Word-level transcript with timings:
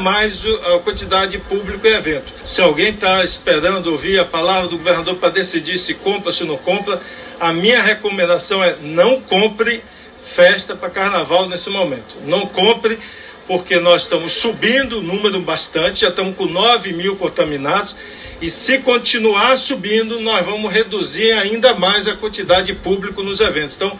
mais 0.00 0.44
a 0.44 0.78
quantidade 0.80 1.32
de 1.32 1.38
público 1.38 1.86
e 1.86 1.90
evento. 1.90 2.30
Se 2.44 2.60
alguém 2.60 2.90
está 2.90 3.24
esperando 3.24 3.90
ouvir 3.90 4.18
a 4.18 4.26
palavra 4.26 4.68
do 4.68 4.76
governador 4.76 5.16
para 5.16 5.30
decidir 5.30 5.78
se 5.78 5.94
compra 5.94 6.34
se 6.34 6.44
não 6.44 6.58
compra, 6.58 7.00
a 7.40 7.50
minha 7.50 7.80
recomendação 7.82 8.62
é 8.62 8.76
não 8.82 9.22
compre 9.22 9.82
festa 10.22 10.76
para 10.76 10.90
carnaval 10.90 11.48
nesse 11.48 11.70
momento. 11.70 12.16
Não 12.26 12.46
compre, 12.46 12.98
porque 13.46 13.80
nós 13.80 14.02
estamos 14.02 14.34
subindo 14.34 14.98
o 14.98 15.02
número 15.02 15.40
bastante, 15.40 16.00
já 16.00 16.08
estamos 16.10 16.36
com 16.36 16.44
9 16.44 16.92
mil 16.92 17.16
contaminados, 17.16 17.96
e 18.42 18.50
se 18.50 18.80
continuar 18.80 19.56
subindo, 19.56 20.20
nós 20.20 20.44
vamos 20.44 20.70
reduzir 20.70 21.32
ainda 21.32 21.74
mais 21.74 22.06
a 22.06 22.14
quantidade 22.14 22.66
de 22.66 22.74
público 22.74 23.22
nos 23.22 23.40
eventos. 23.40 23.76
Então, 23.76 23.98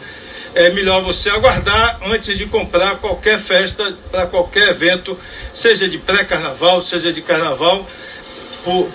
é 0.57 0.71
melhor 0.71 1.03
você 1.03 1.29
aguardar 1.29 1.99
antes 2.03 2.35
de 2.35 2.47
comprar 2.47 2.95
qualquer 2.95 3.37
festa 3.37 3.95
para 4.09 4.25
qualquer 4.25 4.69
evento, 4.69 5.17
seja 5.53 5.87
de 5.87 5.99
pré-carnaval, 5.99 6.81
seja 6.81 7.13
de 7.13 7.21
carnaval, 7.21 7.87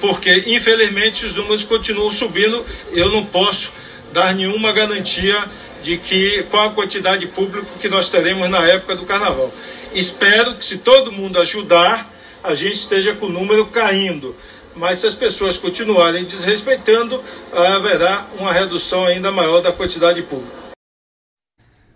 porque 0.00 0.42
infelizmente 0.48 1.24
os 1.24 1.32
números 1.32 1.62
continuam 1.62 2.10
subindo. 2.10 2.66
Eu 2.90 3.12
não 3.12 3.24
posso 3.24 3.72
dar 4.12 4.34
nenhuma 4.34 4.72
garantia 4.72 5.44
de 5.84 5.98
que 5.98 6.42
qual 6.50 6.68
a 6.68 6.72
quantidade 6.72 7.20
de 7.20 7.28
público 7.28 7.78
que 7.78 7.88
nós 7.88 8.10
teremos 8.10 8.50
na 8.50 8.66
época 8.66 8.96
do 8.96 9.06
carnaval. 9.06 9.54
Espero 9.94 10.56
que 10.56 10.64
se 10.64 10.78
todo 10.78 11.12
mundo 11.12 11.38
ajudar, 11.38 12.12
a 12.42 12.56
gente 12.56 12.74
esteja 12.74 13.14
com 13.14 13.26
o 13.26 13.32
número 13.32 13.66
caindo. 13.66 14.34
Mas 14.74 14.98
se 14.98 15.06
as 15.06 15.14
pessoas 15.14 15.56
continuarem 15.58 16.24
desrespeitando, 16.24 17.22
haverá 17.52 18.26
uma 18.36 18.52
redução 18.52 19.04
ainda 19.04 19.30
maior 19.30 19.60
da 19.60 19.70
quantidade 19.70 20.20
de 20.20 20.26
público. 20.26 20.61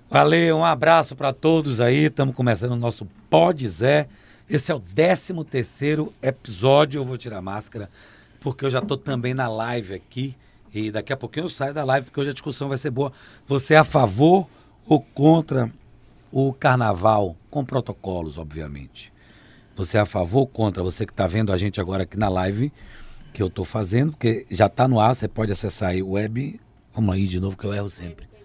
Valeu, 0.09 0.59
um 0.59 0.65
abraço 0.65 1.17
para 1.17 1.33
todos 1.33 1.81
aí. 1.81 2.05
Estamos 2.05 2.33
começando 2.33 2.71
o 2.71 2.77
nosso 2.77 3.07
Pode 3.29 3.69
Zé. 3.69 4.09
Esse 4.49 4.71
é 4.71 4.75
o 4.75 4.79
13 4.79 5.35
terceiro 5.45 6.15
episódio. 6.23 7.01
Eu 7.01 7.05
vou 7.05 7.17
tirar 7.17 7.39
a 7.39 7.43
máscara 7.43 7.91
porque 8.39 8.65
eu 8.65 8.71
já 8.71 8.79
estou 8.79 8.97
também 8.97 9.35
na 9.35 9.49
live 9.49 9.95
aqui. 9.95 10.37
E 10.73 10.93
daqui 10.93 11.13
a 11.13 11.17
pouquinho 11.17 11.47
eu 11.47 11.49
saio 11.49 11.75
da 11.75 11.83
live, 11.83 12.05
porque 12.07 12.21
hoje 12.21 12.31
a 12.31 12.33
discussão 12.33 12.69
vai 12.69 12.79
ser 12.79 12.91
boa. 12.91 13.13
Você 13.49 13.75
é 13.75 13.79
a 13.79 13.85
favor 13.85 14.47
ou 14.87 15.01
contra 15.01 15.73
o 16.31 16.53
carnaval? 16.53 17.35
Com 17.51 17.65
protocolos, 17.65 18.39
obviamente. 18.39 19.13
Você 19.75 19.99
é 19.99 20.01
a 20.01 20.07
favor 20.07 20.41
ou 20.41 20.47
contra? 20.47 20.85
Você 20.85 21.05
que 21.05 21.13
está 21.13 21.27
vendo 21.27 21.53
a 21.53 21.57
gente 21.57 21.81
agora 21.81 22.05
aqui 22.05 22.17
na 22.17 22.29
live, 22.29 22.73
que 23.33 23.43
eu 23.43 23.49
estou 23.49 23.65
fazendo, 23.65 24.13
porque 24.13 24.47
já 24.53 24.67
está 24.67 24.87
no 24.87 25.01
ar, 25.01 25.17
você 25.17 25.27
pode 25.27 25.51
acessar 25.51 25.91
aí 25.91 26.03
web. 26.03 26.61
Vamos 26.95 27.13
aí 27.13 27.27
de 27.27 27.41
novo, 27.41 27.57
que 27.57 27.65
eu 27.65 27.75
erro 27.75 27.91
sempre. 27.91 28.36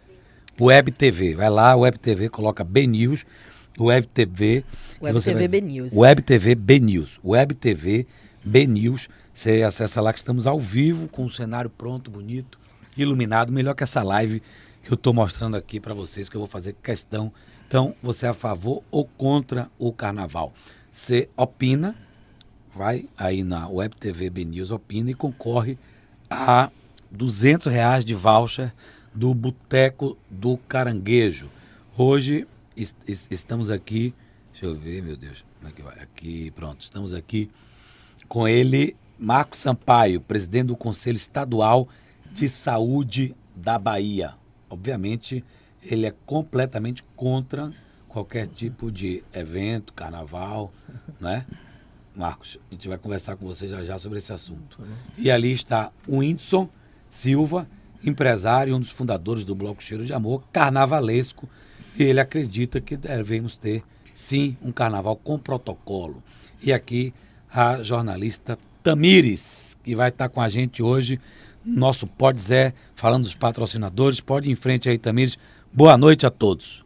Web 0.61 0.91
TV. 0.91 1.33
Vai 1.33 1.49
lá, 1.49 1.75
Web 1.75 1.97
TV, 1.97 2.29
coloca 2.29 2.63
B 2.63 2.85
News. 2.85 3.25
Web 3.79 4.05
TV. 4.05 4.63
Web 5.01 5.19
TV 5.19 5.39
vai... 5.39 5.47
B 5.47 5.61
News. 5.61 5.93
Web 5.95 6.21
TV 6.21 6.55
B 6.55 6.79
News. 6.79 7.19
Web 7.25 7.55
TV 7.55 8.05
B 8.45 8.67
News. 8.67 9.09
Você 9.33 9.63
acessa 9.63 9.99
lá 9.99 10.13
que 10.13 10.19
estamos 10.19 10.45
ao 10.45 10.59
vivo, 10.59 11.07
com 11.07 11.25
o 11.25 11.29
cenário 11.29 11.69
pronto, 11.69 12.11
bonito, 12.11 12.59
iluminado, 12.95 13.51
melhor 13.51 13.73
que 13.73 13.81
essa 13.81 14.03
live 14.03 14.43
que 14.83 14.91
eu 14.91 14.95
estou 14.95 15.13
mostrando 15.13 15.57
aqui 15.57 15.79
para 15.79 15.95
vocês, 15.95 16.29
que 16.29 16.35
eu 16.35 16.41
vou 16.41 16.47
fazer 16.47 16.75
questão. 16.83 17.33
Então, 17.67 17.95
você 18.03 18.27
é 18.27 18.29
a 18.29 18.33
favor 18.33 18.83
ou 18.91 19.05
contra 19.05 19.67
o 19.79 19.91
carnaval? 19.91 20.53
Você 20.91 21.27
opina, 21.35 21.95
vai 22.75 23.07
aí 23.17 23.43
na 23.43 23.67
Web 23.67 23.95
TV 23.95 24.29
B 24.29 24.45
News, 24.45 24.69
opina 24.69 25.09
e 25.09 25.15
concorre 25.15 25.75
a 26.29 26.69
200 27.09 27.65
reais 27.65 28.05
de 28.05 28.13
voucher 28.13 28.71
do 29.13 29.33
Boteco 29.33 30.17
do 30.29 30.57
Caranguejo. 30.57 31.49
Hoje 31.97 32.47
est 32.75 32.95
estamos 33.29 33.69
aqui, 33.69 34.13
deixa 34.51 34.65
eu 34.65 34.75
ver, 34.75 35.03
meu 35.03 35.17
Deus, 35.17 35.43
como 35.59 35.69
é 35.69 35.75
que 35.75 35.81
vai? 35.81 35.99
Aqui, 35.99 36.51
pronto, 36.51 36.81
estamos 36.81 37.13
aqui 37.13 37.49
com 38.27 38.47
ele, 38.47 38.95
Marcos 39.19 39.59
Sampaio, 39.59 40.21
presidente 40.21 40.67
do 40.67 40.77
Conselho 40.77 41.17
Estadual 41.17 41.87
de 42.31 42.47
Saúde 42.47 43.35
da 43.55 43.77
Bahia. 43.77 44.35
Obviamente, 44.69 45.43
ele 45.83 46.05
é 46.05 46.13
completamente 46.25 47.03
contra 47.15 47.73
qualquer 48.07 48.47
tipo 48.47 48.91
de 48.91 49.23
evento, 49.33 49.93
carnaval, 49.93 50.71
né? 51.19 51.45
Marcos, 52.15 52.57
a 52.69 52.73
gente 52.73 52.87
vai 52.87 52.97
conversar 52.97 53.35
com 53.37 53.45
você 53.45 53.67
já 53.67 53.83
já 53.83 53.97
sobre 53.97 54.17
esse 54.17 54.33
assunto. 54.33 54.79
E 55.17 55.31
ali 55.31 55.51
está 55.51 55.91
o 56.07 56.17
Whindersson 56.17 56.69
Silva, 57.09 57.67
empresário, 58.03 58.75
um 58.75 58.79
dos 58.79 58.89
fundadores 58.89 59.45
do 59.45 59.55
Bloco 59.55 59.83
Cheiro 59.83 60.05
de 60.05 60.13
Amor, 60.13 60.43
carnavalesco, 60.51 61.47
e 61.97 62.03
ele 62.03 62.19
acredita 62.19 62.79
que 62.79 62.95
devemos 62.95 63.57
ter, 63.57 63.83
sim, 64.13 64.57
um 64.61 64.71
carnaval 64.71 65.15
com 65.15 65.37
protocolo. 65.37 66.23
E 66.61 66.71
aqui 66.71 67.13
a 67.53 67.83
jornalista 67.83 68.57
Tamires, 68.81 69.77
que 69.83 69.95
vai 69.95 70.09
estar 70.09 70.29
com 70.29 70.41
a 70.41 70.49
gente 70.49 70.81
hoje, 70.81 71.19
nosso 71.63 72.07
Pode 72.07 72.39
Zé, 72.39 72.73
falando 72.95 73.23
dos 73.23 73.35
patrocinadores. 73.35 74.19
Pode 74.19 74.49
ir 74.49 74.51
em 74.51 74.55
frente 74.55 74.89
aí, 74.89 74.97
Tamires. 74.97 75.37
Boa 75.71 75.97
noite 75.97 76.25
a 76.25 76.29
todos. 76.29 76.83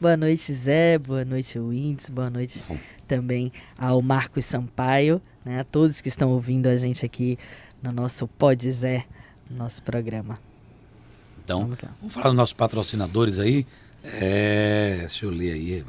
Boa 0.00 0.16
noite, 0.16 0.52
Zé. 0.52 0.98
Boa 0.98 1.24
noite, 1.24 1.58
Wintz. 1.58 2.08
Boa 2.08 2.30
noite 2.30 2.62
também 3.06 3.52
ao 3.76 4.00
Marcos 4.00 4.44
Sampaio, 4.44 5.20
né, 5.44 5.60
a 5.60 5.64
todos 5.64 6.00
que 6.00 6.08
estão 6.08 6.30
ouvindo 6.30 6.68
a 6.68 6.76
gente 6.76 7.04
aqui 7.04 7.38
no 7.82 7.90
nosso 7.90 8.28
Pode 8.28 8.70
Zé, 8.70 9.04
nosso 9.50 9.82
programa. 9.82 10.47
Então, 11.48 11.60
vamos, 11.62 11.78
vamos 11.98 12.12
falar 12.12 12.26
dos 12.26 12.34
nossos 12.34 12.52
patrocinadores 12.52 13.38
aí. 13.38 13.66
É, 14.04 14.96
deixa 15.00 15.24
eu 15.24 15.30
ler 15.30 15.54
aí, 15.54 15.82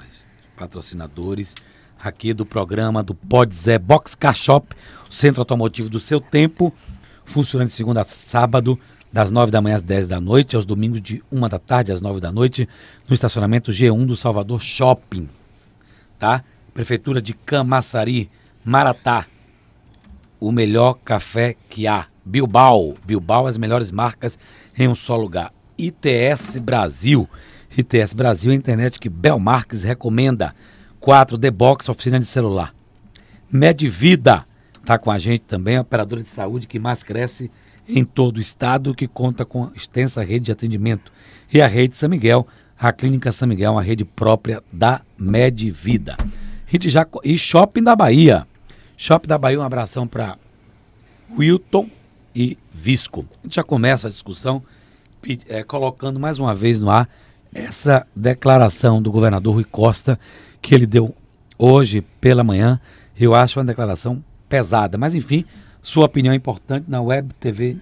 patrocinadores 0.56 1.54
aqui 2.02 2.34
do 2.34 2.46
programa 2.46 3.04
do 3.04 3.14
Pod 3.14 3.54
Zé 3.54 3.78
Box 3.78 4.16
Car 4.16 4.34
Shop, 4.34 4.74
centro 5.12 5.42
automotivo 5.42 5.90
do 5.90 6.00
seu 6.00 6.22
tempo, 6.22 6.74
funcionando 7.26 7.68
de 7.68 7.74
segunda 7.74 8.04
a 8.04 8.06
sábado, 8.06 8.80
das 9.12 9.32
9 9.32 9.52
da 9.52 9.60
manhã 9.60 9.76
às 9.76 9.82
10 9.82 10.08
da 10.08 10.22
noite, 10.22 10.56
aos 10.56 10.66
domingos 10.66 11.02
de 11.02 11.22
1 11.30 11.50
da 11.50 11.60
tarde 11.60 11.92
às 11.92 12.02
9 12.02 12.22
da 12.22 12.32
noite, 12.32 12.66
no 13.06 13.14
estacionamento 13.14 13.70
G1 13.70 14.06
do 14.06 14.16
Salvador 14.16 14.62
Shopping. 14.62 15.28
Tá? 16.18 16.42
Prefeitura 16.74 17.22
de 17.22 17.34
Camaçari, 17.34 18.32
Maratá. 18.64 19.26
O 20.40 20.54
melhor 20.54 20.94
café 21.04 21.58
que 21.70 21.86
há. 21.86 22.08
Bilbao. 22.24 22.96
Bilbao, 23.06 23.48
as 23.48 23.58
melhores 23.58 23.92
marcas 23.92 24.38
em 24.80 24.88
um 24.88 24.96
só 24.96 25.18
lugar. 25.18 25.54
ITS 25.78 26.58
Brasil. 26.58 27.30
ITS 27.78 28.14
Brasil 28.14 28.52
é 28.52 28.56
a 28.56 28.58
internet 28.58 29.00
que 29.00 29.10
Bel 29.10 29.38
Marques 29.38 29.84
recomenda. 29.84 30.56
4 31.00 31.38
The 31.38 31.52
Box, 31.52 31.90
oficina 31.90 32.20
de 32.20 32.26
celular. 32.26 32.74
Medvida 33.52 34.44
está 34.80 34.98
com 34.98 35.12
a 35.12 35.20
gente 35.20 35.42
também, 35.42 35.78
a 35.78 35.82
operadora 35.82 36.24
de 36.24 36.30
saúde 36.30 36.68
que 36.68 36.80
mais 36.80 37.04
cresce 37.04 37.52
em 37.88 38.04
todo 38.04 38.38
o 38.38 38.42
estado, 38.42 38.96
que 38.96 39.08
conta 39.08 39.46
com 39.46 39.70
extensa 39.76 40.24
rede 40.24 40.46
de 40.46 40.52
atendimento. 40.52 41.12
E 41.54 41.62
a 41.62 41.68
rede 41.68 41.96
São 41.98 42.10
Miguel, 42.10 42.48
a 42.78 42.92
Clínica 42.92 43.32
São 43.32 43.48
Miguel, 43.48 43.74
uma 43.74 43.82
rede 43.82 44.06
própria 44.06 44.64
da 44.72 45.02
Medvida. 45.18 46.18
E 47.24 47.38
Shopping 47.38 47.84
da 47.84 47.96
Bahia. 47.96 48.48
Shopping 48.96 49.28
da 49.28 49.38
Bahia, 49.38 49.60
um 49.60 49.64
abração 49.64 50.08
para 50.08 50.38
Wilton 51.38 51.90
e 52.36 52.58
Visco. 52.74 53.26
A 53.40 53.48
gente 53.48 53.56
já 53.56 53.64
começa 53.64 54.08
a 54.08 54.12
discussão 54.12 54.64
é, 55.48 55.64
colocando 55.64 56.20
mais 56.20 56.40
uma 56.40 56.56
vez 56.56 56.80
no 56.80 56.90
ar 56.90 57.10
essa 57.54 58.06
declaração 58.16 59.02
do 59.02 59.12
governador 59.12 59.56
Rui 59.56 59.64
Costa 59.64 60.20
que 60.62 60.74
ele 60.74 60.86
deu 60.86 61.16
hoje 61.58 62.02
pela 62.22 62.44
manhã. 62.44 62.80
Eu 63.20 63.34
acho 63.36 63.60
uma 63.60 63.66
declaração 63.66 64.24
pesada, 64.48 64.98
mas 64.98 65.14
enfim, 65.14 65.46
sua 65.82 66.06
opinião 66.06 66.34
é 66.34 66.36
importante 66.36 66.86
na 66.88 67.02
Web 67.02 67.34
TV 67.36 67.78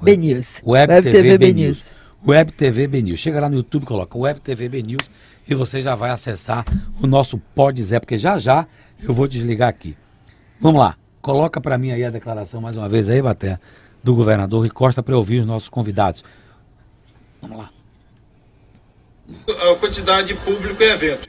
B 0.00 0.16
News. 0.16 0.60
Web, 0.64 0.92
Web 0.92 1.02
TV, 1.02 1.22
TV 1.22 1.38
B 1.38 1.52
News. 1.52 1.86
Web 2.26 2.52
TV 2.52 2.86
B 2.86 3.02
News. 3.02 3.20
Chega 3.20 3.40
lá 3.40 3.48
no 3.48 3.56
YouTube, 3.56 3.86
coloca 3.86 4.18
Web 4.18 4.40
TV 4.40 4.68
B 4.68 4.82
News 4.82 5.10
e 5.48 5.54
você 5.54 5.80
já 5.80 5.94
vai 5.94 6.10
acessar 6.10 6.64
o 7.00 7.06
nosso 7.06 7.38
Pode 7.54 7.82
Zé, 7.82 7.98
porque 7.98 8.18
já 8.18 8.38
já 8.38 8.66
eu 9.00 9.14
vou 9.14 9.26
desligar 9.26 9.68
aqui. 9.68 9.96
Vamos 10.60 10.80
lá. 10.80 10.96
Coloca 11.26 11.60
para 11.60 11.76
mim 11.76 11.90
aí 11.90 12.04
a 12.04 12.10
declaração 12.10 12.60
mais 12.60 12.76
uma 12.76 12.88
vez 12.88 13.10
aí, 13.10 13.20
Baté, 13.20 13.58
do 14.00 14.14
governador 14.14 14.60
Rui 14.60 14.70
Costa 14.70 15.02
para 15.02 15.16
ouvir 15.16 15.40
os 15.40 15.46
nossos 15.46 15.68
convidados. 15.68 16.22
Vamos 17.42 17.58
lá. 17.58 17.70
A 19.48 19.74
quantidade 19.74 20.28
de 20.28 20.34
público 20.34 20.80
e 20.80 20.86
evento. 20.86 21.28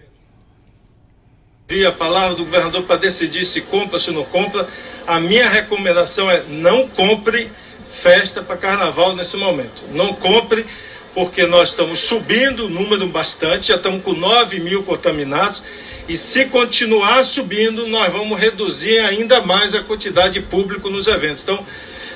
Vi 1.68 1.84
a 1.84 1.92
palavra 1.92 2.36
do 2.36 2.46
governador 2.46 2.84
para 2.84 2.98
decidir 2.98 3.44
se 3.44 3.62
compra 3.62 4.00
se 4.00 4.12
não 4.12 4.24
compra. 4.24 4.68
A 5.08 5.20
minha 5.20 5.50
recomendação 5.50 6.30
é 6.30 6.44
não 6.44 6.88
compre 6.88 7.50
festa 7.90 8.44
para 8.44 8.56
carnaval 8.56 9.16
nesse 9.16 9.36
momento. 9.36 9.82
Não 9.94 10.14
compre, 10.14 10.64
porque 11.16 11.48
nós 11.48 11.70
estamos 11.70 12.02
subindo 12.02 12.68
o 12.68 12.70
número 12.70 13.08
bastante, 13.08 13.70
já 13.70 13.78
estamos 13.78 14.04
com 14.04 14.14
9 14.14 14.60
mil 14.60 14.84
contaminados 14.84 15.64
e 16.08 16.16
se 16.16 16.46
continuar 16.46 17.24
subindo, 17.24 17.86
nós 17.88 18.12
vamos 18.12 18.40
reduzir 18.40 19.00
ainda 19.00 19.42
mais 19.42 19.76
a 19.76 19.82
quantidade 19.82 20.36
de 20.36 20.42
público 20.42 20.90
nos 20.90 21.08
eventos. 21.08 21.44
Então, 21.44 21.66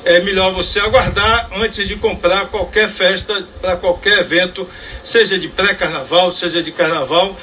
é 0.05 0.21
melhor 0.21 0.51
você 0.53 0.79
aguardar 0.79 1.49
antes 1.53 1.87
de 1.87 1.95
comprar 1.95 2.47
qualquer 2.47 2.89
festa 2.89 3.45
para 3.59 3.75
qualquer 3.75 4.19
evento, 4.19 4.67
seja 5.03 5.37
de 5.37 5.47
pré-carnaval, 5.47 6.31
seja 6.31 6.63
de 6.63 6.71
carnaval, 6.71 7.37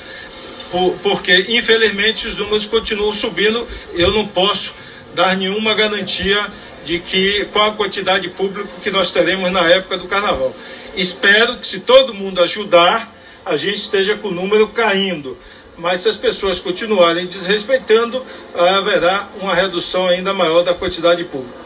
por, 0.71 0.93
porque 1.03 1.47
infelizmente 1.51 2.27
os 2.27 2.35
números 2.35 2.67
continuam 2.67 3.13
subindo. 3.13 3.67
Eu 3.95 4.11
não 4.13 4.27
posso 4.27 4.75
dar 5.15 5.37
nenhuma 5.37 5.75
garantia 5.75 6.47
de 6.85 6.99
que 6.99 7.45
qual 7.53 7.71
a 7.71 7.75
quantidade 7.75 8.23
de 8.23 8.31
público 8.31 8.81
que 8.83 8.91
nós 8.91 9.13
teremos 9.13 9.53
na 9.53 9.69
época 9.71 9.99
do 9.99 10.09
carnaval. 10.09 10.55
Espero 10.97 11.59
que 11.59 11.67
se 11.67 11.81
todo 11.81 12.15
mundo 12.15 12.43
ajudar, 12.43 13.15
a 13.45 13.57
gente 13.57 13.77
esteja 13.77 14.17
com 14.17 14.29
o 14.29 14.33
número 14.33 14.67
caindo. 14.69 15.37
Mas 15.79 16.01
se 16.01 16.09
as 16.09 16.17
pessoas 16.17 16.59
continuarem 16.59 17.27
desrespeitando, 17.27 18.25
haverá 18.55 19.29
uma 19.41 19.55
redução 19.55 20.07
ainda 20.07 20.35
maior 20.35 20.65
da 20.65 20.75
quantidade 20.75 21.23
de 21.23 21.29
público. 21.29 21.57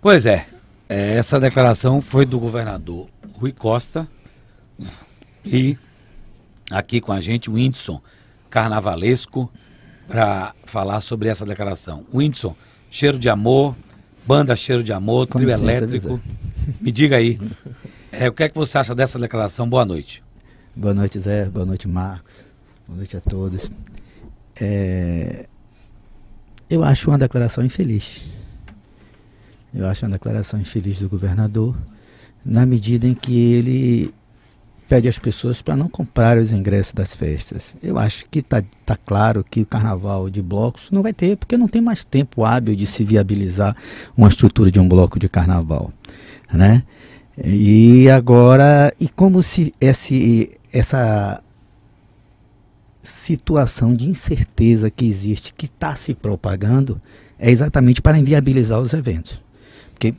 Pois 0.00 0.24
é, 0.24 0.46
é 0.88 1.16
essa 1.16 1.40
declaração 1.40 2.00
foi 2.00 2.24
do 2.24 2.38
governador 2.38 3.08
Rui 3.34 3.52
Costa 3.52 4.08
e 5.44 5.76
aqui 6.70 7.00
com 7.00 7.12
a 7.12 7.20
gente 7.20 7.50
o 7.50 7.54
Whindersson 7.54 8.00
Carnavalesco 8.48 9.50
para 10.06 10.54
falar 10.64 11.00
sobre 11.00 11.28
essa 11.28 11.44
declaração. 11.44 12.06
Whindersson, 12.12 12.54
cheiro 12.90 13.18
de 13.18 13.28
amor, 13.28 13.74
banda 14.26 14.54
Cheiro 14.54 14.82
de 14.82 14.92
Amor, 14.92 15.26
trio 15.26 15.50
elétrico. 15.50 16.20
Me 16.80 16.92
diga 16.92 17.16
aí, 17.16 17.40
é, 18.12 18.28
o 18.28 18.32
que 18.32 18.42
é 18.44 18.48
que 18.48 18.54
você 18.54 18.78
acha 18.78 18.94
dessa 18.94 19.18
declaração? 19.18 19.68
Boa 19.68 19.84
noite. 19.84 20.22
Boa 20.76 20.94
noite, 20.94 21.18
Zé. 21.20 21.46
Boa 21.46 21.66
noite, 21.66 21.88
Marcos. 21.88 22.53
Boa 22.86 22.98
noite 22.98 23.16
a 23.16 23.20
todos. 23.20 23.70
É... 24.60 25.46
Eu 26.68 26.84
acho 26.84 27.10
uma 27.10 27.18
declaração 27.18 27.64
infeliz. 27.64 28.26
Eu 29.74 29.86
acho 29.88 30.04
uma 30.04 30.12
declaração 30.12 30.60
infeliz 30.60 30.98
do 30.98 31.08
governador, 31.08 31.74
na 32.44 32.66
medida 32.66 33.06
em 33.06 33.14
que 33.14 33.54
ele 33.54 34.14
pede 34.86 35.08
às 35.08 35.18
pessoas 35.18 35.62
para 35.62 35.74
não 35.74 35.88
comprar 35.88 36.36
os 36.36 36.52
ingressos 36.52 36.92
das 36.92 37.14
festas. 37.14 37.74
Eu 37.82 37.98
acho 37.98 38.26
que 38.30 38.40
está 38.40 38.62
tá 38.84 38.96
claro 38.96 39.42
que 39.42 39.62
o 39.62 39.66
carnaval 39.66 40.28
de 40.28 40.42
blocos 40.42 40.90
não 40.90 41.02
vai 41.02 41.14
ter, 41.14 41.38
porque 41.38 41.56
não 41.56 41.66
tem 41.66 41.80
mais 41.80 42.04
tempo 42.04 42.44
hábil 42.44 42.76
de 42.76 42.86
se 42.86 43.02
viabilizar 43.02 43.74
uma 44.14 44.28
estrutura 44.28 44.70
de 44.70 44.78
um 44.78 44.86
bloco 44.86 45.18
de 45.18 45.28
carnaval. 45.28 45.90
Né? 46.52 46.82
E 47.42 48.10
agora, 48.10 48.94
e 49.00 49.08
como 49.08 49.42
se 49.42 49.74
esse, 49.80 50.52
essa 50.70 51.42
situação 53.04 53.94
de 53.94 54.08
incerteza 54.08 54.90
que 54.90 55.04
existe, 55.04 55.52
que 55.52 55.66
está 55.66 55.94
se 55.94 56.14
propagando, 56.14 57.00
é 57.38 57.50
exatamente 57.50 58.00
para 58.00 58.18
inviabilizar 58.18 58.80
os 58.80 58.94
eventos. 58.94 59.42
Porque 59.92 60.14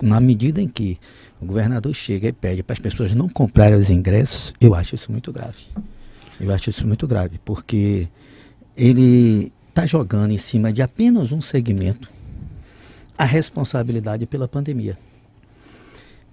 na 0.00 0.20
medida 0.20 0.62
em 0.62 0.68
que 0.68 0.98
o 1.40 1.44
governador 1.44 1.92
chega 1.92 2.28
e 2.28 2.32
pede 2.32 2.62
para 2.62 2.72
as 2.72 2.78
pessoas 2.78 3.12
não 3.12 3.28
comprarem 3.28 3.76
os 3.76 3.90
ingressos, 3.90 4.54
eu 4.60 4.74
acho 4.74 4.94
isso 4.94 5.10
muito 5.10 5.32
grave. 5.32 5.58
Eu 6.40 6.52
acho 6.52 6.70
isso 6.70 6.86
muito 6.86 7.06
grave, 7.06 7.38
porque 7.44 8.08
ele 8.76 9.52
está 9.68 9.84
jogando 9.84 10.30
em 10.30 10.38
cima 10.38 10.72
de 10.72 10.80
apenas 10.80 11.32
um 11.32 11.40
segmento 11.40 12.08
a 13.16 13.24
responsabilidade 13.24 14.26
pela 14.26 14.48
pandemia. 14.48 14.96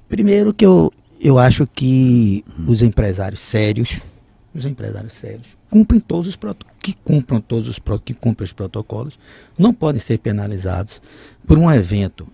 Primeiro 0.07 0.53
que 0.53 0.65
eu, 0.65 0.91
eu 1.19 1.37
acho 1.37 1.67
que 1.67 2.43
os 2.67 2.81
empresários 2.81 3.39
sérios, 3.39 4.01
os 4.59 4.65
empresários 4.65 5.13
sérios, 5.13 5.57
cumprem 5.69 5.99
todos 5.99 6.27
os 6.27 6.37
que 6.81 6.93
cumpram 6.93 7.41
todos 7.41 7.67
os 7.67 7.79
que 8.03 8.13
cumprem 8.13 8.45
os 8.45 8.53
protocolos, 8.53 9.19
não 9.57 9.73
podem 9.73 9.99
ser 9.99 10.19
penalizados 10.19 11.01
por 11.47 11.57
um 11.57 11.71
evento 11.71 12.27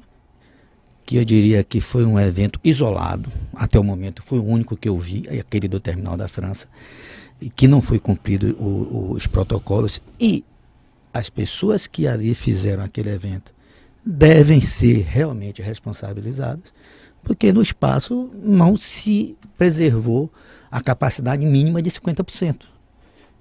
que 1.05 1.17
eu 1.17 1.25
diria 1.25 1.63
que 1.63 1.79
foi 1.79 2.03
um 2.03 2.19
evento 2.19 2.59
isolado, 2.63 3.31
até 3.53 3.79
o 3.79 3.83
momento 3.83 4.23
foi 4.23 4.39
o 4.39 4.43
único 4.43 4.75
que 4.75 4.89
eu 4.89 4.97
vi, 4.97 5.23
aquele 5.39 5.67
do 5.67 5.79
Terminal 5.79 6.17
da 6.17 6.27
França, 6.27 6.67
que 7.55 7.67
não 7.67 7.81
foi 7.81 7.99
cumprido 7.99 8.55
o, 8.59 9.11
os 9.11 9.27
protocolos 9.27 10.01
e 10.19 10.43
as 11.13 11.29
pessoas 11.29 11.85
que 11.85 12.07
ali 12.07 12.33
fizeram 12.33 12.83
aquele 12.83 13.09
evento 13.09 13.53
devem 14.05 14.61
ser 14.61 15.03
realmente 15.03 15.61
responsabilizadas, 15.61 16.73
porque 17.23 17.53
no 17.53 17.61
espaço 17.61 18.29
não 18.43 18.75
se 18.75 19.35
preservou 19.57 20.31
a 20.75 20.81
capacidade 20.81 21.45
mínima 21.45 21.81
de 21.81 21.89
50%. 21.89 22.63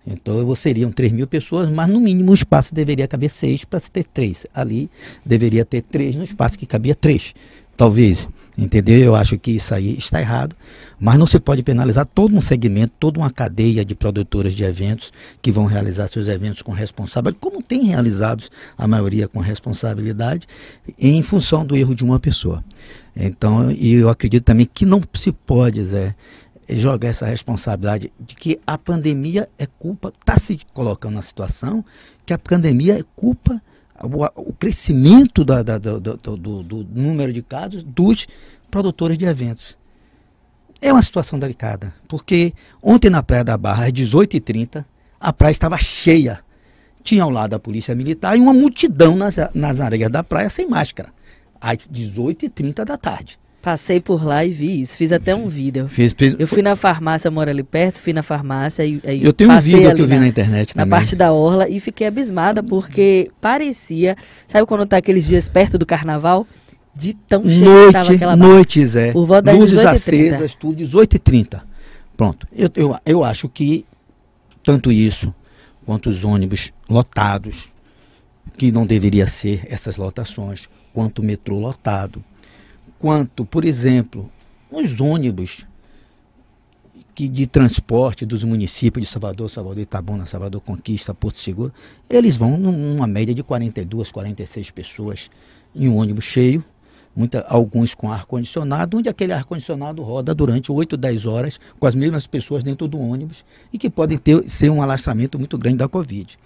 Então 0.06 0.54
seriam 0.54 0.92
3 0.92 1.10
mil 1.10 1.26
pessoas, 1.26 1.68
mas 1.68 1.90
no 1.90 1.98
mínimo 1.98 2.30
o 2.30 2.34
espaço 2.34 2.72
deveria 2.72 3.08
caber 3.08 3.28
6 3.28 3.64
para 3.64 3.80
se 3.80 3.90
ter 3.90 4.04
3. 4.04 4.46
Ali 4.54 4.88
deveria 5.26 5.64
ter 5.64 5.82
3 5.82 6.14
no 6.14 6.22
espaço 6.22 6.56
que 6.56 6.64
cabia 6.64 6.94
3. 6.94 7.34
Talvez, 7.76 8.28
entendeu? 8.56 9.00
Eu 9.00 9.16
acho 9.16 9.36
que 9.36 9.50
isso 9.50 9.74
aí 9.74 9.96
está 9.96 10.20
errado, 10.20 10.54
mas 11.00 11.18
não 11.18 11.26
se 11.26 11.40
pode 11.40 11.60
penalizar 11.64 12.06
todo 12.06 12.36
um 12.36 12.40
segmento, 12.40 12.94
toda 13.00 13.18
uma 13.18 13.32
cadeia 13.32 13.84
de 13.84 13.96
produtoras 13.96 14.54
de 14.54 14.62
eventos 14.62 15.12
que 15.42 15.50
vão 15.50 15.64
realizar 15.64 16.06
seus 16.06 16.28
eventos 16.28 16.62
com 16.62 16.70
responsabilidade, 16.70 17.40
como 17.40 17.60
tem 17.60 17.86
realizados 17.86 18.48
a 18.78 18.86
maioria 18.86 19.26
com 19.26 19.40
responsabilidade, 19.40 20.46
em 20.96 21.20
função 21.20 21.66
do 21.66 21.76
erro 21.76 21.96
de 21.96 22.04
uma 22.04 22.20
pessoa. 22.20 22.62
Então, 23.16 23.72
e 23.72 23.94
eu 23.94 24.08
acredito 24.08 24.44
também 24.44 24.68
que 24.72 24.86
não 24.86 25.00
se 25.14 25.32
pode, 25.32 25.82
Zé, 25.82 26.14
jogar 26.68 27.08
essa 27.08 27.26
responsabilidade 27.26 28.12
de 28.18 28.34
que 28.34 28.60
a 28.66 28.78
pandemia 28.78 29.48
é 29.58 29.66
culpa, 29.66 30.12
está 30.20 30.38
se 30.38 30.58
colocando 30.72 31.14
na 31.14 31.22
situação 31.22 31.84
que 32.24 32.32
a 32.32 32.38
pandemia 32.38 32.98
é 32.98 33.04
culpa, 33.14 33.60
o, 34.02 34.24
o 34.48 34.52
crescimento 34.52 35.44
da, 35.44 35.62
da, 35.62 35.78
do, 35.78 36.00
do, 36.00 36.36
do, 36.36 36.62
do 36.62 36.86
número 36.90 37.32
de 37.32 37.42
casos 37.42 37.82
dos 37.82 38.26
produtores 38.70 39.18
de 39.18 39.24
eventos. 39.24 39.76
É 40.80 40.92
uma 40.92 41.02
situação 41.02 41.38
delicada, 41.38 41.94
porque 42.08 42.52
ontem 42.82 43.08
na 43.08 43.22
Praia 43.22 43.44
da 43.44 43.56
Barra, 43.56 43.86
às 43.86 43.92
18h30, 43.92 44.84
a 45.20 45.32
praia 45.32 45.52
estava 45.52 45.78
cheia. 45.78 46.40
Tinha 47.02 47.22
ao 47.22 47.30
lado 47.30 47.54
a 47.54 47.58
polícia 47.58 47.94
militar 47.94 48.36
e 48.36 48.40
uma 48.40 48.52
multidão 48.52 49.16
nas, 49.16 49.36
nas 49.54 49.80
areias 49.80 50.10
da 50.10 50.22
praia 50.22 50.48
sem 50.48 50.68
máscara, 50.68 51.10
às 51.60 51.88
18h30 51.88 52.84
da 52.84 52.96
tarde. 52.96 53.38
Passei 53.64 53.98
por 53.98 54.22
lá 54.22 54.44
e 54.44 54.50
vi 54.50 54.82
isso. 54.82 54.94
Fiz 54.94 55.10
até 55.10 55.34
um 55.34 55.48
vídeo. 55.48 55.88
Fiz, 55.88 56.12
fiz, 56.12 56.36
eu 56.38 56.46
fui 56.46 56.60
na 56.60 56.76
farmácia, 56.76 57.30
moro 57.30 57.48
ali 57.48 57.62
perto, 57.62 57.98
fui 57.98 58.12
na 58.12 58.22
farmácia 58.22 58.84
e. 58.84 59.00
e 59.02 59.24
eu 59.24 59.32
tenho 59.32 59.50
um 59.50 59.58
vídeo 59.58 59.94
que 59.94 60.02
eu 60.02 60.06
vi 60.06 60.16
na, 60.16 60.20
na 60.20 60.26
internet 60.26 60.74
também. 60.74 60.90
Na 60.90 60.96
parte 60.96 61.16
da 61.16 61.32
orla 61.32 61.66
e 61.66 61.80
fiquei 61.80 62.06
abismada 62.06 62.62
porque 62.62 63.30
parecia. 63.40 64.18
Sabe 64.46 64.66
quando 64.66 64.84
tá 64.84 64.98
aqueles 64.98 65.26
dias 65.26 65.48
perto 65.48 65.78
do 65.78 65.86
carnaval? 65.86 66.46
De 66.94 67.14
tão 67.14 67.42
cheio 67.48 67.64
noite, 67.64 67.86
que 67.86 67.92
tava 67.94 68.12
aquela 68.12 68.36
barra. 68.36 68.52
Noite, 68.52 68.84
Zé. 68.84 69.12
O 69.14 69.24
Luzes 69.24 69.82
acesas, 69.82 70.54
tudo, 70.54 70.84
18h30. 70.84 71.62
Pronto. 72.18 72.46
Eu, 72.54 72.68
eu, 72.76 72.96
eu 73.06 73.24
acho 73.24 73.48
que 73.48 73.86
tanto 74.62 74.92
isso 74.92 75.34
quanto 75.86 76.10
os 76.10 76.22
ônibus 76.22 76.70
lotados, 76.86 77.70
que 78.58 78.70
não 78.70 78.84
deveria 78.84 79.26
ser 79.26 79.66
essas 79.70 79.96
lotações, 79.96 80.68
quanto 80.92 81.20
o 81.20 81.24
metrô 81.24 81.58
lotado 81.58 82.22
quanto, 83.04 83.44
por 83.44 83.66
exemplo, 83.66 84.30
os 84.70 84.98
ônibus 84.98 85.66
que 87.14 87.28
de 87.28 87.46
transporte 87.46 88.24
dos 88.24 88.42
municípios 88.42 89.04
de 89.04 89.12
Salvador, 89.12 89.50
Salvador 89.50 89.82
Itabuna, 89.82 90.24
Salvador 90.24 90.62
Conquista, 90.62 91.12
Porto 91.12 91.38
Seguro, 91.38 91.70
eles 92.08 92.34
vão 92.34 92.56
numa 92.56 93.06
média 93.06 93.34
de 93.34 93.42
42, 93.42 94.10
46 94.10 94.70
pessoas 94.70 95.30
em 95.76 95.86
um 95.86 95.98
ônibus 95.98 96.24
cheio, 96.24 96.64
muita, 97.14 97.42
alguns 97.46 97.94
com 97.94 98.10
ar-condicionado, 98.10 98.96
onde 98.96 99.10
aquele 99.10 99.34
ar-condicionado 99.34 100.02
roda 100.02 100.34
durante 100.34 100.72
8, 100.72 100.96
10 100.96 101.26
horas 101.26 101.60
com 101.78 101.86
as 101.86 101.94
mesmas 101.94 102.26
pessoas 102.26 102.64
dentro 102.64 102.88
do 102.88 102.98
ônibus 102.98 103.44
e 103.70 103.76
que 103.76 103.90
podem 103.90 104.16
ter, 104.16 104.48
ser 104.48 104.70
um 104.70 104.80
alastramento 104.80 105.38
muito 105.38 105.58
grande 105.58 105.76
da 105.76 105.88
Covid. 105.88 106.38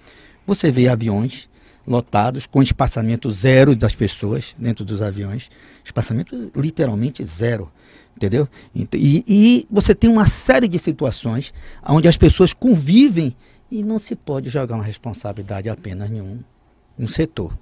Você 0.44 0.72
vê 0.72 0.88
aviões 0.88 1.48
lotados, 1.88 2.46
com 2.46 2.62
espaçamento 2.62 3.30
zero 3.30 3.74
das 3.74 3.94
pessoas 3.94 4.54
dentro 4.58 4.84
dos 4.84 5.00
aviões, 5.00 5.50
espaçamento 5.84 6.52
literalmente 6.54 7.24
zero, 7.24 7.70
entendeu? 8.16 8.46
E, 8.74 9.24
e 9.26 9.66
você 9.70 9.94
tem 9.94 10.10
uma 10.10 10.26
série 10.26 10.68
de 10.68 10.78
situações 10.78 11.52
onde 11.84 12.06
as 12.06 12.16
pessoas 12.16 12.52
convivem 12.52 13.34
e 13.70 13.82
não 13.82 13.98
se 13.98 14.14
pode 14.14 14.48
jogar 14.50 14.74
uma 14.74 14.84
responsabilidade 14.84 15.68
apenas 15.68 16.10
em 16.10 16.20
um, 16.20 16.40
um 16.98 17.08
setor. 17.08 17.56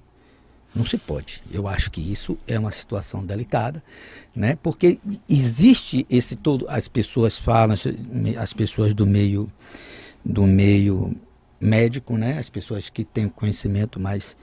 Não 0.75 0.85
se 0.85 0.97
pode. 0.97 1.41
Eu 1.51 1.67
acho 1.67 1.89
que 1.89 2.01
isso 2.01 2.37
é 2.45 2.59
uma 2.59 2.71
situação 2.71 3.25
delicada, 3.25 3.81
né? 4.35 4.57
Porque 4.61 4.99
existe 5.27 6.05
esse 6.09 6.35
todo, 6.35 6.65
as 6.69 6.87
pessoas 6.87 7.37
falam, 7.37 7.73
as 8.37 8.53
pessoas 8.53 8.93
do 8.93 9.05
meio 9.05 9.49
do 10.23 10.45
meio 10.45 11.15
médico, 11.59 12.17
né, 12.17 12.37
as 12.37 12.49
pessoas 12.49 12.89
que 12.89 13.03
têm 13.03 13.27
conhecimento 13.27 13.99
mais 13.99 14.37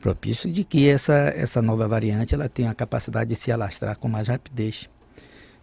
propício 0.00 0.50
de 0.50 0.64
que 0.64 0.88
essa, 0.88 1.12
essa 1.36 1.60
nova 1.60 1.88
variante 1.88 2.34
ela 2.34 2.48
tem 2.48 2.68
a 2.68 2.74
capacidade 2.74 3.30
de 3.30 3.36
se 3.36 3.50
alastrar 3.50 3.98
com 3.98 4.08
mais 4.08 4.28
rapidez, 4.28 4.88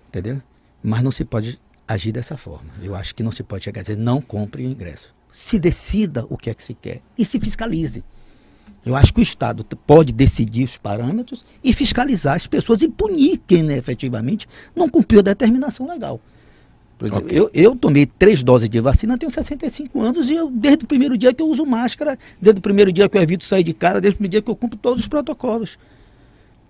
entendeu? 0.07 0.41
Mas 0.83 1.01
não 1.03 1.11
se 1.11 1.23
pode 1.23 1.59
agir 1.87 2.11
dessa 2.11 2.37
forma. 2.37 2.73
Eu 2.81 2.95
acho 2.95 3.15
que 3.15 3.23
não 3.23 3.31
se 3.31 3.43
pode 3.43 3.63
chegar 3.63 3.81
a 3.81 3.83
dizer 3.83 3.97
não 3.97 4.21
compre 4.21 4.65
o 4.65 4.69
ingresso. 4.69 5.13
Se 5.31 5.59
decida 5.59 6.25
o 6.29 6.37
que 6.37 6.49
é 6.49 6.53
que 6.53 6.63
se 6.63 6.73
quer 6.73 7.01
e 7.17 7.25
se 7.25 7.39
fiscalize. 7.39 8.03
Eu 8.85 8.95
acho 8.95 9.13
que 9.13 9.19
o 9.19 9.23
Estado 9.23 9.63
pode 9.63 10.13
decidir 10.13 10.63
os 10.63 10.77
parâmetros 10.77 11.45
e 11.63 11.73
fiscalizar 11.73 12.35
as 12.35 12.45
pessoas 12.45 12.81
e 12.81 12.87
punir 12.87 13.41
quem 13.47 13.63
né, 13.63 13.75
efetivamente 13.77 14.47
não 14.75 14.87
cumpriu 14.87 15.19
a 15.19 15.23
determinação 15.23 15.87
legal. 15.87 16.21
Por 16.97 17.07
exemplo, 17.07 17.25
okay. 17.25 17.37
eu, 17.37 17.49
eu 17.53 17.75
tomei 17.75 18.05
três 18.05 18.41
doses 18.41 18.69
de 18.69 18.79
vacina, 18.79 19.17
tenho 19.17 19.31
65 19.31 20.01
anos 20.01 20.29
e 20.29 20.35
eu, 20.35 20.49
desde 20.49 20.85
o 20.85 20.87
primeiro 20.87 21.17
dia 21.17 21.33
que 21.33 21.41
eu 21.41 21.47
uso 21.47 21.65
máscara, 21.65 22.17
desde 22.41 22.59
o 22.59 22.61
primeiro 22.61 22.91
dia 22.91 23.09
que 23.09 23.17
eu 23.17 23.21
evito 23.21 23.43
sair 23.43 23.63
de 23.63 23.73
casa, 23.73 23.99
desde 23.99 24.15
o 24.15 24.17
primeiro 24.17 24.31
dia 24.31 24.41
que 24.41 24.49
eu 24.49 24.55
cumpro 24.55 24.77
todos 24.77 25.01
os 25.01 25.07
protocolos. 25.07 25.77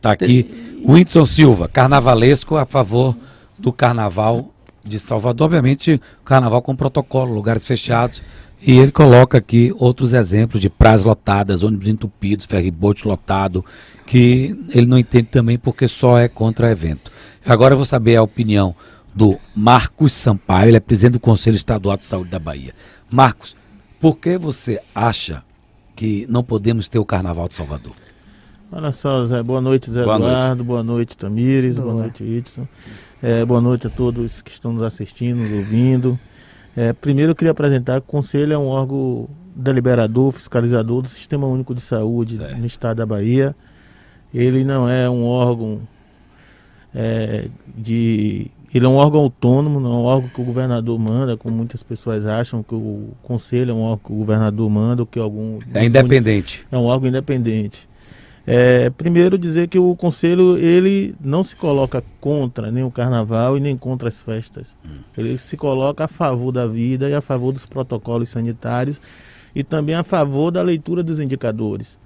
Tá 0.02 0.12
aqui 0.12 0.50
o 0.84 0.94
Whindersson 0.94 1.26
Silva, 1.26 1.68
carnavalesco 1.68 2.56
a 2.56 2.66
favor 2.66 3.16
do 3.58 3.72
carnaval 3.72 4.52
de 4.84 5.00
Salvador. 5.00 5.46
Obviamente, 5.46 6.02
carnaval 6.24 6.62
com 6.62 6.76
protocolo, 6.76 7.34
lugares 7.34 7.66
fechados. 7.66 8.22
E 8.62 8.78
ele 8.80 8.92
coloca 8.92 9.38
aqui 9.38 9.74
outros 9.78 10.14
exemplos 10.14 10.60
de 10.60 10.70
praias 10.70 11.04
lotadas, 11.04 11.62
ônibus 11.62 11.88
entupidos, 11.88 12.46
ferryboat 12.46 13.08
lotado, 13.08 13.64
que 14.06 14.58
ele 14.70 14.88
não 14.88 14.98
entende 14.98 15.28
também 15.30 15.58
porque 15.58 15.88
só 15.88 16.18
é 16.18 16.28
contra 16.28 16.72
evento. 16.72 17.12
Agora 17.46 17.74
eu 17.74 17.78
vou 17.78 17.86
saber 17.86 18.16
a 18.16 18.24
opinião 18.24 18.76
do 19.16 19.40
Marcos 19.56 20.12
Sampaio, 20.12 20.70
ele 20.70 20.78
é 20.78 20.80
presidente 20.82 21.14
do 21.14 21.20
Conselho 21.20 21.56
Estadual 21.56 21.96
de 21.96 22.06
Saúde 22.06 22.30
da 22.30 22.38
Bahia. 22.38 22.74
Marcos, 23.10 23.56
por 24.02 24.18
que 24.18 24.38
você 24.38 24.82
acha 24.94 25.42
que 25.96 26.28
não 26.30 26.44
podemos 26.44 26.90
ter 26.90 27.00
o 27.00 27.06
Carnaval 27.06 27.48
de 27.48 27.56
Salvador? 27.56 27.94
Olha 28.72 28.92
só, 28.92 29.24
Zé. 29.26 29.42
Boa 29.42 29.62
noite, 29.62 29.90
Zé 29.90 30.04
boa 30.04 30.18
Eduardo. 30.18 30.48
Noite. 30.48 30.64
Boa 30.68 30.84
noite, 30.84 31.18
Tamires. 31.18 31.76
Boa, 31.80 31.94
boa 31.94 32.02
noite, 32.04 32.24
Edson. 32.24 32.68
É, 33.24 33.46
boa 33.46 33.62
noite 33.62 33.88
a 33.88 33.90
todos 33.90 34.42
que 34.42 34.52
estão 34.52 34.74
nos 34.74 34.82
assistindo, 34.82 35.38
nos 35.38 35.52
ouvindo. 35.52 36.20
É, 36.76 36.92
primeiro 36.92 37.32
eu 37.32 37.36
queria 37.36 37.52
apresentar 37.52 38.02
que 38.02 38.08
o 38.08 38.12
Conselho 38.12 38.52
é 38.52 38.58
um 38.58 38.68
órgão 38.68 39.30
deliberador, 39.56 40.34
fiscalizador 40.34 41.02
do 41.02 41.08
Sistema 41.08 41.48
Único 41.48 41.74
de 41.74 41.80
Saúde 41.80 42.36
certo. 42.36 42.58
no 42.58 42.66
estado 42.66 42.98
da 42.98 43.06
Bahia. 43.06 43.56
Ele 44.34 44.66
não 44.66 44.90
é 44.90 45.10
um 45.10 45.24
órgão 45.24 45.80
é, 46.94 47.48
de. 47.78 48.52
Ele 48.76 48.86
é 48.86 48.90
um 48.90 48.98
órgão 48.98 49.22
autônomo, 49.22 49.80
não 49.80 49.94
é 49.94 49.96
um 49.96 50.04
órgão 50.04 50.30
que 50.30 50.42
o 50.42 50.44
governador 50.44 51.00
manda, 51.00 51.38
como 51.38 51.56
muitas 51.56 51.82
pessoas 51.82 52.26
acham 52.26 52.62
que 52.62 52.76
o 52.76 53.14
conselho 53.24 53.72
é 53.72 53.74
um 53.74 53.80
órgão 53.80 54.00
que 54.06 54.12
o 54.12 54.16
governador 54.18 54.70
manda, 54.70 55.02
ou 55.02 55.06
que 55.06 55.18
algum. 55.18 55.60
É 55.74 55.86
independente. 55.86 56.68
É 56.70 56.78
um 56.78 56.84
órgão 56.84 57.08
independente. 57.08 57.88
É, 58.46 58.90
primeiro 58.90 59.38
dizer 59.38 59.70
que 59.70 59.80
o 59.80 59.96
conselho 59.96 60.58
ele 60.58 61.16
não 61.24 61.42
se 61.42 61.56
coloca 61.56 62.04
contra 62.20 62.70
nem 62.70 62.84
o 62.84 62.92
carnaval 62.92 63.58
e 63.58 63.62
nem 63.62 63.78
contra 63.78 64.10
as 64.10 64.22
festas. 64.22 64.76
Hum. 64.86 65.00
Ele 65.18 65.38
se 65.38 65.56
coloca 65.56 66.04
a 66.04 66.08
favor 66.10 66.52
da 66.52 66.68
vida 66.68 67.10
e 67.10 67.14
a 67.14 67.22
favor 67.22 67.54
dos 67.54 67.66
protocolos 67.66 68.28
sanitários 68.28 69.00
e 69.56 69.64
também 69.64 69.96
a 69.96 70.04
favor 70.04 70.52
da 70.52 70.62
leitura 70.62 71.02
dos 71.02 71.22
indicadores. 71.22 71.98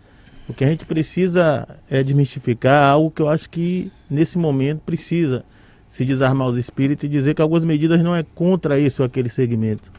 O 0.47 0.53
que 0.53 0.63
a 0.63 0.67
gente 0.67 0.85
precisa 0.85 1.67
é 1.89 2.03
desmistificar 2.03 2.91
algo 2.91 3.09
que 3.09 3.23
eu 3.23 3.27
acho 3.27 3.49
que 3.49 3.91
nesse 4.07 4.38
momento 4.38 4.81
precisa 4.81 5.43
se 5.89 6.05
desarmar 6.05 6.48
os 6.48 6.58
espíritos 6.58 7.03
e 7.03 7.08
dizer 7.08 7.34
que 7.34 7.41
algumas 7.41 7.65
medidas 7.65 8.01
não 8.03 8.15
é 8.15 8.24
contra 8.36 8.79
esse 8.79 9.01
ou 9.01 9.05
aquele 9.05 9.29
segmento. 9.29 9.91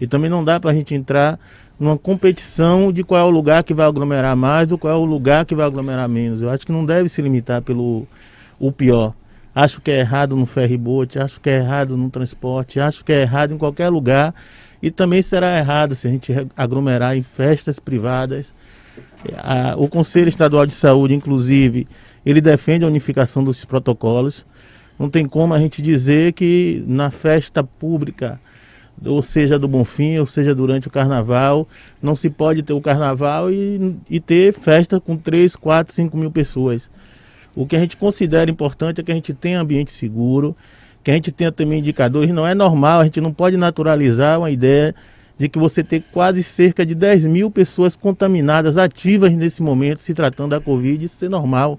E 0.00 0.06
também 0.06 0.30
não 0.30 0.44
dá 0.44 0.58
para 0.60 0.70
a 0.70 0.74
gente 0.74 0.94
entrar 0.94 1.38
numa 1.78 1.96
competição 1.96 2.92
de 2.92 3.04
qual 3.04 3.20
é 3.20 3.24
o 3.24 3.30
lugar 3.30 3.62
que 3.62 3.74
vai 3.74 3.86
aglomerar 3.86 4.36
mais 4.36 4.72
ou 4.72 4.78
qual 4.78 4.92
é 4.92 4.96
o 4.96 5.04
lugar 5.04 5.44
que 5.44 5.54
vai 5.54 5.66
aglomerar 5.66 6.08
menos. 6.08 6.42
Eu 6.42 6.50
acho 6.50 6.66
que 6.66 6.72
não 6.72 6.84
deve 6.84 7.08
se 7.08 7.20
limitar 7.22 7.62
pelo 7.62 8.06
o 8.58 8.72
pior. 8.72 9.14
Acho 9.54 9.80
que 9.80 9.90
é 9.90 10.00
errado 10.00 10.36
no 10.36 10.46
ferryboat, 10.46 11.18
acho 11.18 11.40
que 11.40 11.50
é 11.50 11.58
errado 11.58 11.96
no 11.96 12.10
transporte, 12.10 12.78
acho 12.78 13.04
que 13.04 13.12
é 13.12 13.22
errado 13.22 13.54
em 13.54 13.58
qualquer 13.58 13.88
lugar 13.88 14.34
e 14.82 14.90
também 14.90 15.20
será 15.20 15.58
errado 15.58 15.94
se 15.94 16.06
a 16.06 16.10
gente 16.10 16.32
aglomerar 16.56 17.16
em 17.16 17.22
festas 17.22 17.78
privadas. 17.78 18.54
o 19.76 19.88
Conselho 19.88 20.28
Estadual 20.28 20.66
de 20.66 20.72
Saúde, 20.72 21.14
inclusive, 21.14 21.88
ele 22.24 22.40
defende 22.40 22.84
a 22.84 22.88
unificação 22.88 23.42
dos 23.42 23.64
protocolos. 23.64 24.46
Não 24.98 25.08
tem 25.08 25.26
como 25.26 25.54
a 25.54 25.58
gente 25.58 25.80
dizer 25.80 26.32
que 26.32 26.82
na 26.86 27.10
festa 27.10 27.62
pública 27.62 28.40
ou 29.04 29.22
seja 29.22 29.58
do 29.58 29.68
Bonfim, 29.68 30.18
ou 30.18 30.26
seja 30.26 30.54
durante 30.54 30.88
o 30.88 30.90
carnaval. 30.90 31.68
Não 32.02 32.14
se 32.14 32.30
pode 32.30 32.62
ter 32.62 32.72
o 32.72 32.80
carnaval 32.80 33.50
e, 33.50 33.96
e 34.08 34.20
ter 34.20 34.52
festa 34.52 35.00
com 35.00 35.16
3, 35.16 35.54
4, 35.56 35.94
5 35.94 36.16
mil 36.16 36.30
pessoas. 36.30 36.90
O 37.54 37.66
que 37.66 37.76
a 37.76 37.80
gente 37.80 37.96
considera 37.96 38.50
importante 38.50 39.00
é 39.00 39.04
que 39.04 39.12
a 39.12 39.14
gente 39.14 39.32
tenha 39.34 39.60
ambiente 39.60 39.90
seguro, 39.90 40.56
que 41.02 41.10
a 41.10 41.14
gente 41.14 41.32
tenha 41.32 41.50
também 41.50 41.80
indicadores. 41.80 42.30
Não 42.30 42.46
é 42.46 42.54
normal, 42.54 43.00
a 43.00 43.04
gente 43.04 43.20
não 43.20 43.32
pode 43.32 43.56
naturalizar 43.56 44.38
uma 44.38 44.50
ideia 44.50 44.94
de 45.38 45.48
que 45.48 45.58
você 45.58 45.84
tem 45.84 46.02
quase 46.12 46.42
cerca 46.42 46.84
de 46.84 46.94
10 46.94 47.26
mil 47.26 47.50
pessoas 47.50 47.94
contaminadas 47.94 48.76
ativas 48.76 49.32
nesse 49.32 49.62
momento, 49.62 49.98
se 49.98 50.12
tratando 50.12 50.50
da 50.50 50.60
Covid, 50.60 51.04
isso 51.04 51.24
é 51.24 51.28
normal. 51.28 51.78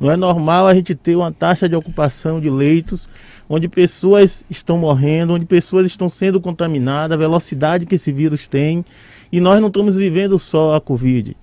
Não 0.00 0.10
é 0.10 0.16
normal 0.16 0.66
a 0.66 0.74
gente 0.74 0.94
ter 0.94 1.14
uma 1.14 1.30
taxa 1.30 1.68
de 1.68 1.76
ocupação 1.76 2.40
de 2.40 2.48
leitos 2.48 3.06
onde 3.46 3.68
pessoas 3.68 4.42
estão 4.48 4.78
morrendo, 4.78 5.34
onde 5.34 5.44
pessoas 5.44 5.84
estão 5.86 6.08
sendo 6.08 6.40
contaminadas, 6.40 7.14
a 7.14 7.18
velocidade 7.18 7.84
que 7.84 7.96
esse 7.96 8.10
vírus 8.10 8.48
tem. 8.48 8.82
E 9.30 9.40
nós 9.40 9.60
não 9.60 9.68
estamos 9.68 9.96
vivendo 9.96 10.38
só 10.38 10.74
a 10.74 10.80
Covid. 10.80 11.36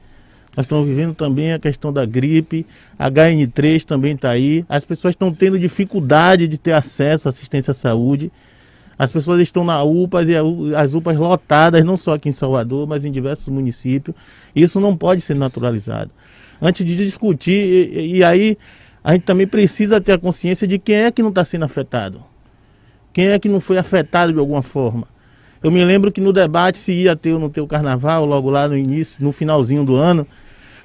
Nós 0.55 0.65
estamos 0.65 0.87
vivendo 0.87 1.13
também 1.13 1.53
a 1.53 1.59
questão 1.59 1.93
da 1.93 2.03
gripe, 2.03 2.65
a 2.97 3.11
HN3 3.11 3.83
também 3.83 4.15
está 4.15 4.31
aí. 4.31 4.65
As 4.67 4.83
pessoas 4.83 5.11
estão 5.11 5.31
tendo 5.31 5.59
dificuldade 5.59 6.47
de 6.47 6.57
ter 6.57 6.71
acesso 6.71 7.27
à 7.27 7.29
assistência 7.29 7.71
à 7.71 7.75
saúde. 7.75 8.31
As 8.97 9.11
pessoas 9.11 9.39
estão 9.39 9.63
na 9.63 9.83
UPAs 9.83 10.27
e 10.27 10.35
as 10.75 10.95
UPAs 10.95 11.15
lotadas, 11.17 11.85
não 11.85 11.95
só 11.95 12.15
aqui 12.15 12.29
em 12.29 12.31
Salvador, 12.31 12.87
mas 12.87 13.05
em 13.05 13.11
diversos 13.11 13.49
municípios. 13.49 14.15
Isso 14.55 14.79
não 14.79 14.97
pode 14.97 15.21
ser 15.21 15.35
naturalizado. 15.35 16.09
Antes 16.61 16.85
de 16.85 16.95
discutir, 16.95 17.89
e, 17.93 18.17
e 18.17 18.23
aí 18.23 18.57
a 19.03 19.13
gente 19.13 19.23
também 19.23 19.47
precisa 19.47 20.01
ter 20.01 20.13
a 20.13 20.17
consciência 20.17 20.67
de 20.67 20.77
quem 20.77 20.95
é 20.95 21.11
que 21.11 21.21
não 21.21 21.29
está 21.29 21.43
sendo 21.45 21.65
afetado. 21.65 22.23
Quem 23.13 23.29
é 23.29 23.39
que 23.39 23.49
não 23.49 23.59
foi 23.59 23.77
afetado 23.77 24.33
de 24.33 24.39
alguma 24.39 24.61
forma. 24.61 25.07
Eu 25.63 25.71
me 25.71 25.83
lembro 25.83 26.11
que 26.11 26.21
no 26.21 26.31
debate 26.31 26.77
se 26.77 26.91
ia 26.91 27.15
ter 27.15 27.33
ou 27.33 27.39
não 27.39 27.49
ter 27.49 27.61
o 27.61 27.67
carnaval, 27.67 28.25
logo 28.25 28.49
lá 28.49 28.67
no 28.67 28.77
início, 28.77 29.23
no 29.23 29.31
finalzinho 29.31 29.83
do 29.83 29.95
ano, 29.95 30.27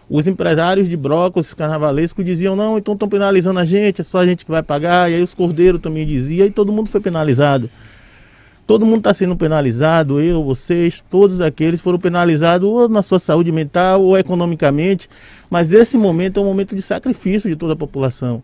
os 0.09 0.27
empresários 0.27 0.89
de 0.89 0.97
brócolis 0.97 1.55
carnavalescos 1.55 2.25
diziam, 2.25 2.55
não, 2.55 2.79
então 2.79 2.95
estão 2.95 3.09
penalizando 3.09 3.59
a 3.59 3.65
gente, 3.65 4.01
é 4.01 4.05
só 4.05 4.19
a 4.19 4.27
gente 4.27 4.45
que 4.45 4.51
vai 4.51 4.63
pagar, 4.63 5.11
e 5.11 5.15
aí 5.15 5.23
os 5.23 5.35
cordeiros 5.35 5.81
também 5.81 6.07
diziam, 6.07 6.47
e 6.47 6.51
todo 6.51 6.73
mundo 6.73 6.89
foi 6.89 7.01
penalizado. 7.01 7.71
Todo 8.65 8.87
mundo 8.87 8.99
está 8.99 9.13
sendo 9.13 9.37
penalizado, 9.37 10.21
eu, 10.21 10.43
vocês, 10.45 11.03
todos 11.11 11.41
aqueles 11.41 11.81
foram 11.81 11.99
penalizados 11.99 12.69
ou 12.69 12.89
na 12.89 13.03
sua 13.03 13.19
saúde 13.19 13.51
mental 13.51 14.03
ou 14.03 14.17
economicamente, 14.17 15.11
mas 15.51 15.73
esse 15.73 15.99
momento 15.99 16.39
é 16.39 16.43
um 16.43 16.47
momento 16.47 16.75
de 16.75 16.81
sacrifício 16.81 17.51
de 17.51 17.57
toda 17.57 17.73
a 17.73 17.77
população. 17.77 18.41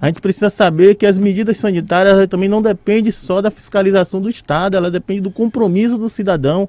A 0.00 0.08
gente 0.08 0.20
precisa 0.20 0.50
saber 0.50 0.96
que 0.96 1.06
as 1.06 1.16
medidas 1.16 1.58
sanitárias 1.58 2.28
também 2.28 2.48
não 2.48 2.60
dependem 2.60 3.12
só 3.12 3.40
da 3.40 3.52
fiscalização 3.52 4.20
do 4.20 4.28
Estado, 4.28 4.76
ela 4.76 4.90
depende 4.90 5.20
do 5.20 5.30
compromisso 5.30 5.96
do 5.96 6.08
cidadão. 6.08 6.68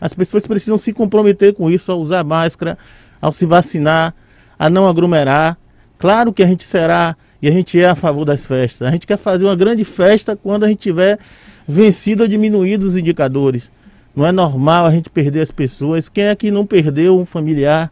As 0.00 0.14
pessoas 0.14 0.46
precisam 0.46 0.78
se 0.78 0.92
comprometer 0.92 1.54
com 1.54 1.68
isso, 1.68 1.90
a 1.90 1.96
usar 1.96 2.22
máscara, 2.22 2.78
ao 3.20 3.32
se 3.32 3.44
vacinar, 3.46 4.14
a 4.56 4.70
não 4.70 4.88
aglomerar. 4.88 5.58
Claro 5.98 6.32
que 6.32 6.42
a 6.42 6.46
gente 6.46 6.62
será 6.62 7.16
e 7.42 7.48
a 7.48 7.50
gente 7.50 7.80
é 7.80 7.88
a 7.88 7.96
favor 7.96 8.24
das 8.24 8.46
festas. 8.46 8.86
A 8.86 8.90
gente 8.92 9.06
quer 9.08 9.16
fazer 9.16 9.44
uma 9.44 9.56
grande 9.56 9.84
festa 9.84 10.36
quando 10.36 10.62
a 10.64 10.68
gente 10.68 10.78
tiver 10.78 11.18
vencido 11.66 12.22
ou 12.22 12.28
diminuído 12.28 12.86
os 12.86 12.96
indicadores. 12.96 13.70
Não 14.14 14.26
é 14.26 14.32
normal 14.32 14.86
a 14.86 14.90
gente 14.90 15.08
perder 15.08 15.40
as 15.40 15.50
pessoas. 15.50 16.08
Quem 16.08 16.24
é 16.24 16.36
que 16.36 16.50
não 16.50 16.66
perdeu 16.66 17.18
um 17.18 17.24
familiar? 17.24 17.90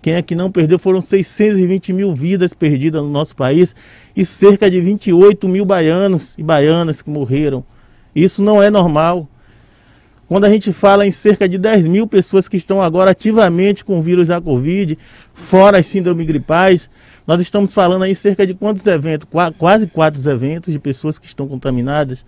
Quem 0.00 0.14
é 0.14 0.22
que 0.22 0.34
não 0.34 0.50
perdeu? 0.50 0.78
Foram 0.78 1.00
620 1.00 1.92
mil 1.92 2.14
vidas 2.14 2.54
perdidas 2.54 3.02
no 3.02 3.10
nosso 3.10 3.34
país 3.34 3.74
e 4.16 4.24
cerca 4.24 4.70
de 4.70 4.80
28 4.80 5.48
mil 5.48 5.64
baianos 5.64 6.34
e 6.38 6.42
baianas 6.42 7.02
que 7.02 7.10
morreram. 7.10 7.64
Isso 8.14 8.42
não 8.42 8.62
é 8.62 8.70
normal. 8.70 9.28
Quando 10.28 10.44
a 10.44 10.48
gente 10.48 10.72
fala 10.72 11.06
em 11.06 11.12
cerca 11.12 11.48
de 11.48 11.56
10 11.58 11.86
mil 11.86 12.06
pessoas 12.06 12.48
que 12.48 12.56
estão 12.56 12.82
agora 12.82 13.12
ativamente 13.12 13.84
com 13.84 13.98
o 13.98 14.02
vírus 14.02 14.26
da 14.26 14.40
Covid, 14.40 14.98
fora 15.34 15.78
as 15.78 15.86
síndromes 15.86 16.26
gripais, 16.26 16.90
nós 17.26 17.40
estamos 17.40 17.72
falando 17.72 18.02
aí 18.02 18.14
cerca 18.14 18.46
de 18.46 18.54
quantos 18.54 18.86
eventos? 18.86 19.28
Quase 19.58 19.86
quatro 19.86 20.30
eventos 20.30 20.72
de 20.72 20.78
pessoas 20.78 21.18
que 21.18 21.26
estão 21.26 21.46
contaminadas. 21.46 22.24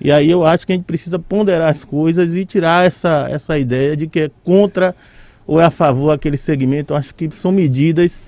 E 0.00 0.10
aí 0.10 0.30
eu 0.30 0.44
acho 0.44 0.66
que 0.66 0.72
a 0.72 0.76
gente 0.76 0.84
precisa 0.84 1.18
ponderar 1.18 1.68
as 1.68 1.84
coisas 1.84 2.34
e 2.34 2.44
tirar 2.46 2.86
essa, 2.86 3.28
essa 3.30 3.58
ideia 3.58 3.96
de 3.96 4.06
que 4.06 4.20
é 4.20 4.30
contra 4.42 4.94
ou 5.46 5.60
é 5.60 5.64
a 5.64 5.70
favor 5.70 6.10
aquele 6.10 6.36
segmento. 6.36 6.92
Eu 6.92 6.96
acho 6.96 7.14
que 7.14 7.30
são 7.32 7.52
medidas 7.52 8.20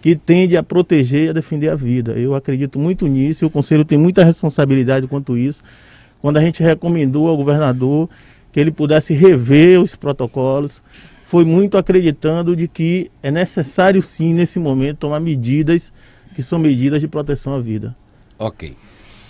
que 0.00 0.16
tendem 0.16 0.56
a 0.56 0.62
proteger 0.62 1.26
e 1.26 1.28
a 1.28 1.32
defender 1.32 1.68
a 1.68 1.74
vida. 1.74 2.12
Eu 2.12 2.34
acredito 2.34 2.78
muito 2.78 3.06
nisso 3.06 3.44
e 3.44 3.46
o 3.46 3.50
Conselho 3.50 3.84
tem 3.84 3.98
muita 3.98 4.24
responsabilidade 4.24 5.06
quanto 5.06 5.36
isso. 5.36 5.62
Quando 6.22 6.36
a 6.38 6.40
gente 6.40 6.62
recomendou 6.62 7.28
ao 7.28 7.36
governador 7.36 8.08
que 8.52 8.58
ele 8.58 8.70
pudesse 8.70 9.12
rever 9.12 9.80
os 9.80 9.94
protocolos, 9.94 10.82
foi 11.26 11.44
muito 11.44 11.76
acreditando 11.76 12.56
de 12.56 12.66
que 12.66 13.10
é 13.22 13.30
necessário 13.30 14.00
sim, 14.00 14.32
nesse 14.32 14.58
momento, 14.58 14.98
tomar 14.98 15.20
medidas 15.20 15.92
que 16.34 16.42
são 16.42 16.58
medidas 16.58 17.00
de 17.00 17.08
proteção 17.08 17.52
à 17.54 17.60
vida. 17.60 17.94
Ok. 18.38 18.74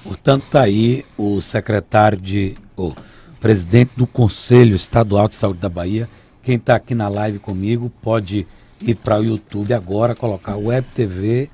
Portanto, 0.09 0.45
está 0.45 0.63
aí 0.63 1.05
o 1.19 1.43
secretário 1.43 2.19
de. 2.19 2.55
o 2.75 2.95
presidente 3.39 3.91
do 3.95 4.07
Conselho 4.07 4.75
Estadual 4.75 5.29
de 5.29 5.37
Saúde 5.37 5.61
da 5.61 5.69
Bahia. 5.69 6.09
Quem 6.43 6.57
está 6.57 6.77
aqui 6.77 6.95
na 6.95 7.09
live 7.09 7.39
comigo 7.39 7.93
pode 8.01 8.47
ir 8.81 8.95
para 8.95 9.21
o 9.21 9.25
YouTube 9.25 9.75
agora, 9.75 10.15
colocar 10.15 10.57
Web 10.57 10.87
TV 10.95 11.51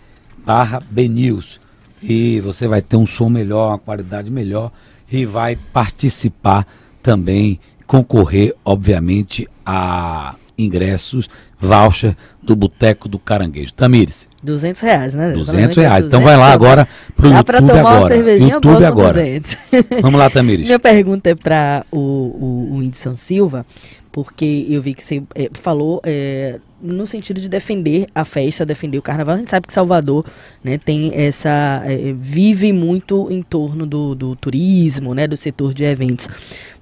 barra 0.47 0.81
BNews. 0.89 1.61
e 2.01 2.41
você 2.41 2.69
vai 2.69 2.81
ter 2.81 2.97
um 2.97 3.05
som 3.05 3.29
melhor, 3.29 3.71
uma 3.71 3.79
qualidade 3.79 4.31
melhor 4.31 4.71
e 5.11 5.27
vai 5.27 5.57
participar 5.57 6.65
também, 7.03 7.59
concorrer, 7.89 8.55
obviamente, 8.65 9.49
a 9.67 10.37
ingressos, 10.57 11.29
voucher 11.59 12.17
do 12.41 12.55
Boteco 12.55 13.09
do 13.09 13.19
Caranguejo. 13.19 13.73
Tamires. 13.73 14.29
200 14.45 14.81
reais, 14.83 15.15
né? 15.15 15.31
200 15.31 15.77
reais. 15.77 16.05
Então 16.05 16.21
vai 16.21 16.37
lá 16.37 16.53
agora 16.53 16.87
pro 17.17 17.29
Dá 17.29 17.37
YouTube 17.39 17.47
pra 17.47 17.59
tomar 17.59 17.81
agora. 17.81 17.99
uma 17.99 18.09
cervejinha 18.09 18.55
YouTube 18.55 18.75
boa 18.75 18.89
agora. 18.89 19.13
200. 19.15 19.57
Vamos 20.03 20.21
lá, 20.21 20.31
Tamires. 20.31 20.67
Minha 20.67 20.79
pergunta 20.79 21.31
é 21.31 21.35
para 21.35 21.85
o, 21.91 21.99
o, 21.99 22.69
o 22.73 22.77
Whindersson 22.79 23.15
Silva, 23.15 23.65
porque 24.13 24.67
eu 24.69 24.83
vi 24.83 24.95
que 24.95 25.03
você 25.03 25.23
é, 25.35 25.51
falou 25.55 26.01
é, 26.05 26.61
no 26.85 27.07
sentido 27.07 27.41
de 27.41 27.49
defender 27.49 28.07
a 28.15 28.25
festa, 28.25 28.67
defender 28.67 28.99
o 28.99 29.03
carnaval. 29.03 29.35
A 29.35 29.39
gente 29.39 29.51
sabe 29.51 29.67
que 29.67 29.73
Salvador 29.73 30.25
né, 30.63 30.77
tem 30.77 31.11
essa. 31.15 31.83
é, 31.87 32.13
vive 32.13 32.73
muito 32.73 33.31
em 33.31 33.43
torno 33.43 33.87
do, 33.87 34.15
do 34.15 34.37
turismo, 34.37 35.15
né, 35.15 35.27
do 35.27 35.37
setor 35.37 35.73
de 35.73 35.85
eventos. 35.85 36.29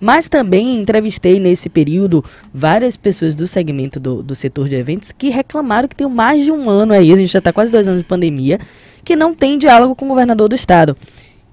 Mas 0.00 0.26
também 0.26 0.80
entrevistei 0.80 1.38
nesse 1.38 1.68
período 1.68 2.24
várias 2.52 2.96
pessoas 2.96 3.36
do 3.36 3.46
segmento 3.46 4.00
do, 4.00 4.22
do 4.22 4.34
setor 4.34 4.68
de 4.68 4.74
eventos 4.74 5.12
que 5.12 5.30
reclamaram 5.30 5.86
que 5.86 5.94
tem 5.94 6.08
mais 6.08 6.44
de 6.44 6.50
um 6.50 6.68
ano 6.68 6.92
aí, 6.92 7.12
a 7.12 7.16
gente 7.16 7.30
já 7.30 7.38
está 7.38 7.52
quase 7.52 7.70
dois 7.70 7.86
anos 7.86 8.02
de 8.02 8.08
pandemia, 8.08 8.58
que 9.04 9.14
não 9.14 9.34
tem 9.34 9.56
diálogo 9.56 9.94
com 9.94 10.06
o 10.06 10.08
governador 10.08 10.48
do 10.48 10.54
estado 10.54 10.96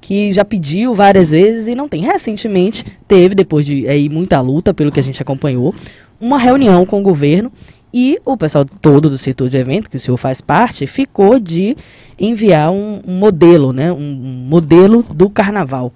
que 0.01 0.31
já 0.31 0.45
pediu 0.45 0.93
várias 0.93 1.31
vezes 1.31 1.67
e 1.67 1.75
não 1.75 1.87
tem. 1.87 2.01
Recentemente 2.01 2.85
teve, 3.07 3.35
depois 3.35 3.65
de 3.65 3.87
aí, 3.87 4.07
muita 4.07 4.39
luta, 4.39 4.73
pelo 4.73 4.91
que 4.91 4.99
a 4.99 5.03
gente 5.03 5.21
acompanhou, 5.21 5.75
uma 6.19 6.37
reunião 6.37 6.85
com 6.85 6.99
o 6.99 7.03
governo 7.03 7.51
e 7.93 8.19
o 8.25 8.37
pessoal 8.37 8.65
todo 8.65 9.09
do 9.09 9.17
setor 9.17 9.49
de 9.49 9.57
evento, 9.57 9.89
que 9.89 9.97
o 9.97 9.99
senhor 9.99 10.17
faz 10.17 10.41
parte, 10.41 10.85
ficou 10.85 11.39
de 11.39 11.75
enviar 12.19 12.71
um, 12.71 13.01
um 13.07 13.17
modelo, 13.17 13.71
né, 13.73 13.91
um, 13.91 13.97
um 13.97 14.45
modelo 14.47 15.03
do 15.03 15.29
carnaval. 15.29 15.91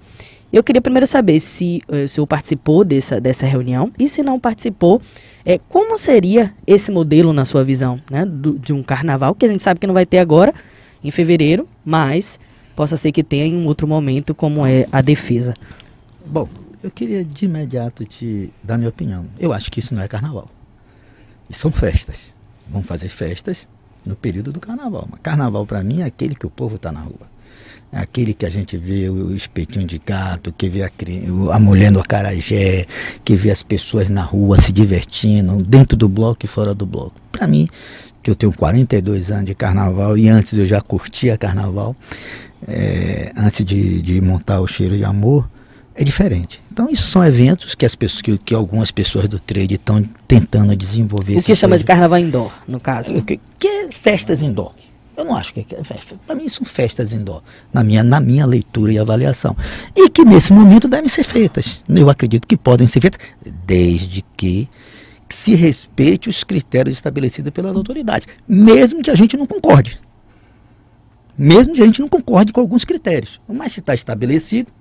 Eu 0.51 0.63
queria 0.63 0.81
primeiro 0.81 1.07
saber 1.07 1.39
se 1.39 1.81
eh, 1.89 2.03
o 2.03 2.09
senhor 2.09 2.27
participou 2.27 2.83
dessa, 2.85 3.19
dessa 3.19 3.45
reunião 3.45 3.91
e 3.99 4.07
se 4.07 4.21
não 4.21 4.39
participou, 4.39 5.01
é, 5.43 5.57
como 5.67 5.97
seria 5.97 6.53
esse 6.67 6.91
modelo 6.91 7.33
na 7.33 7.43
sua 7.43 7.63
visão, 7.63 7.99
né, 8.09 8.23
do- 8.23 8.57
de 8.59 8.71
um 8.71 8.83
carnaval, 8.83 9.33
que 9.33 9.45
a 9.45 9.49
gente 9.49 9.63
sabe 9.63 9.79
que 9.79 9.87
não 9.87 9.93
vai 9.95 10.05
ter 10.05 10.19
agora, 10.19 10.53
em 11.03 11.09
fevereiro, 11.11 11.67
mas 11.83 12.39
possa 12.75 12.95
ser 12.97 13.11
que 13.11 13.23
tenha 13.23 13.45
em 13.45 13.55
um 13.57 13.65
outro 13.65 13.87
momento, 13.87 14.33
como 14.35 14.65
é 14.65 14.87
a 14.91 15.01
defesa. 15.01 15.53
Bom, 16.25 16.47
eu 16.83 16.91
queria 16.91 17.25
de 17.25 17.45
imediato 17.45 18.05
te 18.05 18.51
dar 18.63 18.77
minha 18.77 18.89
opinião. 18.89 19.25
Eu 19.39 19.51
acho 19.53 19.71
que 19.71 19.79
isso 19.79 19.93
não 19.95 20.01
é 20.03 20.07
carnaval. 20.07 20.47
Isso 21.49 21.61
são 21.61 21.71
festas. 21.71 22.33
Vamos 22.69 22.87
fazer 22.87 23.09
festas 23.09 23.67
no 24.05 24.15
período 24.15 24.51
do 24.51 24.59
carnaval. 24.59 25.07
Mas 25.09 25.19
carnaval 25.21 25.65
para 25.65 25.83
mim 25.83 26.01
é 26.01 26.05
aquele 26.05 26.35
que 26.35 26.45
o 26.45 26.49
povo 26.49 26.75
está 26.75 26.91
na 26.91 27.01
rua. 27.01 27.33
É 27.91 27.99
aquele 27.99 28.33
que 28.33 28.45
a 28.45 28.49
gente 28.49 28.75
vê 28.75 29.07
o 29.07 29.35
espetinho 29.35 29.85
de 29.85 29.99
gato, 30.03 30.51
que 30.51 30.67
vê 30.67 30.81
a, 30.81 30.89
a 31.51 31.59
mulher 31.59 31.91
no 31.91 31.99
acarajé, 31.99 32.87
que 33.23 33.35
vê 33.35 33.51
as 33.51 33.61
pessoas 33.61 34.09
na 34.09 34.23
rua 34.23 34.59
se 34.59 34.71
divertindo, 34.71 35.63
dentro 35.63 35.95
do 35.95 36.09
bloco 36.09 36.43
e 36.43 36.47
fora 36.47 36.73
do 36.73 36.87
bloco. 36.87 37.13
Para 37.31 37.45
mim, 37.45 37.69
que 38.23 38.31
eu 38.31 38.35
tenho 38.35 38.51
42 38.51 39.29
anos 39.29 39.45
de 39.45 39.53
carnaval 39.53 40.17
e 40.17 40.27
antes 40.27 40.57
eu 40.57 40.65
já 40.65 40.81
curtia 40.81 41.37
carnaval, 41.37 41.95
é, 42.67 43.31
antes 43.37 43.63
de, 43.63 44.01
de 44.01 44.19
montar 44.21 44.59
o 44.59 44.67
Cheiro 44.67 44.97
de 44.97 45.03
Amor, 45.03 45.47
é 45.95 46.03
diferente. 46.03 46.61
Então, 46.71 46.89
isso 46.89 47.05
são 47.05 47.23
eventos 47.23 47.75
que, 47.75 47.85
as 47.85 47.95
pessoas, 47.95 48.21
que, 48.21 48.37
que 48.37 48.53
algumas 48.53 48.91
pessoas 48.91 49.27
do 49.27 49.39
trade 49.39 49.75
estão 49.75 50.03
tentando 50.27 50.75
desenvolver. 50.75 51.37
O 51.37 51.43
que 51.43 51.55
chama 51.55 51.77
de 51.77 51.83
projetos. 51.83 51.87
carnaval 51.87 52.19
indoor, 52.19 52.51
no 52.67 52.79
caso. 52.79 53.15
O 53.15 53.21
Que, 53.21 53.39
que 53.59 53.67
é 53.67 53.91
festas 53.91 54.41
indoor. 54.41 54.73
Eu 55.15 55.23
não 55.23 55.35
acho 55.35 55.53
que 55.53 55.59
é 55.59 55.83
festa. 55.83 56.15
Para 56.25 56.35
mim 56.35 56.49
são 56.49 56.65
festas 56.65 57.13
indoor, 57.13 57.43
na 57.71 57.83
minha, 57.83 58.03
na 58.03 58.19
minha 58.19 58.45
leitura 58.47 58.91
e 58.91 58.97
avaliação. 58.97 59.55
E 59.95 60.09
que 60.09 60.25
nesse 60.25 60.51
momento 60.51 60.87
devem 60.87 61.07
ser 61.07 61.23
feitas. 61.23 61.83
Eu 61.87 62.09
acredito 62.09 62.47
que 62.47 62.57
podem 62.57 62.87
ser 62.87 62.99
feitas, 62.99 63.23
desde 63.65 64.25
que 64.35 64.67
se 65.29 65.53
respeite 65.53 66.29
os 66.29 66.43
critérios 66.43 66.95
estabelecidos 66.95 67.51
pelas 67.51 67.75
autoridades, 67.75 68.27
mesmo 68.47 69.01
que 69.03 69.11
a 69.11 69.15
gente 69.15 69.37
não 69.37 69.45
concorde. 69.45 69.99
Mesmo 71.37 71.73
que 71.73 71.81
a 71.81 71.85
gente 71.85 72.01
não 72.01 72.07
concorde 72.07 72.51
com 72.51 72.61
alguns 72.61 72.83
critérios. 72.83 73.39
Mas 73.47 73.73
se 73.73 73.79
está 73.79 73.93
estabelecido, 73.93 74.71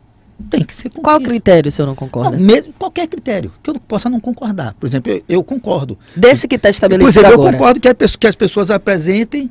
tem 0.42 0.64
que 0.64 0.74
ser 0.74 0.84
cumprido. 0.84 1.02
Qual 1.02 1.20
critério 1.20 1.68
o 1.68 1.72
senhor 1.72 1.86
não 1.88 1.94
concorda? 1.94 2.30
Não, 2.36 2.38
mesmo 2.38 2.72
qualquer 2.78 3.06
critério 3.06 3.52
que 3.62 3.70
eu 3.70 3.74
possa 3.80 4.08
não 4.10 4.20
concordar. 4.20 4.74
Por 4.74 4.86
exemplo, 4.86 5.12
eu, 5.12 5.22
eu 5.28 5.44
concordo. 5.44 5.98
Desse 6.16 6.46
que 6.48 6.56
está 6.56 6.68
Por 6.68 6.74
estabelecido 6.74 7.08
exemplo, 7.20 7.28
eu 7.30 7.34
agora. 7.40 7.52
concordo 7.52 7.80
que, 7.80 7.94
pessoa- 7.94 8.18
que 8.18 8.26
as 8.26 8.34
pessoas 8.34 8.70
apresentem 8.70 9.50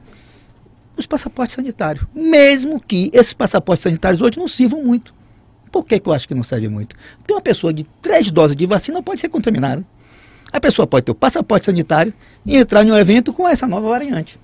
os 0.98 1.06
passaportes 1.08 1.56
sanitários. 1.56 2.06
Mesmo 2.14 2.80
que 2.80 3.10
esses 3.14 3.34
passaportes 3.34 3.84
sanitários 3.84 4.22
hoje 4.22 4.38
não 4.38 4.48
sirvam 4.48 4.84
muito. 4.84 5.14
Por 5.72 5.86
que, 5.86 6.00
que 6.00 6.08
eu 6.10 6.14
acho 6.14 6.28
que 6.28 6.36
não 6.36 6.44
serve 6.44 6.68
muito? 6.68 6.96
Porque 7.18 7.34
uma 7.34 7.42
pessoa 7.42 7.74
de 7.74 7.86
três 8.02 8.30
doses 8.30 8.56
de 8.58 8.66
vacina 8.66 9.02
pode 9.02 9.22
ser 9.22 9.30
contaminada. 9.30 9.86
A 10.52 10.60
pessoa 10.60 10.86
pode 10.86 11.06
ter 11.06 11.12
o 11.12 11.16
passaporte 11.16 11.66
sanitário 11.66 12.14
e 12.46 12.58
entrar 12.58 12.84
em 12.86 12.92
um 12.92 12.98
evento 12.98 13.32
com 13.32 13.48
essa 13.48 13.66
nova 13.66 13.88
variante. 13.88 14.38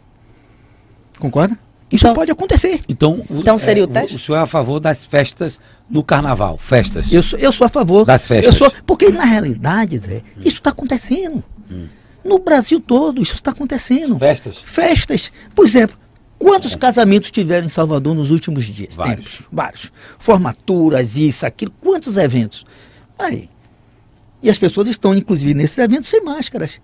Concorda? 1.19 1.57
Isso 1.91 2.05
Então- 2.05 2.13
pode 2.15 2.31
acontecer. 2.31 2.81
Então, 2.89 3.23
Então 3.29 3.57
seria 3.57 3.83
o 3.83 3.87
teste? 3.87 4.15
O 4.15 4.19
senhor 4.19 4.37
é 4.37 4.41
a 4.41 4.45
favor 4.45 4.79
das 4.79 5.05
festas 5.05 5.59
no 5.89 6.03
carnaval, 6.03 6.57
festas. 6.57 7.11
Eu 7.11 7.23
sou, 7.23 7.39
eu 7.39 7.51
sou 7.53 7.65
a 7.65 7.69
favor. 7.69 8.05
Das 8.05 8.27
festas. 8.27 8.45
Eu 8.45 8.53
sou, 8.53 8.71
porque 8.85 9.09
na 9.09 9.23
realidade, 9.23 9.97
Zé, 9.97 10.21
isso 10.39 10.57
está 10.57 10.71
acontecendo. 10.71 11.41
No 12.25 12.39
Brasil 12.39 12.81
todo, 12.81 13.21
isso 13.21 13.35
está 13.35 13.51
acontecendo. 13.51 14.19
Festas? 14.19 14.57
Festas. 14.57 15.31
Por 15.55 15.65
exemplo, 15.65 15.97
quantos 16.37 16.75
casamentos 16.75 17.31
tiveram 17.31 17.65
em 17.65 17.69
Salvador 17.69 18.13
nos 18.13 18.31
últimos 18.31 18.65
dias? 18.65 18.95
Vários. 18.95 19.15
Tempos? 19.37 19.47
Vários. 19.49 19.91
Formaturas, 20.19 21.15
isso, 21.15 21.45
aquilo. 21.45 21.71
Quantos 21.79 22.17
eventos? 22.17 22.65
Aí. 23.17 23.49
E 24.43 24.49
as 24.49 24.57
pessoas 24.57 24.89
estão, 24.89 25.15
inclusive, 25.15 25.53
nesses 25.53 25.77
eventos 25.77 26.09
sem 26.09 26.21
máscaras. 26.21 26.81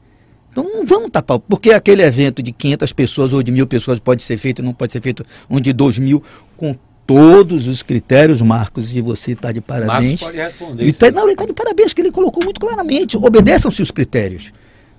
Então 0.54 0.64
não 0.64 0.86
vamos 0.86 1.10
tapar, 1.10 1.40
porque 1.40 1.72
aquele 1.72 2.04
evento 2.04 2.42
de 2.44 2.52
500 2.52 2.94
pessoas 2.94 3.34
ou 3.34 3.42
de 3.42 3.52
mil 3.52 3.66
pessoas 3.66 4.00
pode 4.00 4.22
ser 4.22 4.38
feito, 4.38 4.62
não 4.62 4.72
pode 4.72 4.94
ser 4.94 5.02
feito 5.02 5.26
um 5.50 5.60
de 5.60 5.74
2 5.74 5.98
mil, 5.98 6.24
com 6.56 6.76
todos 7.08 7.68
os 7.68 7.82
critérios, 7.84 8.42
Marcos, 8.42 8.96
e 8.96 9.02
você 9.02 9.32
está 9.32 9.52
de 9.52 9.60
parabéns. 9.60 10.22
pode 10.22 10.38
responder 10.38 10.84
E 10.86 10.88
isso 10.88 11.00
tá, 11.00 11.12
não, 11.12 11.24
ele 11.24 11.34
está 11.34 11.46
de 11.46 11.54
parabéns, 11.54 11.92
que 11.92 12.02
ele 12.02 12.12
colocou 12.12 12.44
muito 12.44 12.62
claramente. 12.62 13.18
Obedeçam-se 13.18 13.82
os 13.82 13.92
critérios. 13.92 14.52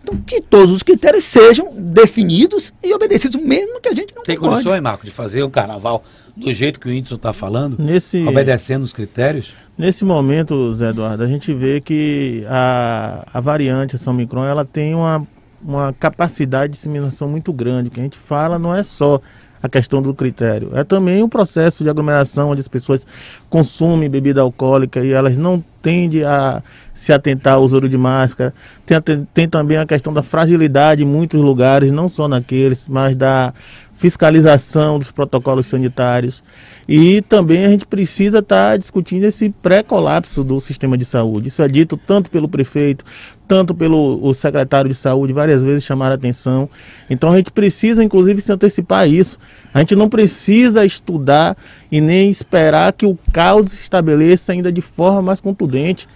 Então, 0.03 0.19
que 0.19 0.43
todos 0.43 0.71
os 0.75 0.83
critérios 0.83 1.25
sejam 1.25 1.73
definidos 1.75 2.75
e 2.83 2.93
obedecidos, 2.93 3.41
mesmo 3.41 3.81
que 3.81 3.89
a 3.89 3.95
gente 3.95 4.15
não 4.15 4.23
Tem 4.23 4.37
concorde. 4.37 4.57
condições, 4.63 4.83
Marco, 4.83 5.07
de 5.07 5.11
fazer 5.11 5.43
um 5.45 5.49
carnaval 5.51 6.05
do 6.37 6.53
jeito 6.53 6.79
que 6.79 6.87
o 6.89 6.91
Whindersson 6.91 7.15
está 7.15 7.33
falando? 7.33 7.79
Nesse, 7.83 8.19
Obedecendo 8.27 8.83
os 8.83 8.93
critérios? 8.93 9.53
nesse 9.79 10.05
momento, 10.05 10.71
Zé 10.73 10.91
Eduardo, 10.91 11.23
a 11.23 11.27
gente 11.27 11.55
vê 11.55 11.81
que 11.81 12.45
a, 12.49 13.27
a 13.33 13.41
variante, 13.41 13.97
a 13.97 13.99
São 13.99 14.13
Micron, 14.13 14.45
ela 14.45 14.65
tem 14.65 14.95
uma, 14.95 15.27
uma 15.65 15.93
capacidade 15.93 16.73
de 16.73 16.77
disseminação 16.77 17.29
muito 17.29 17.53
grande. 17.53 17.89
O 17.89 17.91
que 17.91 18.01
a 18.01 18.03
gente 18.03 18.19
fala 18.19 18.59
não 18.59 18.75
é 18.75 18.83
só 18.83 19.21
a 19.63 19.69
questão 19.69 20.03
do 20.03 20.13
critério, 20.13 20.73
é 20.75 20.85
também 20.85 21.23
o 21.23 21.29
processo 21.29 21.83
de 21.83 21.89
aglomeração 21.89 22.51
onde 22.51 22.61
as 22.61 22.69
pessoas 22.69 23.07
consumem 23.49 24.11
bebida 24.11 24.43
alcoólica 24.43 25.01
e 25.03 25.11
elas 25.11 25.39
não 25.39 25.65
tendem 25.81 26.23
a 26.23 26.63
se 26.93 27.15
atentar 27.15 27.55
ao 27.55 27.63
uso 27.63 27.81
de 27.89 27.97
máscara. 27.97 28.53
Tem, 28.85 28.95
a- 28.99 29.03
tem 29.33 29.49
também 29.49 29.79
a 29.79 29.87
questão 29.87 30.13
da 30.13 30.23
fragilidade 30.23 31.03
em 31.03 31.07
muitos 31.07 31.41
lugares, 31.41 31.91
não 31.91 32.11
só 32.11 32.29
naqueles, 32.29 32.91
mas 32.91 33.17
da 33.17 33.55
fiscalização 33.97 34.99
dos 34.99 35.11
protocolos 35.11 35.65
sanitários. 35.65 36.45
E 36.89 37.23
também 37.23 37.65
a 37.65 37.69
gente 37.69 37.87
precisa 37.87 38.41
estar 38.41 38.77
discutindo 38.79 39.25
esse 39.25 39.49
pré-colapso 39.49 40.45
do 40.45 40.61
sistema 40.61 40.99
de 40.99 41.05
saúde. 41.05 41.49
Isso 41.49 41.63
é 41.63 41.69
dito 41.69 41.97
tanto 41.97 42.31
pelo 42.31 42.49
prefeito, 42.49 43.05
tanto 43.49 43.75
pelo 43.75 44.21
o 44.23 44.35
secretário 44.35 44.89
de 44.89 44.95
saúde, 44.95 45.33
várias 45.33 45.65
vezes 45.65 45.85
chamaram 45.85 46.13
a 46.13 46.17
atenção. 46.17 46.69
Então 47.09 47.33
a 47.33 47.37
gente 47.37 47.51
precisa, 47.51 48.05
inclusive, 48.05 48.41
se 48.41 48.53
antecipar 48.53 49.01
a 49.01 49.07
isso. 49.07 49.39
A 49.73 49.81
gente 49.81 49.97
não 49.97 50.09
precisa 50.09 50.85
estudar 50.85 51.57
e 51.91 52.01
nem 52.01 52.29
esperar 52.31 52.93
que 52.93 53.07
o 53.07 53.19
caos 53.33 53.71
se 53.71 53.77
estabeleça 53.83 54.53
ainda 54.53 54.71
de 54.71 54.81
forma 54.81 55.23
mais 55.23 55.41
contundente. 55.41 56.07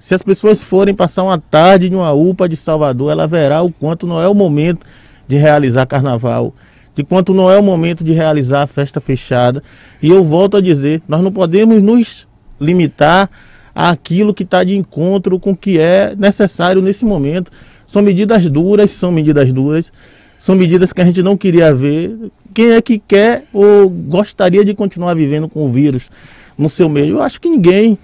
Se 0.00 0.14
as 0.14 0.22
pessoas 0.22 0.62
forem 0.62 0.94
passar 0.94 1.24
uma 1.24 1.38
tarde 1.38 1.88
em 1.88 1.94
uma 1.94 2.12
UPA 2.12 2.48
de 2.48 2.56
Salvador, 2.56 3.10
ela 3.10 3.26
verá 3.26 3.62
o 3.62 3.72
quanto 3.72 4.06
não 4.06 4.20
é 4.20 4.28
o 4.28 4.34
momento 4.34 4.86
de 5.26 5.36
realizar 5.36 5.86
carnaval, 5.86 6.54
de 6.98 7.04
quanto 7.04 7.32
não 7.32 7.48
é 7.48 7.56
o 7.56 7.62
momento 7.62 8.02
de 8.02 8.12
realizar 8.12 8.62
a 8.62 8.66
festa 8.66 9.00
fechada. 9.00 9.62
E 10.02 10.10
eu 10.10 10.24
volto 10.24 10.56
a 10.56 10.60
dizer, 10.60 11.00
nós 11.06 11.22
não 11.22 11.30
podemos 11.30 11.80
nos 11.80 12.26
limitar 12.60 13.30
àquilo 13.72 14.34
que 14.34 14.42
está 14.42 14.64
de 14.64 14.74
encontro 14.74 15.38
com 15.38 15.52
o 15.52 15.56
que 15.56 15.78
é 15.78 16.16
necessário 16.18 16.82
nesse 16.82 17.04
momento. 17.04 17.52
São 17.86 18.02
medidas 18.02 18.50
duras, 18.50 18.90
são 18.90 19.12
medidas 19.12 19.52
duras, 19.52 19.92
são 20.40 20.56
medidas 20.56 20.92
que 20.92 21.00
a 21.00 21.04
gente 21.04 21.22
não 21.22 21.36
queria 21.36 21.72
ver. 21.72 22.18
Quem 22.52 22.72
é 22.72 22.82
que 22.82 22.98
quer 22.98 23.44
ou 23.52 23.88
gostaria 23.88 24.64
de 24.64 24.74
continuar 24.74 25.14
vivendo 25.14 25.48
com 25.48 25.66
o 25.66 25.70
vírus 25.70 26.10
no 26.58 26.68
seu 26.68 26.88
meio? 26.88 27.18
Eu 27.18 27.22
acho 27.22 27.40
que 27.40 27.48
ninguém. 27.48 27.96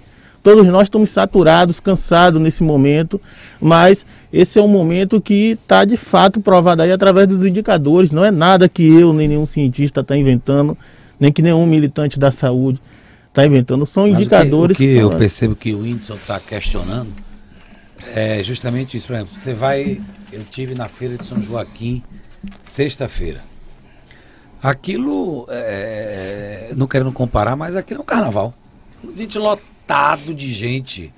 Todos 0.45 0.63
nós 0.67 0.83
estamos 0.83 1.09
saturados, 1.09 1.79
cansados 1.79 2.39
nesse 2.39 2.63
momento, 2.63 3.19
mas 3.59 4.05
esse 4.31 4.59
é 4.59 4.61
um 4.61 4.67
momento 4.67 5.19
que 5.19 5.57
está 5.59 5.83
de 5.83 5.97
fato 5.97 6.39
provado 6.39 6.83
aí 6.83 6.91
através 6.91 7.27
dos 7.27 7.43
indicadores. 7.43 8.11
Não 8.11 8.23
é 8.23 8.29
nada 8.29 8.69
que 8.69 8.83
eu 8.87 9.11
nem 9.11 9.27
nenhum 9.27 9.47
cientista 9.47 10.01
está 10.01 10.15
inventando. 10.15 10.77
nem 11.19 11.31
que 11.31 11.41
nenhum 11.41 11.65
militante 11.65 12.19
da 12.19 12.29
saúde 12.31 12.79
está 13.27 13.43
inventando. 13.43 13.87
São 13.87 14.03
Mas 14.03 14.11
o 14.11 14.15
que- 14.17 14.21
indicadores. 14.21 14.77
O 14.77 14.79
que, 14.79 14.85
eu 14.85 15.09
percebo 15.17 15.55
que 15.55 15.73
o 15.73 15.79
Whindersson 15.79 16.13
está 16.13 16.39
questionando 16.39 17.09
é 18.13 18.43
justamente 18.43 18.95
isso. 18.97 19.07
Por 19.07 19.15
exemplo, 19.15 19.33
você 19.35 19.51
vai. 19.51 19.99
Eu 20.31 20.43
tive 20.43 20.75
na 20.75 20.87
feira 20.87 21.17
de 21.17 21.25
São 21.25 21.41
Joaquim 21.41 22.03
sexta-feira. 22.61 23.41
Aquilo, 24.61 25.47
é, 25.49 26.71
não 26.75 26.85
querendo 26.85 27.11
comparar, 27.11 27.55
mas 27.55 27.75
aquilo 27.75 28.01
é 28.01 28.03
um 28.03 28.05
carnaval. 28.05 28.53
Gente 29.17 29.39
lotado 29.89 30.33
de 30.33 30.51
gente. 30.53 31.13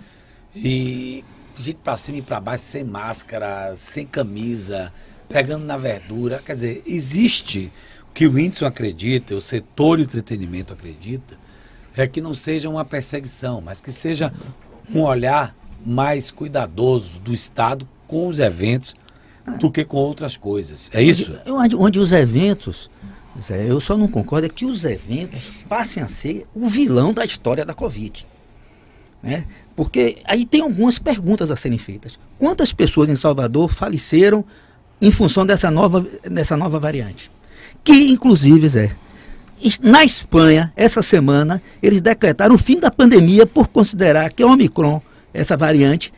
E 0.55 1.23
gente 1.57 1.77
pra 1.83 1.95
cima 1.97 2.17
e 2.19 2.21
pra 2.21 2.39
baixo, 2.39 2.63
sem 2.63 2.83
máscara, 2.83 3.73
sem 3.75 4.05
camisa, 4.05 4.91
pegando 5.29 5.65
na 5.65 5.77
verdura. 5.77 6.41
Quer 6.45 6.55
dizer, 6.55 6.83
existe 6.85 7.71
o 8.09 8.13
que 8.13 8.27
o 8.27 8.31
Whindersson 8.33 8.65
acredita, 8.65 9.35
o 9.35 9.41
setor 9.41 9.97
de 9.97 10.03
entretenimento 10.03 10.73
acredita, 10.73 11.37
é 11.95 12.05
que 12.07 12.21
não 12.21 12.33
seja 12.33 12.69
uma 12.69 12.83
perseguição, 12.85 13.61
mas 13.61 13.81
que 13.81 13.91
seja 13.91 14.31
um 14.93 15.01
olhar 15.01 15.55
mais 15.85 16.29
cuidadoso 16.31 17.19
do 17.19 17.33
Estado 17.33 17.87
com 18.07 18.27
os 18.27 18.39
eventos 18.39 18.95
do 19.59 19.71
que 19.71 19.83
com 19.85 19.97
outras 19.97 20.35
coisas. 20.37 20.89
É 20.93 21.01
isso? 21.01 21.31
Onde, 21.45 21.51
onde- 21.51 21.75
onde 21.75 21.99
os 21.99 22.11
eventos, 22.11 22.89
Zé, 23.39 23.69
eu 23.69 23.79
só 23.79 23.95
não 23.97 24.07
concordo 24.07 24.45
é 24.47 24.49
que 24.49 24.65
os 24.65 24.85
eventos 24.85 25.41
passem 25.69 26.01
a 26.03 26.07
ser 26.07 26.45
o 26.53 26.67
vilão 26.67 27.13
da 27.13 27.23
história 27.25 27.63
da 27.65 27.73
Covid. 27.73 28.25
Né? 29.21 29.45
Porque 29.75 30.17
aí 30.25 30.45
tem 30.45 30.61
algumas 30.61 30.99
perguntas 30.99 31.51
a 31.51 31.55
serem 31.55 31.77
feitas. 31.77 32.17
Quantas 32.37 32.71
pessoas 32.71 33.09
em 33.09 33.15
Salvador 33.15 33.73
faleceram 33.73 34.45
em 35.01 35.11
função 35.11 35.45
dessa 35.45 35.71
nova, 35.71 36.05
dessa 36.23 36.55
nova 36.55 36.79
variante? 36.79 37.31
Que, 37.83 38.11
inclusive, 38.11 38.67
Zé, 38.67 38.95
na 39.81 40.03
Espanha, 40.03 40.71
essa 40.75 41.01
semana, 41.01 41.61
eles 41.81 41.99
decretaram 41.99 42.53
o 42.55 42.57
fim 42.57 42.79
da 42.79 42.91
pandemia 42.91 43.45
por 43.45 43.67
considerar 43.67 44.31
que 44.31 44.43
a 44.43 44.47
Omicron, 44.47 45.01
essa 45.33 45.57
variante, 45.57 46.13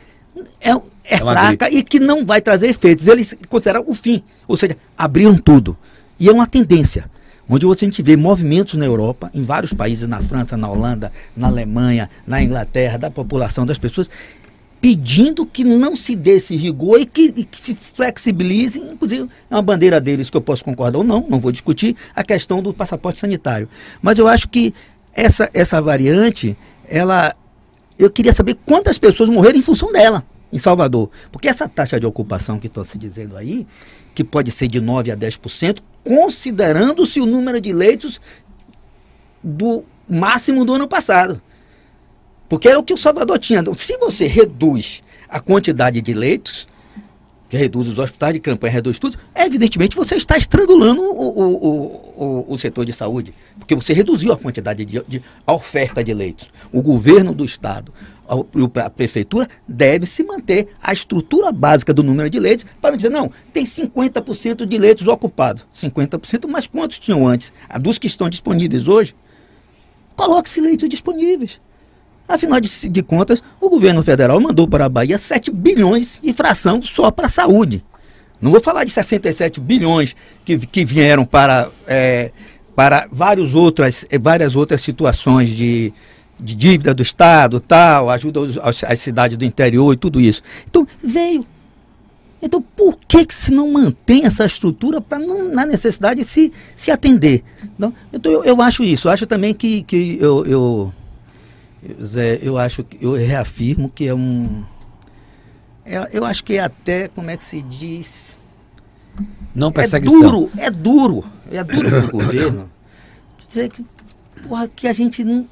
é, 0.60 0.72
é 0.72 0.80
É 1.04 1.18
fraca 1.18 1.70
e 1.70 1.82
que 1.82 1.98
não 1.98 2.24
vai 2.24 2.40
trazer 2.40 2.68
efeitos. 2.68 3.08
Eles 3.08 3.34
consideram 3.48 3.84
o 3.86 3.94
fim, 3.94 4.22
ou 4.46 4.56
seja, 4.56 4.76
abriram 4.96 5.36
tudo. 5.36 5.76
E 6.18 6.28
é 6.28 6.32
uma 6.32 6.46
tendência, 6.46 7.10
onde 7.50 7.66
você 7.66 7.84
a 7.84 7.88
gente 7.88 8.02
vê 8.02 8.16
movimentos 8.16 8.74
na 8.78 8.86
Europa, 8.86 9.30
em 9.34 9.42
vários 9.42 9.72
países, 9.72 10.06
na 10.06 10.20
França, 10.20 10.56
na 10.56 10.70
Holanda, 10.70 11.12
na 11.36 11.48
Alemanha, 11.48 12.08
na 12.26 12.40
Inglaterra, 12.42 12.96
da 12.96 13.10
população, 13.10 13.66
das 13.66 13.76
pessoas, 13.76 14.08
pedindo 14.80 15.44
que 15.44 15.64
não 15.64 15.94
se 15.94 16.14
dê 16.16 16.36
esse 16.36 16.56
rigor 16.56 17.00
e 17.00 17.04
que, 17.04 17.34
e 17.36 17.44
que 17.44 17.60
se 17.60 17.74
flexibilize, 17.74 18.78
inclusive 18.78 19.28
é 19.50 19.54
uma 19.54 19.60
bandeira 19.60 20.00
deles 20.00 20.30
que 20.30 20.36
eu 20.36 20.40
posso 20.40 20.64
concordar 20.64 20.98
ou 20.98 21.04
não, 21.04 21.26
não 21.28 21.38
vou 21.40 21.52
discutir, 21.52 21.96
a 22.14 22.22
questão 22.22 22.62
do 22.62 22.72
passaporte 22.72 23.18
sanitário. 23.18 23.68
Mas 24.00 24.18
eu 24.18 24.26
acho 24.26 24.48
que 24.48 24.72
essa, 25.12 25.50
essa 25.52 25.82
variante, 25.82 26.56
ela. 26.88 27.34
Eu 27.98 28.10
queria 28.10 28.32
saber 28.32 28.56
quantas 28.64 28.96
pessoas 28.96 29.28
morreram 29.28 29.58
em 29.58 29.62
função 29.62 29.92
dela 29.92 30.24
em 30.52 30.58
Salvador. 30.58 31.10
Porque 31.30 31.48
essa 31.48 31.68
taxa 31.68 31.98
de 31.98 32.06
ocupação 32.06 32.58
que 32.58 32.66
estão 32.66 32.84
se 32.84 32.98
dizendo 32.98 33.36
aí, 33.36 33.66
que 34.14 34.24
pode 34.24 34.50
ser 34.50 34.68
de 34.68 34.80
9% 34.80 35.12
a 35.12 35.16
10%, 35.16 35.78
considerando-se 36.04 37.20
o 37.20 37.26
número 37.26 37.60
de 37.60 37.72
leitos 37.72 38.20
do 39.42 39.84
máximo 40.08 40.64
do 40.64 40.74
ano 40.74 40.88
passado. 40.88 41.40
Porque 42.48 42.68
era 42.68 42.78
o 42.78 42.82
que 42.82 42.92
o 42.92 42.98
Salvador 42.98 43.38
tinha. 43.38 43.60
Então, 43.60 43.74
se 43.74 43.96
você 43.98 44.26
reduz 44.26 45.02
a 45.28 45.38
quantidade 45.38 46.02
de 46.02 46.12
leitos, 46.12 46.66
que 47.48 47.56
reduz 47.56 47.88
os 47.88 47.98
hospitais 47.98 48.34
de 48.34 48.40
campanha, 48.40 48.72
reduz 48.72 48.98
tudo, 48.98 49.18
evidentemente 49.34 49.96
você 49.96 50.14
está 50.14 50.36
estrangulando 50.36 51.02
o, 51.02 51.06
o, 51.06 51.66
o, 51.66 52.46
o, 52.48 52.54
o 52.54 52.58
setor 52.58 52.84
de 52.84 52.92
saúde. 52.92 53.34
Porque 53.58 53.74
você 53.74 53.92
reduziu 53.92 54.32
a 54.32 54.38
quantidade 54.38 54.84
de, 54.84 55.02
de 55.06 55.22
a 55.46 55.52
oferta 55.52 56.02
de 56.02 56.14
leitos. 56.14 56.48
O 56.72 56.80
governo 56.80 57.34
do 57.34 57.44
Estado, 57.44 57.92
a, 58.30 58.84
a 58.84 58.90
prefeitura, 58.90 59.48
deve 59.66 60.06
se 60.06 60.22
manter 60.22 60.68
a 60.80 60.92
estrutura 60.92 61.50
básica 61.50 61.92
do 61.92 62.02
número 62.02 62.30
de 62.30 62.38
leitos 62.38 62.64
para 62.80 62.90
não 62.90 62.96
dizer, 62.96 63.10
não, 63.10 63.30
tem 63.52 63.64
50% 63.64 64.64
de 64.64 64.78
leitos 64.78 65.08
ocupados. 65.08 65.66
50%, 65.74 66.46
mas 66.48 66.68
quantos 66.68 66.98
tinham 66.98 67.26
antes? 67.26 67.52
A 67.68 67.78
dos 67.78 67.98
que 67.98 68.06
estão 68.06 68.30
disponíveis 68.30 68.86
hoje? 68.86 69.14
Coloque-se 70.14 70.60
leitos 70.60 70.88
disponíveis. 70.88 71.60
Afinal 72.28 72.60
de, 72.60 72.88
de 72.88 73.02
contas, 73.02 73.42
o 73.60 73.68
governo 73.68 74.02
federal 74.02 74.40
mandou 74.40 74.68
para 74.68 74.84
a 74.84 74.88
Bahia 74.88 75.18
7 75.18 75.50
bilhões 75.50 76.20
de 76.22 76.32
fração 76.32 76.80
só 76.80 77.10
para 77.10 77.26
a 77.26 77.30
saúde. 77.30 77.84
Não 78.40 78.52
vou 78.52 78.60
falar 78.60 78.84
de 78.84 78.90
67 78.92 79.60
bilhões 79.60 80.14
que, 80.44 80.56
que 80.58 80.84
vieram 80.84 81.24
para, 81.24 81.68
é, 81.86 82.30
para 82.76 83.08
vários 83.10 83.54
outras, 83.54 84.06
eh, 84.08 84.18
várias 84.18 84.54
outras 84.56 84.80
situações 84.80 85.50
de, 85.50 85.92
de 86.42 86.54
dívida 86.54 86.94
do 86.94 87.02
Estado, 87.02 87.60
tal, 87.60 88.08
ajuda 88.10 88.40
aos- 88.62 88.82
às 88.84 88.98
cidades 89.00 89.36
do 89.36 89.44
interior 89.44 89.92
e 89.92 89.96
tudo 89.96 90.20
isso. 90.20 90.42
Então, 90.68 90.86
veio. 91.02 91.46
Então, 92.42 92.62
por 92.62 92.96
que, 93.06 93.26
que 93.26 93.34
se 93.34 93.52
não 93.52 93.70
mantém 93.70 94.24
essa 94.24 94.46
estrutura 94.46 94.98
para, 95.00 95.18
na 95.18 95.66
necessidade, 95.66 96.24
se, 96.24 96.50
se 96.74 96.90
atender? 96.90 97.44
Não? 97.78 97.92
Então, 98.12 98.32
eu, 98.32 98.42
eu 98.44 98.62
acho 98.62 98.82
isso. 98.82 99.08
Eu 99.08 99.12
acho 99.12 99.26
também 99.26 99.52
que, 99.52 99.82
que 99.82 100.16
eu, 100.18 100.46
eu, 100.46 100.92
Zé, 102.02 102.38
eu 102.42 102.56
acho 102.56 102.82
que 102.82 102.96
eu 103.04 103.12
reafirmo 103.12 103.90
que 103.94 104.06
é 104.08 104.14
um. 104.14 104.62
é- 105.84 106.08
eu 106.12 106.24
acho 106.24 106.42
que 106.42 106.54
é 106.54 106.60
até, 106.60 107.08
como 107.08 107.28
é 107.30 107.36
que 107.36 107.44
se 107.44 107.60
diz? 107.60 108.38
Não 109.54 109.68
É 109.68 109.72
perseguição. 109.72 110.20
duro, 110.20 110.50
é 110.56 110.70
duro. 110.70 111.24
É 111.50 111.62
duro 111.62 111.90
para 111.90 112.04
o 112.06 112.10
governo. 112.10 112.70
Dizer 113.46 113.68
que, 113.68 113.84
porra, 114.48 114.66
que 114.68 114.86
a 114.88 114.92
gente 114.94 115.24
não, 115.24 115.46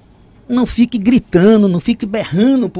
não 0.48 0.66
fique 0.66 0.98
gritando, 0.98 1.68
não 1.68 1.80
fique 1.80 2.06
berrando, 2.06 2.70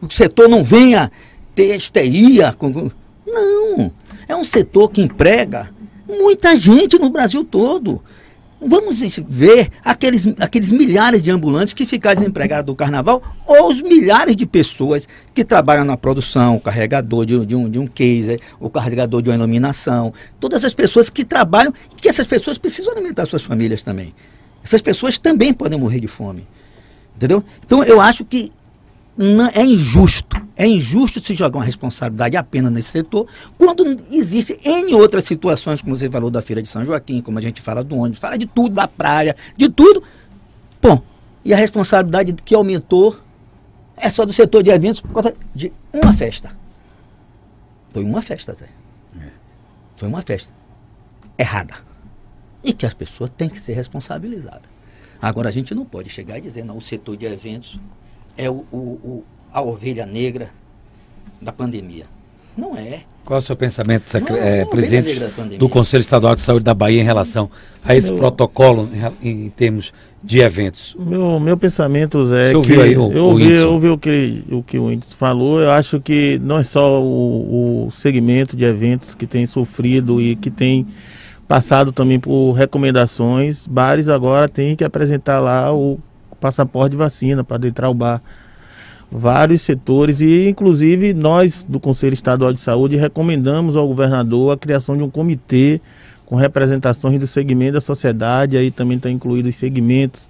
o 0.00 0.10
setor 0.10 0.48
não 0.48 0.62
venha 0.62 1.10
ter 1.54 1.74
histeria. 1.76 2.54
Não. 3.26 3.92
É 4.28 4.36
um 4.36 4.44
setor 4.44 4.90
que 4.90 5.00
emprega 5.00 5.70
muita 6.06 6.54
gente 6.56 6.98
no 6.98 7.10
Brasil 7.10 7.44
todo. 7.44 8.02
Vamos 8.60 8.98
ver 9.28 9.70
aqueles, 9.84 10.26
aqueles 10.40 10.72
milhares 10.72 11.22
de 11.22 11.30
ambulantes 11.30 11.72
que 11.72 11.86
ficaram 11.86 12.16
desempregados 12.16 12.66
do 12.66 12.74
carnaval 12.74 13.22
ou 13.46 13.70
os 13.70 13.80
milhares 13.80 14.34
de 14.34 14.44
pessoas 14.46 15.06
que 15.32 15.44
trabalham 15.44 15.84
na 15.84 15.96
produção, 15.96 16.56
o 16.56 16.60
carregador 16.60 17.24
de, 17.24 17.46
de 17.46 17.54
um, 17.54 17.70
de 17.70 17.78
um 17.78 17.86
case, 17.86 18.40
o 18.58 18.68
carregador 18.68 19.22
de 19.22 19.30
uma 19.30 19.36
iluminação, 19.36 20.12
todas 20.40 20.64
as 20.64 20.74
pessoas 20.74 21.08
que 21.08 21.24
trabalham, 21.24 21.72
que 21.96 22.08
essas 22.08 22.26
pessoas 22.26 22.58
precisam 22.58 22.92
alimentar 22.92 23.26
suas 23.26 23.44
famílias 23.44 23.84
também. 23.84 24.12
Essas 24.64 24.82
pessoas 24.82 25.18
também 25.18 25.54
podem 25.54 25.78
morrer 25.78 26.00
de 26.00 26.08
fome. 26.08 26.44
Entendeu? 27.18 27.42
Então 27.66 27.82
eu 27.82 28.00
acho 28.00 28.24
que 28.24 28.52
não- 29.16 29.48
é 29.52 29.64
injusto. 29.64 30.40
É 30.56 30.64
injusto 30.64 31.18
se 31.22 31.34
jogar 31.34 31.58
uma 31.58 31.64
responsabilidade 31.64 32.36
apenas 32.36 32.70
nesse 32.70 32.90
setor, 32.90 33.26
quando 33.58 33.84
existe 34.12 34.56
em 34.64 34.94
outras 34.94 35.24
situações, 35.24 35.82
como 35.82 35.96
você 35.96 36.08
falou 36.08 36.30
da 36.30 36.40
Feira 36.40 36.62
de 36.62 36.68
São 36.68 36.84
Joaquim, 36.84 37.20
como 37.20 37.36
a 37.36 37.42
gente 37.42 37.60
fala 37.60 37.82
do 37.82 37.96
ônibus, 37.96 38.20
fala 38.20 38.38
de 38.38 38.46
tudo, 38.46 38.76
da 38.76 38.86
praia, 38.86 39.34
de 39.56 39.68
tudo. 39.68 40.00
Bom, 40.80 41.02
e 41.44 41.52
a 41.52 41.56
responsabilidade 41.56 42.32
que 42.44 42.54
aumentou 42.54 43.18
é 43.96 44.08
só 44.08 44.24
do 44.24 44.32
setor 44.32 44.62
de 44.62 44.70
eventos 44.70 45.00
por 45.00 45.12
causa 45.12 45.34
de 45.52 45.72
uma 45.92 46.12
festa. 46.12 46.56
Foi 47.92 48.04
uma 48.04 48.22
festa, 48.22 48.54
Zé. 48.54 48.68
Foi 49.96 50.08
uma 50.08 50.22
festa. 50.22 50.52
Errada. 51.36 51.74
E 52.62 52.72
que 52.72 52.86
as 52.86 52.94
pessoas 52.94 53.30
têm 53.36 53.48
que 53.48 53.60
ser 53.60 53.72
responsabilizadas. 53.72 54.77
Agora, 55.20 55.48
a 55.48 55.52
gente 55.52 55.74
não 55.74 55.84
pode 55.84 56.10
chegar 56.10 56.38
e 56.38 56.40
dizer, 56.40 56.64
não, 56.64 56.76
o 56.76 56.80
setor 56.80 57.16
de 57.16 57.26
eventos 57.26 57.78
é 58.36 58.48
o, 58.48 58.64
o- 58.70 58.76
o- 58.76 59.24
a 59.52 59.60
ovelha 59.62 60.06
negra 60.06 60.48
da 61.40 61.52
pandemia. 61.52 62.04
Não 62.56 62.76
é. 62.76 63.00
Qual 63.24 63.36
é 63.38 63.42
o 63.42 63.44
seu 63.44 63.54
pensamento, 63.56 64.04
Não, 64.14 64.20
não, 64.64 64.66
presidente 64.70 65.20
do 65.58 65.68
Conselho 65.68 66.00
Estadual 66.00 66.34
de 66.34 66.40
Saúde 66.40 66.64
da 66.64 66.72
Bahia 66.74 67.00
em 67.00 67.04
relação 67.04 67.50
a 67.84 67.94
esse 67.94 68.10
Eu- 68.10 68.16
protocolo 68.16 68.88
em, 69.22 69.46
em 69.46 69.50
termos 69.50 69.92
de 70.24 70.40
eventos? 70.40 70.96
Meu, 70.98 71.38
meu 71.38 71.56
pensamento, 71.56 72.24
Zé, 72.24 72.48
Você 72.48 72.54
é 72.54 72.56
ouviu 72.56 72.74
que 72.76 72.82
aí 72.82 72.96
o- 72.96 73.12
eu 73.12 73.24
o 73.24 73.26
ouvi, 73.28 73.52
eu 73.52 73.72
ouvi 73.72 73.88
o 73.90 73.98
que, 73.98 74.44
o 74.50 74.62
que 74.62 74.78
o 74.78 74.90
Índice 74.90 75.14
falou. 75.14 75.60
Eu 75.60 75.70
acho 75.70 76.00
que 76.00 76.40
não 76.42 76.58
é 76.58 76.62
só 76.64 77.00
o, 77.02 77.86
o 77.86 77.90
segmento 77.90 78.56
de 78.56 78.64
eventos 78.64 79.14
que 79.14 79.26
tem 79.26 79.44
sofrido 79.46 80.20
e 80.20 80.34
que 80.34 80.50
tem 80.50 80.86
passado 81.48 81.90
também 81.90 82.20
por 82.20 82.52
recomendações. 82.52 83.66
Bares 83.66 84.10
agora 84.10 84.48
têm 84.48 84.76
que 84.76 84.84
apresentar 84.84 85.40
lá 85.40 85.72
o 85.72 85.98
passaporte 86.38 86.90
de 86.90 86.96
vacina 86.96 87.42
para 87.42 87.66
entrar 87.66 87.88
o 87.88 87.94
bar. 87.94 88.22
Vários 89.10 89.62
setores 89.62 90.20
e 90.20 90.46
inclusive 90.46 91.14
nós 91.14 91.64
do 91.66 91.80
Conselho 91.80 92.12
Estadual 92.12 92.52
de 92.52 92.60
Saúde 92.60 92.94
recomendamos 92.94 93.74
ao 93.74 93.88
governador 93.88 94.52
a 94.52 94.56
criação 94.56 94.94
de 94.94 95.02
um 95.02 95.08
comitê 95.08 95.80
com 96.26 96.36
representações 96.36 97.18
do 97.18 97.26
segmento 97.26 97.72
da 97.72 97.80
sociedade, 97.80 98.58
aí 98.58 98.70
também 98.70 98.98
está 98.98 99.08
incluído 99.08 99.48
os 99.48 99.56
segmentos 99.56 100.28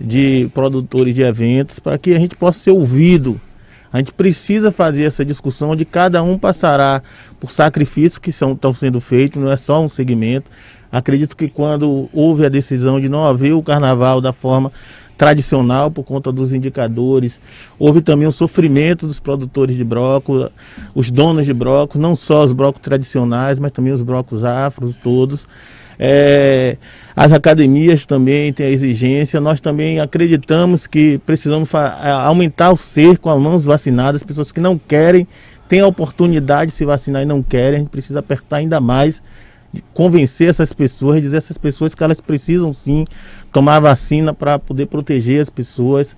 de 0.00 0.48
produtores 0.54 1.14
de 1.14 1.20
eventos, 1.20 1.78
para 1.78 1.98
que 1.98 2.14
a 2.14 2.18
gente 2.18 2.34
possa 2.34 2.58
ser 2.58 2.70
ouvido. 2.70 3.38
A 3.92 3.98
gente 3.98 4.12
precisa 4.12 4.70
fazer 4.70 5.04
essa 5.04 5.24
discussão 5.24 5.70
onde 5.70 5.84
cada 5.84 6.22
um 6.22 6.38
passará 6.38 7.02
por 7.40 7.50
sacrifícios 7.50 8.18
que 8.18 8.32
são, 8.32 8.52
estão 8.52 8.72
sendo 8.72 9.00
feitos, 9.00 9.40
não 9.40 9.50
é 9.50 9.56
só 9.56 9.82
um 9.82 9.88
segmento. 9.88 10.50
Acredito 10.90 11.36
que 11.36 11.48
quando 11.48 12.08
houve 12.12 12.44
a 12.46 12.48
decisão 12.48 13.00
de 13.00 13.08
não 13.08 13.24
haver 13.24 13.52
o 13.52 13.62
carnaval 13.62 14.20
da 14.20 14.32
forma 14.32 14.72
tradicional 15.16 15.90
por 15.90 16.04
conta 16.04 16.30
dos 16.30 16.52
indicadores. 16.52 17.40
Houve 17.78 18.00
também 18.00 18.28
o 18.28 18.32
sofrimento 18.32 19.06
dos 19.06 19.18
produtores 19.18 19.76
de 19.76 19.84
brócolis, 19.84 20.50
os 20.94 21.10
donos 21.10 21.46
de 21.46 21.54
brócolis, 21.54 22.00
não 22.00 22.14
só 22.14 22.44
os 22.44 22.52
brócolis 22.52 22.84
tradicionais, 22.84 23.58
mas 23.58 23.72
também 23.72 23.92
os 23.92 24.02
brócolis 24.02 24.44
afros 24.44 24.96
todos. 24.96 25.48
É, 25.98 26.76
as 27.14 27.32
academias 27.32 28.04
também 28.04 28.52
têm 28.52 28.66
a 28.66 28.70
exigência. 28.70 29.40
Nós 29.40 29.60
também 29.60 30.00
acreditamos 30.00 30.86
que 30.86 31.18
precisamos 31.24 31.70
aumentar 32.24 32.70
o 32.72 32.76
cerco 32.76 33.30
a 33.30 33.38
mãos 33.38 33.64
vacinadas, 33.64 34.22
pessoas 34.22 34.52
que 34.52 34.60
não 34.60 34.78
querem, 34.78 35.26
têm 35.68 35.80
a 35.80 35.86
oportunidade 35.86 36.70
de 36.70 36.76
se 36.76 36.84
vacinar 36.84 37.22
e 37.22 37.26
não 37.26 37.42
querem. 37.42 37.76
A 37.76 37.78
gente 37.80 37.90
precisa 37.90 38.18
apertar 38.18 38.56
ainda 38.56 38.80
mais, 38.80 39.22
convencer 39.94 40.48
essas 40.48 40.72
pessoas, 40.72 41.22
dizer 41.22 41.38
essas 41.38 41.58
pessoas 41.58 41.94
que 41.94 42.04
elas 42.04 42.20
precisam 42.20 42.72
sim 42.72 43.06
tomar 43.52 43.80
vacina 43.80 44.34
para 44.34 44.58
poder 44.58 44.86
proteger 44.86 45.40
as 45.40 45.48
pessoas. 45.48 46.16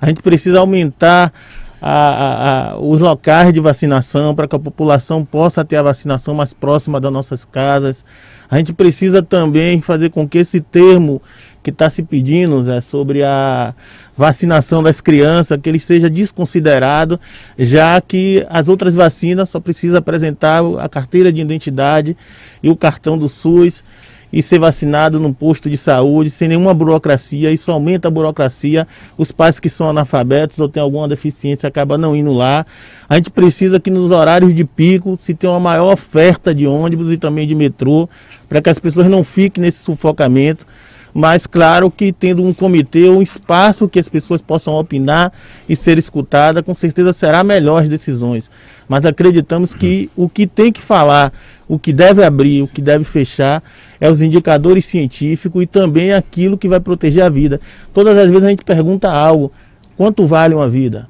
A 0.00 0.06
gente 0.06 0.22
precisa 0.22 0.60
aumentar 0.60 1.32
a, 1.80 1.90
a, 1.90 2.72
a, 2.72 2.78
os 2.78 3.00
locais 3.00 3.52
de 3.52 3.60
vacinação 3.60 4.34
para 4.34 4.48
que 4.48 4.56
a 4.56 4.58
população 4.58 5.24
possa 5.24 5.64
ter 5.64 5.76
a 5.76 5.82
vacinação 5.82 6.34
mais 6.34 6.52
próxima 6.52 7.00
das 7.00 7.12
nossas 7.12 7.44
casas. 7.44 8.04
A 8.50 8.56
gente 8.56 8.72
precisa 8.72 9.22
também 9.22 9.80
fazer 9.80 10.10
com 10.10 10.26
que 10.26 10.38
esse 10.38 10.60
termo 10.60 11.20
que 11.62 11.70
está 11.70 11.90
se 11.90 12.02
pedindo 12.02 12.62
Zé, 12.62 12.80
sobre 12.80 13.22
a 13.22 13.74
vacinação 14.16 14.82
das 14.82 15.00
crianças, 15.00 15.58
que 15.62 15.68
ele 15.68 15.78
seja 15.78 16.08
desconsiderado, 16.08 17.20
já 17.58 18.00
que 18.00 18.46
as 18.48 18.68
outras 18.68 18.94
vacinas 18.94 19.50
só 19.50 19.60
precisa 19.60 19.98
apresentar 19.98 20.62
a 20.80 20.88
carteira 20.88 21.32
de 21.32 21.40
identidade 21.40 22.16
e 22.62 22.70
o 22.70 22.76
cartão 22.76 23.18
do 23.18 23.28
SUS 23.28 23.84
e 24.32 24.42
ser 24.42 24.58
vacinado 24.58 25.18
num 25.18 25.32
posto 25.32 25.70
de 25.70 25.76
saúde 25.76 26.30
sem 26.30 26.48
nenhuma 26.48 26.74
burocracia. 26.74 27.50
Isso 27.50 27.70
aumenta 27.70 28.08
a 28.08 28.10
burocracia. 28.10 28.86
Os 29.16 29.32
pais 29.32 29.58
que 29.58 29.68
são 29.68 29.88
analfabetos 29.88 30.58
ou 30.58 30.68
têm 30.68 30.82
alguma 30.82 31.08
deficiência 31.08 31.66
acabam 31.66 31.98
não 31.98 32.14
indo 32.14 32.32
lá. 32.32 32.64
A 33.08 33.16
gente 33.16 33.30
precisa 33.30 33.80
que 33.80 33.90
nos 33.90 34.10
horários 34.10 34.54
de 34.54 34.64
pico 34.64 35.16
se 35.16 35.34
tenha 35.34 35.52
uma 35.52 35.60
maior 35.60 35.92
oferta 35.92 36.54
de 36.54 36.66
ônibus 36.66 37.10
e 37.10 37.16
também 37.16 37.46
de 37.46 37.54
metrô, 37.54 38.08
para 38.48 38.60
que 38.60 38.68
as 38.68 38.78
pessoas 38.78 39.08
não 39.08 39.24
fiquem 39.24 39.62
nesse 39.62 39.78
sufocamento. 39.78 40.66
Mas 41.14 41.46
claro 41.46 41.90
que 41.90 42.12
tendo 42.12 42.42
um 42.42 42.52
comitê, 42.52 43.08
um 43.08 43.22
espaço 43.22 43.88
que 43.88 43.98
as 43.98 44.08
pessoas 44.08 44.42
possam 44.42 44.74
opinar 44.74 45.32
e 45.68 45.74
ser 45.74 45.98
escutada, 45.98 46.62
com 46.62 46.74
certeza 46.74 47.12
será 47.12 47.42
melhor 47.42 47.82
as 47.82 47.88
decisões. 47.88 48.50
Mas 48.88 49.04
acreditamos 49.04 49.74
que 49.74 50.10
o 50.14 50.28
que 50.28 50.46
tem 50.46 50.70
que 50.70 50.80
falar 50.80 51.32
o 51.68 51.78
que 51.78 51.92
deve 51.92 52.24
abrir, 52.24 52.62
o 52.62 52.66
que 52.66 52.80
deve 52.80 53.04
fechar, 53.04 53.62
é 54.00 54.10
os 54.10 54.22
indicadores 54.22 54.86
científicos 54.86 55.62
e 55.62 55.66
também 55.66 56.12
aquilo 56.12 56.56
que 56.56 56.68
vai 56.68 56.80
proteger 56.80 57.22
a 57.22 57.28
vida. 57.28 57.60
Todas 57.92 58.16
as 58.16 58.30
vezes 58.30 58.44
a 58.44 58.48
gente 58.48 58.64
pergunta 58.64 59.10
algo: 59.10 59.52
quanto 59.96 60.26
vale 60.26 60.54
uma 60.54 60.68
vida? 60.68 61.08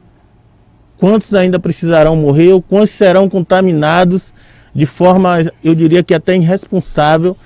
Quantos 0.99 1.33
ainda 1.33 1.61
precisarão 1.61 2.17
morrer 2.17 2.53
ou 2.53 2.61
quantos 2.61 2.91
serão 2.91 3.29
contaminados 3.29 4.35
de 4.75 4.87
forma, 4.87 5.41
eu 5.63 5.75
diria 5.75 6.03
que 6.03 6.15
até 6.15 6.37
irresponsável, 6.37 7.37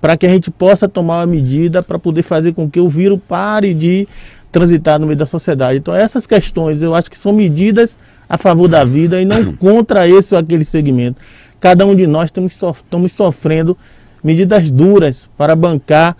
para 0.00 0.16
que 0.16 0.26
a 0.26 0.28
gente 0.28 0.50
possa 0.50 0.88
tomar 0.88 1.20
uma 1.20 1.26
medida 1.26 1.82
para 1.82 1.98
poder 1.98 2.22
fazer 2.22 2.52
com 2.52 2.68
que 2.68 2.80
o 2.80 2.88
vírus 2.88 3.18
pare 3.26 3.72
de 3.72 4.06
transitar 4.50 4.98
no 4.98 5.06
meio 5.06 5.18
da 5.18 5.24
sociedade. 5.24 5.78
Então, 5.78 5.94
essas 5.94 6.26
questões 6.26 6.82
eu 6.82 6.94
acho 6.94 7.10
que 7.10 7.16
são 7.16 7.32
medidas 7.32 7.96
a 8.28 8.36
favor 8.36 8.68
da 8.68 8.84
vida 8.84 9.20
e 9.20 9.24
não 9.24 9.52
contra 9.56 10.06
esse 10.08 10.34
ou 10.34 10.40
aquele 10.40 10.64
segmento. 10.64 11.20
Cada 11.62 11.86
um 11.86 11.94
de 11.94 12.08
nós 12.08 12.28
estamos 12.28 13.12
sofrendo 13.12 13.78
medidas 14.22 14.68
duras 14.68 15.30
para 15.38 15.54
bancar 15.54 16.16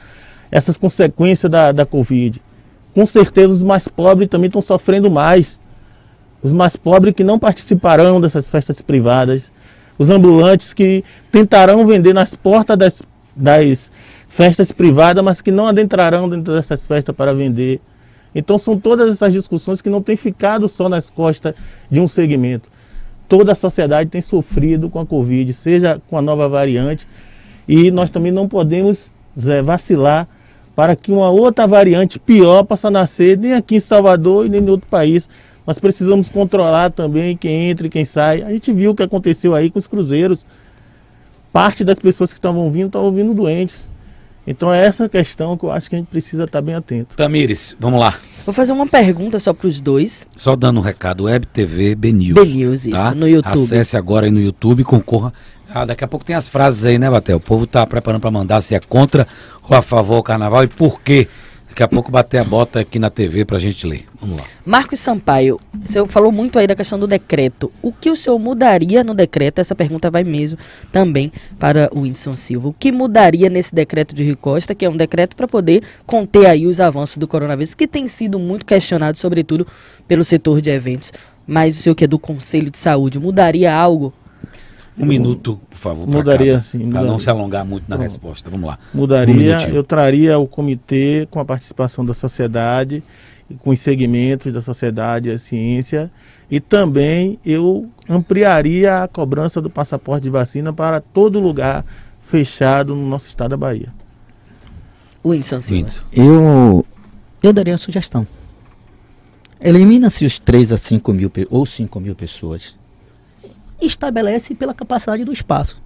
essas 0.52 0.76
consequências 0.76 1.50
da, 1.50 1.72
da 1.72 1.84
Covid. 1.84 2.40
Com 2.94 3.04
certeza 3.04 3.52
os 3.52 3.62
mais 3.64 3.88
pobres 3.88 4.28
também 4.28 4.46
estão 4.46 4.62
sofrendo 4.62 5.10
mais. 5.10 5.58
Os 6.44 6.52
mais 6.52 6.76
pobres 6.76 7.12
que 7.12 7.24
não 7.24 7.40
participarão 7.40 8.20
dessas 8.20 8.48
festas 8.48 8.80
privadas. 8.80 9.50
Os 9.98 10.10
ambulantes 10.10 10.72
que 10.72 11.02
tentarão 11.32 11.84
vender 11.84 12.12
nas 12.12 12.36
portas 12.36 12.78
das, 12.78 13.02
das 13.34 13.90
festas 14.28 14.70
privadas, 14.70 15.24
mas 15.24 15.40
que 15.40 15.50
não 15.50 15.66
adentrarão 15.66 16.28
dentro 16.28 16.54
dessas 16.54 16.86
festas 16.86 17.16
para 17.16 17.34
vender. 17.34 17.80
Então 18.32 18.56
são 18.56 18.78
todas 18.78 19.12
essas 19.12 19.32
discussões 19.32 19.82
que 19.82 19.90
não 19.90 20.00
têm 20.00 20.14
ficado 20.14 20.68
só 20.68 20.88
nas 20.88 21.10
costas 21.10 21.52
de 21.90 21.98
um 21.98 22.06
segmento 22.06 22.70
toda 23.32 23.52
a 23.52 23.54
sociedade 23.54 24.10
tem 24.10 24.20
sofrido 24.20 24.90
com 24.90 25.00
a 25.00 25.06
Covid, 25.06 25.54
seja 25.54 25.98
com 26.10 26.18
a 26.18 26.20
nova 26.20 26.50
variante, 26.50 27.08
e 27.66 27.90
nós 27.90 28.10
também 28.10 28.30
não 28.30 28.46
podemos 28.46 29.10
vacilar 29.64 30.28
para 30.76 30.94
que 30.94 31.10
uma 31.10 31.30
outra 31.30 31.66
variante 31.66 32.18
pior 32.18 32.62
possa 32.62 32.90
nascer, 32.90 33.38
nem 33.38 33.54
aqui 33.54 33.76
em 33.76 33.80
Salvador 33.80 34.44
e 34.44 34.50
nem 34.50 34.60
em 34.60 34.68
outro 34.68 34.86
país. 34.86 35.30
Nós 35.66 35.78
precisamos 35.78 36.28
controlar 36.28 36.90
também 36.90 37.34
quem 37.34 37.70
entra 37.70 37.86
e 37.86 37.90
quem 37.90 38.04
sai. 38.04 38.42
A 38.42 38.50
gente 38.50 38.70
viu 38.70 38.90
o 38.90 38.94
que 38.94 39.02
aconteceu 39.02 39.54
aí 39.54 39.70
com 39.70 39.78
os 39.78 39.86
cruzeiros. 39.86 40.44
Parte 41.50 41.84
das 41.84 41.98
pessoas 41.98 42.34
que 42.34 42.38
estavam 42.38 42.70
vindo 42.70 42.88
estavam 42.88 43.10
vindo 43.12 43.32
doentes. 43.32 43.88
Então 44.46 44.72
é 44.72 44.84
essa 44.84 45.08
questão 45.08 45.56
que 45.56 45.64
eu 45.64 45.70
acho 45.70 45.88
que 45.88 45.96
a 45.96 45.98
gente 45.98 46.08
precisa 46.08 46.44
estar 46.44 46.60
bem 46.60 46.74
atento. 46.74 47.16
Tamires, 47.16 47.76
vamos 47.78 48.00
lá. 48.00 48.18
Vou 48.44 48.52
fazer 48.52 48.72
uma 48.72 48.86
pergunta 48.86 49.38
só 49.38 49.52
para 49.52 49.68
os 49.68 49.80
dois. 49.80 50.26
Só 50.36 50.56
dando 50.56 50.80
um 50.80 50.82
recado, 50.82 51.24
Web 51.24 51.46
TV 51.46 51.94
BNews. 51.94 52.34
BNews, 52.34 52.82
tá? 52.84 53.08
isso, 53.08 53.14
no 53.14 53.28
YouTube. 53.28 53.52
Acesse 53.52 53.96
agora 53.96 54.26
aí 54.26 54.32
no 54.32 54.40
YouTube 54.40 54.80
e 54.80 54.84
concorra. 54.84 55.32
Ah, 55.72 55.84
daqui 55.84 56.04
a 56.04 56.08
pouco 56.08 56.24
tem 56.24 56.36
as 56.36 56.48
frases 56.48 56.84
aí, 56.84 56.98
né, 56.98 57.08
Batel? 57.08 57.38
O 57.38 57.40
povo 57.40 57.64
está 57.64 57.86
preparando 57.86 58.20
para 58.20 58.30
mandar 58.30 58.60
se 58.60 58.74
é 58.74 58.80
contra 58.80 59.26
ou 59.62 59.76
a 59.76 59.80
favor 59.80 60.16
do 60.16 60.22
carnaval 60.22 60.64
e 60.64 60.66
por 60.66 61.00
quê. 61.00 61.28
Daqui 61.72 61.82
a 61.82 61.88
pouco 61.88 62.12
bater 62.12 62.36
a 62.36 62.44
bota 62.44 62.80
aqui 62.80 62.98
na 62.98 63.08
TV 63.08 63.46
para 63.46 63.56
a 63.56 63.58
gente 63.58 63.86
ler. 63.86 64.04
Vamos 64.20 64.36
lá. 64.36 64.44
Marcos 64.62 65.00
Sampaio, 65.00 65.58
senhor 65.86 66.06
falou 66.06 66.30
muito 66.30 66.58
aí 66.58 66.66
da 66.66 66.76
questão 66.76 66.98
do 66.98 67.06
decreto. 67.06 67.72
O 67.80 67.90
que 67.90 68.10
o 68.10 68.14
senhor 68.14 68.38
mudaria 68.38 69.02
no 69.02 69.14
decreto? 69.14 69.58
Essa 69.58 69.74
pergunta 69.74 70.10
vai 70.10 70.22
mesmo 70.22 70.58
também 70.92 71.32
para 71.58 71.88
o 71.90 72.00
Whindersson 72.00 72.34
Silva. 72.34 72.68
O 72.68 72.74
que 72.74 72.92
mudaria 72.92 73.48
nesse 73.48 73.74
decreto 73.74 74.14
de 74.14 74.22
Rio 74.22 74.36
Costa, 74.36 74.74
que 74.74 74.84
é 74.84 74.90
um 74.90 74.96
decreto 74.98 75.34
para 75.34 75.48
poder 75.48 75.82
conter 76.04 76.44
aí 76.44 76.66
os 76.66 76.78
avanços 76.78 77.16
do 77.16 77.26
coronavírus, 77.26 77.74
que 77.74 77.88
tem 77.88 78.06
sido 78.06 78.38
muito 78.38 78.66
questionado, 78.66 79.16
sobretudo 79.16 79.66
pelo 80.06 80.26
setor 80.26 80.60
de 80.60 80.68
eventos. 80.68 81.10
Mas 81.46 81.78
o 81.78 81.80
senhor 81.80 81.94
que 81.94 82.04
é 82.04 82.06
do 82.06 82.18
Conselho 82.18 82.70
de 82.70 82.76
Saúde, 82.76 83.18
mudaria 83.18 83.74
algo 83.74 84.12
um 84.96 85.06
minuto, 85.06 85.58
por 85.70 85.78
favor. 85.78 86.06
Mudaria 86.06 86.60
sim. 86.60 86.90
Para 86.90 87.02
não 87.02 87.18
se 87.18 87.30
alongar 87.30 87.64
muito 87.64 87.88
na 87.88 87.96
resposta. 87.96 88.50
Vamos 88.50 88.68
lá. 88.68 88.78
Mudaria. 88.92 89.58
Um 89.68 89.74
eu 89.74 89.82
traria 89.82 90.38
o 90.38 90.46
comitê 90.46 91.26
com 91.30 91.40
a 91.40 91.44
participação 91.44 92.04
da 92.04 92.12
sociedade, 92.12 93.02
com 93.60 93.70
os 93.70 93.80
segmentos 93.80 94.52
da 94.52 94.60
sociedade 94.60 95.30
e 95.30 95.32
a 95.32 95.38
ciência. 95.38 96.10
E 96.50 96.60
também 96.60 97.38
eu 97.44 97.88
ampliaria 98.08 99.02
a 99.02 99.08
cobrança 99.08 99.60
do 99.60 99.70
passaporte 99.70 100.24
de 100.24 100.30
vacina 100.30 100.72
para 100.72 101.00
todo 101.00 101.40
lugar 101.40 101.84
fechado 102.20 102.94
no 102.94 103.08
nosso 103.08 103.28
estado 103.28 103.50
da 103.50 103.56
Bahia. 103.56 103.88
Winston 105.24 105.60
Silva. 105.60 105.92
Eu, 106.12 106.84
eu 107.42 107.52
daria 107.52 107.72
uma 107.72 107.78
sugestão. 107.78 108.26
Elimina-se 109.58 110.26
os 110.26 110.38
3 110.38 110.72
a 110.72 110.76
5 110.76 111.12
mil 111.12 111.32
ou 111.48 111.64
5 111.64 112.00
mil 112.00 112.14
pessoas 112.14 112.74
estabelece 113.86 114.54
pela 114.54 114.74
capacidade 114.74 115.24
do 115.24 115.32
espaço. 115.32 115.82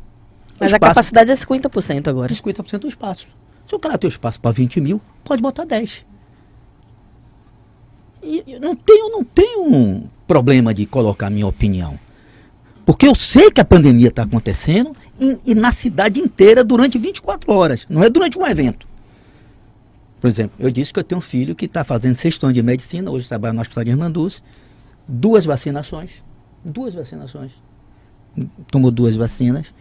Mas 0.58 0.72
espaço, 0.72 0.74
a 0.74 0.78
capacidade 0.88 1.30
é 1.30 1.34
50% 1.34 2.08
agora. 2.08 2.32
50% 2.32 2.78
do 2.78 2.88
espaço. 2.88 3.26
Se 3.66 3.74
o 3.74 3.78
cara 3.78 3.98
tem 3.98 4.08
o 4.08 4.10
espaço 4.10 4.40
para 4.40 4.50
20 4.50 4.80
mil, 4.80 5.00
pode 5.24 5.42
botar 5.42 5.64
10. 5.64 6.04
E 8.22 8.44
eu 8.46 8.60
não 8.60 8.74
tenho, 8.74 9.10
não 9.10 9.24
tenho 9.24 9.62
um 9.62 10.08
problema 10.26 10.72
de 10.72 10.86
colocar 10.86 11.30
minha 11.30 11.46
opinião. 11.46 11.98
Porque 12.84 13.06
eu 13.06 13.14
sei 13.14 13.50
que 13.50 13.60
a 13.60 13.64
pandemia 13.64 14.08
está 14.08 14.22
acontecendo 14.22 14.94
e, 15.20 15.36
e, 15.46 15.54
na 15.54 15.72
cidade 15.72 16.20
inteira 16.20 16.62
durante 16.62 16.98
24 16.98 17.52
horas, 17.52 17.86
não 17.88 18.02
é 18.02 18.08
durante 18.08 18.38
um 18.38 18.46
evento. 18.46 18.86
Por 20.20 20.28
exemplo, 20.28 20.56
eu 20.58 20.70
disse 20.70 20.92
que 20.92 21.00
eu 21.00 21.04
tenho 21.04 21.18
um 21.18 21.22
filho 21.22 21.54
que 21.54 21.66
está 21.66 21.84
fazendo 21.84 22.14
sexto 22.14 22.44
ano 22.44 22.52
de 22.52 22.62
medicina, 22.62 23.10
hoje 23.10 23.28
trabalha 23.28 23.52
no 23.52 23.60
Hospital 23.60 23.84
de 23.84 23.90
Irmanduz, 23.90 24.42
duas 25.06 25.44
vacinações, 25.44 26.10
duas 26.64 26.94
vacinações 26.94 27.52
tomou 28.70 28.90
duas 28.90 29.16
vacinas 29.16 29.72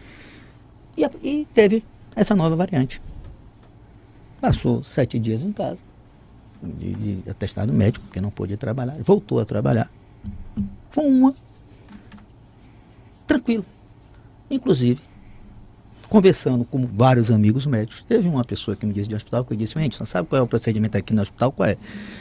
e, 0.96 1.04
e 1.22 1.46
teve 1.52 1.84
essa 2.14 2.34
nova 2.34 2.56
variante. 2.56 3.00
Passou 4.40 4.82
sete 4.82 5.18
dias 5.18 5.44
em 5.44 5.52
casa, 5.52 5.80
de, 6.62 6.94
de 6.94 7.30
atestado 7.30 7.72
médico, 7.72 8.06
porque 8.06 8.20
não 8.20 8.30
pôde 8.30 8.56
trabalhar, 8.56 8.96
voltou 9.02 9.40
a 9.40 9.44
trabalhar. 9.44 9.90
Foi 10.90 11.04
uma. 11.04 11.34
Tranquilo. 13.26 13.64
Inclusive, 14.50 15.00
conversando 16.08 16.64
com 16.64 16.86
vários 16.86 17.30
amigos 17.30 17.66
médicos, 17.66 18.04
teve 18.04 18.28
uma 18.28 18.44
pessoa 18.44 18.76
que 18.76 18.86
me 18.86 18.92
disse 18.92 19.08
de 19.08 19.14
hospital 19.14 19.44
que 19.44 19.52
eu 19.52 19.56
disse, 19.56 19.78
gente, 19.78 19.98
não 19.98 20.06
sabe 20.06 20.28
qual 20.28 20.40
é 20.40 20.42
o 20.42 20.46
procedimento 20.46 20.96
aqui 20.96 21.12
no 21.12 21.22
hospital? 21.22 21.50
Qual 21.50 21.68
é? 21.68 21.76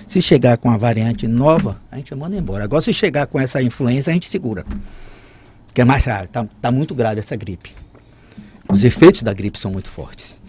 Se 0.07 0.21
chegar 0.21 0.57
com 0.57 0.71
a 0.71 0.77
variante 0.77 1.27
nova, 1.27 1.79
a 1.91 1.97
gente 1.97 2.13
manda 2.15 2.35
embora. 2.35 2.63
Agora, 2.63 2.81
se 2.81 2.91
chegar 2.91 3.27
com 3.27 3.39
essa 3.39 3.61
influenza, 3.61 4.09
a 4.09 4.13
gente 4.13 4.27
segura 4.27 4.65
que 5.75 5.81
é 5.81 5.85
mais 5.85 6.05
raro. 6.05 6.23
Está 6.23 6.47
tá 6.61 6.71
muito 6.71 6.95
grave 6.95 7.19
essa 7.19 7.35
gripe. 7.35 7.71
Os 8.67 8.83
efeitos 8.83 9.21
da 9.21 9.33
gripe 9.33 9.59
são 9.59 9.69
muito 9.69 9.89
fortes. 9.89 10.41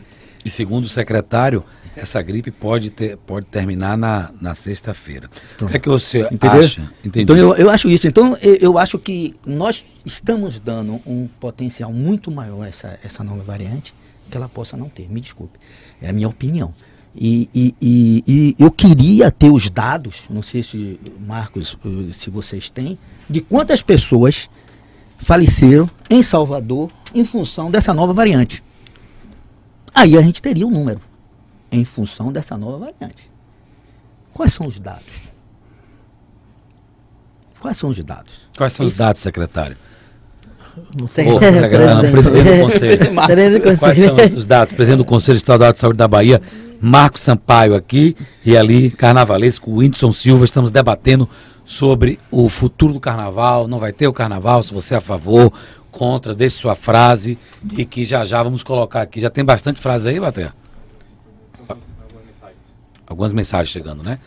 E 0.45 0.51
segundo 0.51 0.85
o 0.85 0.89
secretário, 0.89 1.65
essa 1.97 2.23
gripe 2.23 2.53
pode, 2.53 2.91
ter, 2.91 3.17
pode 3.17 3.47
terminar 3.47 3.99
na, 3.99 4.31
na 4.41 4.55
sexta-feira. 4.55 5.29
O 5.61 5.67
que 5.67 5.77
é 5.77 5.81
que 5.81 5.89
você 5.89 6.21
Entendeu? 6.31 6.61
acha? 6.61 6.89
Entendi. 7.05 7.25
Então 7.25 7.37
eu, 7.37 7.57
eu 7.57 7.69
acho 7.69 7.91
isso. 7.91 8.07
Então 8.07 8.39
eu, 8.41 8.55
eu 8.55 8.79
acho 8.79 9.01
que 9.01 9.35
nós 9.45 9.85
estamos 10.05 10.61
dando 10.61 11.01
um 11.05 11.29
potencial 11.41 11.93
muito 11.93 12.31
maior 12.31 12.63
a 12.63 12.69
essa, 12.69 12.97
essa 13.03 13.25
nova 13.25 13.43
variante 13.43 13.93
que 14.31 14.37
ela 14.37 14.49
possa 14.49 14.77
não 14.77 14.89
ter. 14.89 15.11
Me 15.11 15.21
desculpe. 15.21 15.59
É 16.01 16.09
a 16.09 16.13
minha 16.13 16.29
opinião. 16.29 16.73
E, 17.17 17.49
e, 17.53 17.75
e, 17.83 18.25
e 18.29 18.57
eu 18.59 18.71
queria 18.71 19.31
ter 19.31 19.51
os 19.51 19.69
dados, 19.71 20.25
não 20.29 20.43
sei 20.43 20.63
se, 20.63 21.01
Marcos, 21.19 21.77
eh, 21.83 22.13
se 22.13 22.29
vocês 22.29 22.69
têm, 22.69 22.99
de 23.29 23.41
quantas 23.41 23.81
pessoas 23.81 24.51
faleceram 25.19 25.89
em 26.09 26.23
Salvador 26.23 26.91
em 27.15 27.25
função 27.25 27.71
dessa 27.71 27.93
nova 27.93 28.13
variante. 28.13 28.63
Aí 29.95 30.17
a 30.17 30.21
gente 30.21 30.43
teria 30.43 30.67
um 30.67 30.71
número 30.71 31.01
em 31.73 31.85
função 31.85 32.33
dessa 32.33 32.57
nova 32.57 32.79
variante. 32.79 33.31
Quais 34.33 34.53
são 34.53 34.67
os 34.67 34.79
dados? 34.79 35.23
Quais 37.59 37.77
são 37.77 37.89
os 37.89 38.03
dados? 38.05 38.49
Quais 38.57 38.73
são 38.73 38.87
os 38.87 38.97
dados, 38.97 39.23
secretário? 39.23 39.77
Não 40.99 41.07
sei. 41.07 41.27
Ô, 41.27 41.39
secretário, 41.39 42.11
presidente 42.11 42.45
do 42.45 42.63
Conselho. 42.63 42.99
Presidente 43.27 43.73
do 43.73 43.79
Quais 43.79 43.99
são 43.99 44.17
os 44.37 44.47
dados? 44.47 44.73
Presidente 44.75 44.99
do 44.99 45.05
Conselho 45.05 45.37
Estadual 45.37 45.73
de 45.73 45.81
Saúde 45.81 45.97
da 45.97 46.07
Bahia, 46.07 46.41
Marcos 46.81 47.23
Sampaio 47.23 47.75
aqui 47.75 48.17
e 48.45 48.57
ali, 48.57 48.91
carnavalesco, 48.91 49.71
o 49.71 49.77
Whindersson 49.77 50.13
Silva. 50.13 50.45
Estamos 50.45 50.71
debatendo 50.71 51.29
sobre 51.65 52.19
o 52.31 52.49
futuro 52.49 52.93
do 52.93 53.01
carnaval. 53.01 53.67
Não 53.67 53.79
vai 53.79 53.93
ter 53.93 54.07
o 54.07 54.13
carnaval, 54.13 54.63
se 54.63 54.73
você 54.73 54.95
é 54.95 54.99
a 54.99 55.01
favor, 55.01 55.53
contra, 55.91 56.35
deixe 56.35 56.57
sua 56.57 56.75
frase 56.75 57.39
e 57.77 57.85
que 57.85 58.05
já 58.05 58.25
já 58.25 58.43
vamos 58.43 58.63
colocar 58.63 59.01
aqui. 59.01 59.21
Já 59.21 59.31
tem 59.31 59.45
bastante 59.45 59.81
frase 59.81 60.11
aí, 60.11 60.21
Bater? 60.21 60.53
Algumas 63.07 63.33
mensagens 63.33 63.71
chegando, 63.71 64.03
né? 64.03 64.19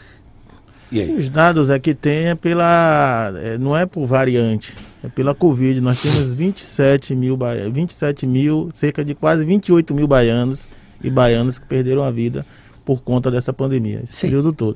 Os 1.17 1.29
dados 1.29 1.69
é 1.69 1.77
que 1.79 1.93
tem 1.93 2.27
é 2.29 2.35
pela. 2.35 3.31
é, 3.41 3.57
não 3.57 3.77
é 3.77 3.85
por 3.85 4.05
variante, 4.05 4.75
é 5.03 5.07
pela 5.07 5.35
Covid. 5.35 5.79
Nós 5.81 6.01
temos 6.01 6.33
27 6.33 7.15
mil, 7.15 7.37
baia- 7.37 7.69
27 7.69 8.25
mil, 8.25 8.69
cerca 8.73 9.03
de 9.05 9.13
quase 9.13 9.45
28 9.45 9.93
mil 9.93 10.07
baianos 10.07 10.67
e 11.03 11.09
baianas 11.09 11.59
que 11.59 11.65
perderam 11.67 12.03
a 12.03 12.09
vida 12.11 12.45
por 12.83 13.03
conta 13.03 13.29
dessa 13.29 13.53
pandemia, 13.53 14.01
esse 14.03 14.13
Sim. 14.13 14.27
período 14.29 14.51
todo. 14.51 14.75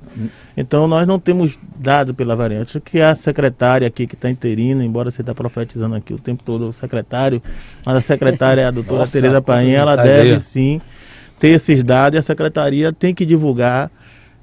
Então 0.56 0.88
nós 0.88 1.08
não 1.08 1.17
temos 1.17 1.58
dados 1.80 2.13
pela 2.13 2.36
variante, 2.36 2.80
que 2.80 3.02
a 3.02 3.15
secretária 3.15 3.88
aqui 3.88 4.06
que 4.06 4.13
está 4.13 4.30
interina, 4.30 4.86
embora 4.86 5.10
você 5.10 5.21
está 5.21 5.34
profetizando 5.34 5.95
aqui 5.95 6.13
o 6.13 6.19
tempo 6.19 6.43
todo 6.43 6.67
o 6.67 6.71
secretário, 6.71 7.41
mas 7.84 7.95
a 7.95 8.02
secretária 8.02 8.62
é 8.62 8.65
a 8.65 8.71
doutora 8.71 9.08
Tereza 9.10 9.41
Painha, 9.41 9.80
ela 9.80 9.95
deve 9.95 10.38
sim 10.38 10.80
ter 11.39 11.49
esses 11.49 11.82
dados 11.84 12.15
e 12.15 12.19
a 12.19 12.21
secretaria 12.21 12.93
tem 12.93 13.15
que 13.15 13.26
divulgar 13.26 13.89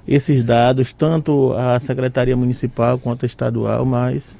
esses 0.06 0.42
dados, 0.44 0.92
tanto 0.92 1.52
a 1.54 1.78
secretaria 1.78 2.36
municipal 2.36 2.98
quanto 2.98 3.24
a 3.24 3.26
estadual, 3.26 3.84
mas 3.84 4.34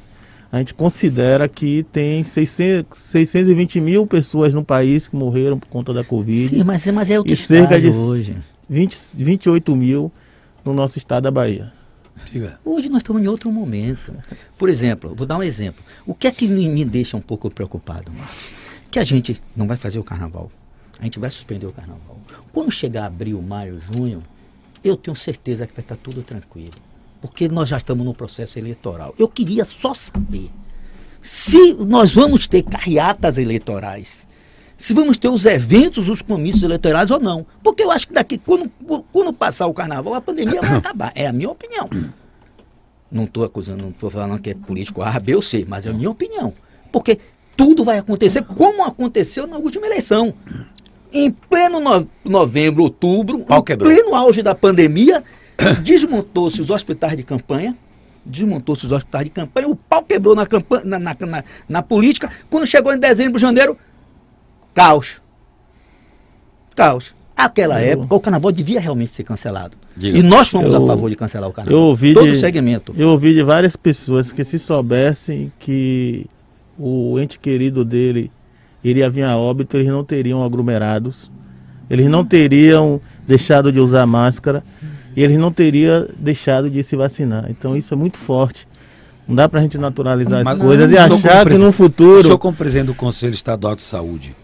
a 0.51 0.59
gente 0.59 0.75
considera 0.75 1.49
que 1.49 1.85
tem 1.93 2.25
600, 2.25 2.99
620 2.99 3.81
mil 3.81 4.07
pessoas 4.07 4.53
no 4.53 4.65
país 4.65 5.07
que 5.07 5.15
morreram 5.17 5.59
por 5.59 5.69
conta 5.69 5.93
da 5.95 6.03
Covid, 6.03 6.49
Sim, 6.49 6.65
mas, 6.65 6.87
mas 6.89 7.11
é 7.11 7.19
outro 7.19 7.33
E 7.33 7.37
cerca 7.37 7.81
de- 7.81 7.89
hoje. 7.89 8.37
20, 8.69 8.97
28 9.15 9.75
mil 9.77 10.13
no 10.65 10.73
nosso 10.73 10.97
estado 10.99 11.25
da 11.25 11.31
Bahia. 11.31 11.73
Diga. 12.31 12.61
Hoje 12.65 12.89
nós 12.89 12.99
estamos 12.99 13.23
em 13.23 13.27
outro 13.29 13.51
momento. 13.51 14.13
Por 14.59 14.69
exemplo, 14.69 15.15
vou 15.15 15.27
dar 15.27 15.39
um 15.39 15.43
exemplo. 15.43 15.83
O 16.07 16.15
que 16.15 16.27
é 16.27 16.31
que 16.31 16.47
me, 16.47 16.69
me 16.69 16.85
deixa 16.85 17.17
um 17.17 17.21
pouco 17.21 17.51
preocupado, 17.51 18.13
Marcos? 18.13 18.51
Que 18.91 18.99
a 18.99 19.05
gente 19.05 19.41
não 19.57 19.67
vai 19.67 19.77
fazer 19.77 19.99
o 19.99 20.05
carnaval. 20.05 20.51
A 21.01 21.05
gente 21.05 21.19
vai 21.19 21.31
suspender 21.31 21.67
o 21.67 21.73
carnaval. 21.73 22.19
Quando 22.53 22.71
chegar 22.71 23.07
abril, 23.07 23.41
maio, 23.41 23.81
junho, 23.81 24.23
eu 24.83 24.97
tenho 24.97 25.15
certeza 25.15 25.67
que 25.67 25.75
vai 25.75 25.83
estar 25.83 25.97
tudo 25.97 26.23
tranquilo. 26.23 26.77
Porque 27.21 27.49
nós 27.49 27.69
já 27.69 27.77
estamos 27.77 28.05
no 28.05 28.15
processo 28.15 28.59
eleitoral. 28.59 29.15
Eu 29.19 29.29
queria 29.29 29.65
só 29.65 29.93
saber 29.93 30.51
se 31.21 31.75
nós 31.75 32.15
vamos 32.15 32.49
ter 32.49 32.63
carreatas 32.63 33.37
eleitorais. 33.37 34.27
Se 34.77 34.95
vamos 34.95 35.19
ter 35.19 35.29
os 35.29 35.45
eventos, 35.45 36.09
os 36.09 36.23
comícios 36.23 36.63
eleitorais 36.63 37.11
ou 37.11 37.21
não. 37.21 37.47
Porque 37.63 37.83
eu 37.83 37.91
acho 37.91 38.09
que 38.09 38.15
daqui, 38.15 38.39
quando, 38.39 38.71
quando 39.13 39.33
passar 39.33 39.67
o 39.67 39.75
carnaval, 39.75 40.15
a 40.15 40.21
pandemia 40.23 40.63
vai 40.63 40.77
acabar. 40.77 41.13
É 41.15 41.27
a 41.27 41.33
minha 41.33 41.51
opinião. 41.51 41.89
Não 43.13 43.25
estou 43.25 43.45
acusando, 43.45 43.83
não 43.83 43.91
estou 43.91 44.09
falando 44.09 44.41
que 44.41 44.51
é 44.51 44.55
político 44.55 45.03
A, 45.03 45.21
B 45.21 45.35
ou 45.35 45.43
C, 45.43 45.67
mas 45.69 45.85
é 45.85 45.91
a 45.91 45.93
minha 45.93 46.09
opinião. 46.09 46.55
Porque 46.91 47.19
tudo 47.55 47.85
vai 47.85 47.99
acontecer 47.99 48.43
como 48.43 48.83
aconteceu 48.83 49.47
na 49.47 49.59
última 49.59 49.85
eleição. 49.85 50.33
Em 51.13 51.31
pleno 51.31 51.81
no- 51.81 52.09
novembro, 52.25 52.83
outubro, 52.85 53.41
Pau 53.41 53.59
em 53.61 53.65
quebrou. 53.65 53.91
pleno 53.93 54.15
auge 54.15 54.43
da 54.43 54.55
pandemia, 54.55 55.23
desmontou-se 55.83 56.61
os 56.61 56.71
hospitais 56.71 57.17
de 57.17 57.23
campanha, 57.23 57.77
desmontou-se 58.25 58.87
os 58.87 58.93
hospitais 58.93 59.25
de 59.25 59.31
campanha, 59.31 59.69
o 59.69 59.75
pau 59.77 60.05
quebrou 60.05 60.35
na, 60.35 60.47
campanha, 60.47 60.85
na, 60.85 60.99
na, 60.99 61.17
na- 61.21 61.45
na 61.69 61.83
política. 61.83 62.31
Quando 62.49 62.67
chegou 62.67 62.93
em 62.95 62.99
dezembro, 62.99 63.39
janeiro, 63.39 63.77
caos. 64.75 65.21
Caos. 66.77 67.15
Aquela 67.37 67.83
Eu- 67.83 67.93
época, 67.93 68.15
o 68.15 68.21
carnaval 68.21 68.53
devia 68.53 68.79
realmente 68.81 69.13
ser 69.13 69.25
cancelado. 69.25 69.77
Diga. 69.97 70.19
E 70.19 70.23
nós 70.23 70.49
fomos 70.49 70.75
a 70.75 70.79
Eu- 70.79 70.87
favor 70.87 71.09
de 71.09 71.17
cancelar 71.17 71.49
o 71.49 71.53
carnaval. 71.53 71.79
Eu 71.81 71.87
ouvi 71.87 72.13
Todo 72.15 72.31
de- 72.31 72.39
segmento. 72.39 72.95
Eu 72.97 73.09
ouvi 73.09 73.33
de 73.35 73.43
várias 73.43 73.77
pessoas 73.77 74.31
que 74.31 74.45
se 74.45 74.59
soubessem 74.59 75.51
que 75.59 76.27
o 76.79 77.19
ente 77.19 77.39
querido 77.39 77.85
dele 77.85 78.31
iria 78.83 79.09
vir 79.11 79.23
a 79.25 79.37
óbito, 79.37 79.77
eles 79.77 79.89
não 79.89 80.05
teriam 80.05 80.43
aglomerados, 80.45 81.31
eles 81.89 82.09
não 82.09 82.25
teriam 82.25 83.01
deixado 83.27 83.73
de 83.73 83.81
usar 83.81 84.07
máscara 84.07 84.63
e 85.17 85.23
eles 85.23 85.37
não 85.39 85.53
teriam 85.53 86.07
deixado 86.19 86.71
de 86.71 86.83
se 86.83 86.97
vacinar. 86.97 87.47
Então 87.51 87.77
isso 87.77 87.93
é 87.95 87.97
muito 87.97 88.17
forte. 88.19 88.67
Não 89.29 89.35
dá 89.37 89.49
pra 89.49 89.61
gente 89.61 89.79
naturalizar 89.79 90.43
Mas 90.45 90.55
as 90.55 90.59
não, 90.59 90.67
coisas 90.67 90.91
e 90.91 90.95
o 90.95 90.99
achar 90.99 91.47
que 91.49 91.55
no 91.59 91.69
O 91.69 91.73
futuro. 91.73 92.23
senhor, 92.23 92.39
como 92.39 92.57
presidente 92.57 92.87
do 92.87 92.95
Conselho 92.95 93.35
Estadual 93.35 93.77
de 93.77 93.83
Saúde, 93.83 94.35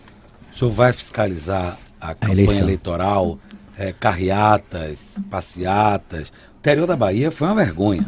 o 0.52 0.56
senhor 0.56 0.70
vai 0.70 0.92
fiscalizar 0.92 1.76
a 2.00 2.14
campanha 2.14 2.32
eleição. 2.32 2.60
eleitoral, 2.62 3.38
eh, 3.76 3.92
carreatas, 3.98 5.18
passeatas. 5.30 6.28
O 6.28 6.58
interior 6.60 6.86
da 6.86 6.96
Bahia 6.96 7.30
foi 7.30 7.48
uma 7.48 7.54
vergonha. 7.56 8.06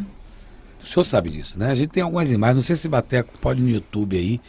O 0.83 0.87
senhor 0.87 1.03
sabe 1.03 1.29
disso, 1.29 1.59
né? 1.59 1.69
A 1.71 1.73
gente 1.75 1.89
tem 1.89 2.01
algumas 2.01 2.31
imagens, 2.31 2.55
não 2.55 2.61
sei 2.61 2.75
se 2.75 2.87
bater, 2.87 3.25
pode 3.41 3.61
no 3.61 3.69
YouTube 3.69 4.17
aí, 4.17 4.39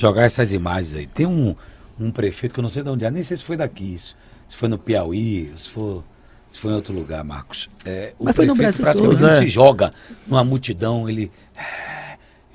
jogar 0.00 0.24
essas 0.24 0.52
imagens 0.52 0.94
aí. 0.94 1.06
Tem 1.06 1.26
um, 1.26 1.54
um 1.98 2.10
prefeito 2.10 2.54
que 2.54 2.60
eu 2.60 2.62
não 2.62 2.70
sei 2.70 2.82
de 2.82 2.88
onde 2.88 3.04
é, 3.04 3.10
nem 3.10 3.22
sei 3.22 3.36
se 3.36 3.44
foi 3.44 3.56
daqui 3.56 3.94
isso. 3.94 4.16
Se 4.48 4.56
foi 4.56 4.68
no 4.68 4.78
Piauí, 4.78 5.52
se 5.54 5.68
for, 5.68 6.02
se 6.50 6.58
foi 6.58 6.72
em 6.72 6.74
outro 6.74 6.94
lugar, 6.94 7.22
Marcos. 7.22 7.68
É, 7.84 8.14
o 8.18 8.24
Mas 8.24 8.34
foi 8.34 8.46
prefeito 8.46 8.80
Brasil 8.80 9.04
praticamente 9.04 9.38
se 9.38 9.48
joga 9.48 9.92
numa 10.26 10.42
multidão, 10.42 11.08
ele 11.08 11.30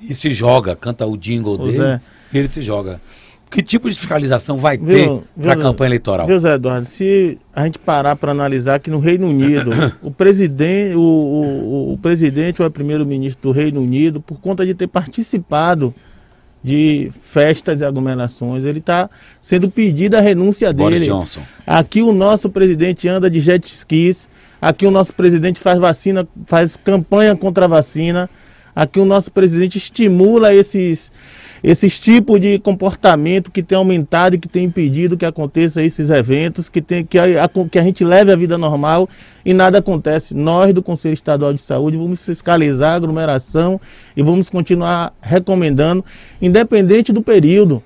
e 0.00 0.14
se 0.14 0.30
joga, 0.32 0.76
canta 0.76 1.06
o 1.06 1.16
jingle 1.16 1.54
Ô, 1.54 1.58
dele 1.58 1.78
Zé. 1.78 2.00
e 2.32 2.38
ele 2.38 2.48
se 2.48 2.60
joga. 2.60 3.00
Que 3.48 3.62
tipo 3.62 3.88
de 3.88 3.96
fiscalização 3.96 4.58
vai 4.58 4.76
Viu, 4.76 5.24
ter 5.36 5.42
para 5.42 5.52
a 5.52 5.56
campanha 5.56 5.88
eleitoral? 5.88 6.26
Viu, 6.26 6.36
Zé 6.36 6.54
Eduardo, 6.54 6.84
se 6.84 7.38
a 7.54 7.64
gente 7.64 7.78
parar 7.78 8.16
para 8.16 8.32
analisar 8.32 8.80
que 8.80 8.90
no 8.90 8.98
Reino 8.98 9.28
Unido, 9.28 9.70
o 10.02 10.10
presidente, 10.10 10.96
o, 10.96 11.00
o, 11.00 11.92
o 11.92 11.98
presidente 11.98 12.60
ou 12.60 12.68
o 12.68 12.70
primeiro-ministro 12.70 13.40
do 13.40 13.52
Reino 13.52 13.80
Unido, 13.80 14.20
por 14.20 14.40
conta 14.40 14.66
de 14.66 14.74
ter 14.74 14.88
participado 14.88 15.94
de 16.66 17.12
festas 17.22 17.80
e 17.80 17.84
aglomerações, 17.84 18.64
ele 18.64 18.80
está 18.80 19.08
sendo 19.40 19.70
pedida 19.70 20.18
a 20.18 20.20
renúncia 20.20 20.72
Boris 20.72 20.98
dele. 20.98 21.08
Johnson. 21.12 21.40
Aqui 21.64 22.02
o 22.02 22.12
nosso 22.12 22.50
presidente 22.50 23.08
anda 23.08 23.30
de 23.30 23.38
jet 23.38 23.64
skis. 23.64 24.28
Aqui 24.60 24.84
o 24.84 24.90
nosso 24.90 25.14
presidente 25.14 25.60
faz 25.60 25.78
vacina, 25.78 26.26
faz 26.44 26.76
campanha 26.76 27.36
contra 27.36 27.66
a 27.66 27.68
vacina. 27.68 28.28
Aqui 28.74 28.98
o 28.98 29.04
nosso 29.04 29.30
presidente 29.30 29.78
estimula 29.78 30.52
esses 30.52 31.12
esses 31.62 31.98
tipos 31.98 32.40
de 32.40 32.58
comportamento 32.58 33.50
que 33.50 33.62
tem 33.62 33.76
aumentado 33.76 34.36
e 34.36 34.38
que 34.38 34.48
tem 34.48 34.64
impedido 34.64 35.16
que 35.16 35.24
aconteça 35.24 35.82
esses 35.82 36.10
eventos, 36.10 36.68
que 36.68 36.80
tem 36.80 37.04
que 37.04 37.18
a, 37.18 37.48
que 37.70 37.78
a 37.78 37.82
gente 37.82 38.04
leve 38.04 38.32
a 38.32 38.36
vida 38.36 38.56
normal 38.58 39.08
e 39.44 39.54
nada 39.54 39.78
acontece. 39.78 40.34
Nós 40.34 40.72
do 40.72 40.82
Conselho 40.82 41.14
Estadual 41.14 41.52
de 41.52 41.60
Saúde 41.60 41.96
vamos 41.96 42.24
fiscalizar 42.24 42.92
a 42.92 42.96
aglomeração 42.96 43.80
e 44.16 44.22
vamos 44.22 44.50
continuar 44.50 45.12
recomendando, 45.20 46.04
independente 46.40 47.12
do 47.12 47.22
período. 47.22 47.82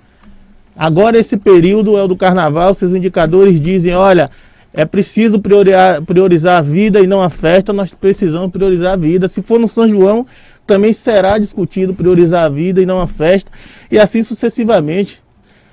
Agora 0.76 1.18
esse 1.18 1.36
período 1.36 1.96
é 1.98 2.02
o 2.02 2.08
do 2.08 2.16
carnaval, 2.16 2.72
seus 2.72 2.94
indicadores 2.94 3.60
dizem, 3.60 3.94
olha, 3.94 4.30
é 4.72 4.84
preciso 4.84 5.40
priorizar, 5.40 6.00
priorizar 6.02 6.58
a 6.58 6.62
vida 6.62 7.00
e 7.00 7.06
não 7.06 7.20
a 7.20 7.28
festa, 7.28 7.72
nós 7.72 7.92
precisamos 7.92 8.50
priorizar 8.50 8.92
a 8.92 8.96
vida. 8.96 9.26
Se 9.26 9.42
for 9.42 9.58
no 9.58 9.68
São 9.68 9.88
João, 9.88 10.26
também 10.70 10.92
será 10.92 11.36
discutido 11.36 11.92
priorizar 11.92 12.44
a 12.44 12.48
vida 12.48 12.80
e 12.80 12.86
não 12.86 13.00
a 13.00 13.06
festa, 13.08 13.50
e 13.90 13.98
assim 13.98 14.22
sucessivamente. 14.22 15.20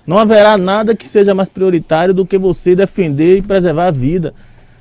Não 0.08 0.18
haverá 0.18 0.58
nada 0.58 0.96
que 0.96 1.06
seja 1.06 1.36
mais 1.36 1.48
prioritário 1.50 2.16
do 2.16 2.26
que 2.26 2.36
você 2.36 2.76
defender 2.76 3.38
e 3.38 3.42
preservar 3.44 3.88
a 3.88 3.92
vida. 3.92 4.34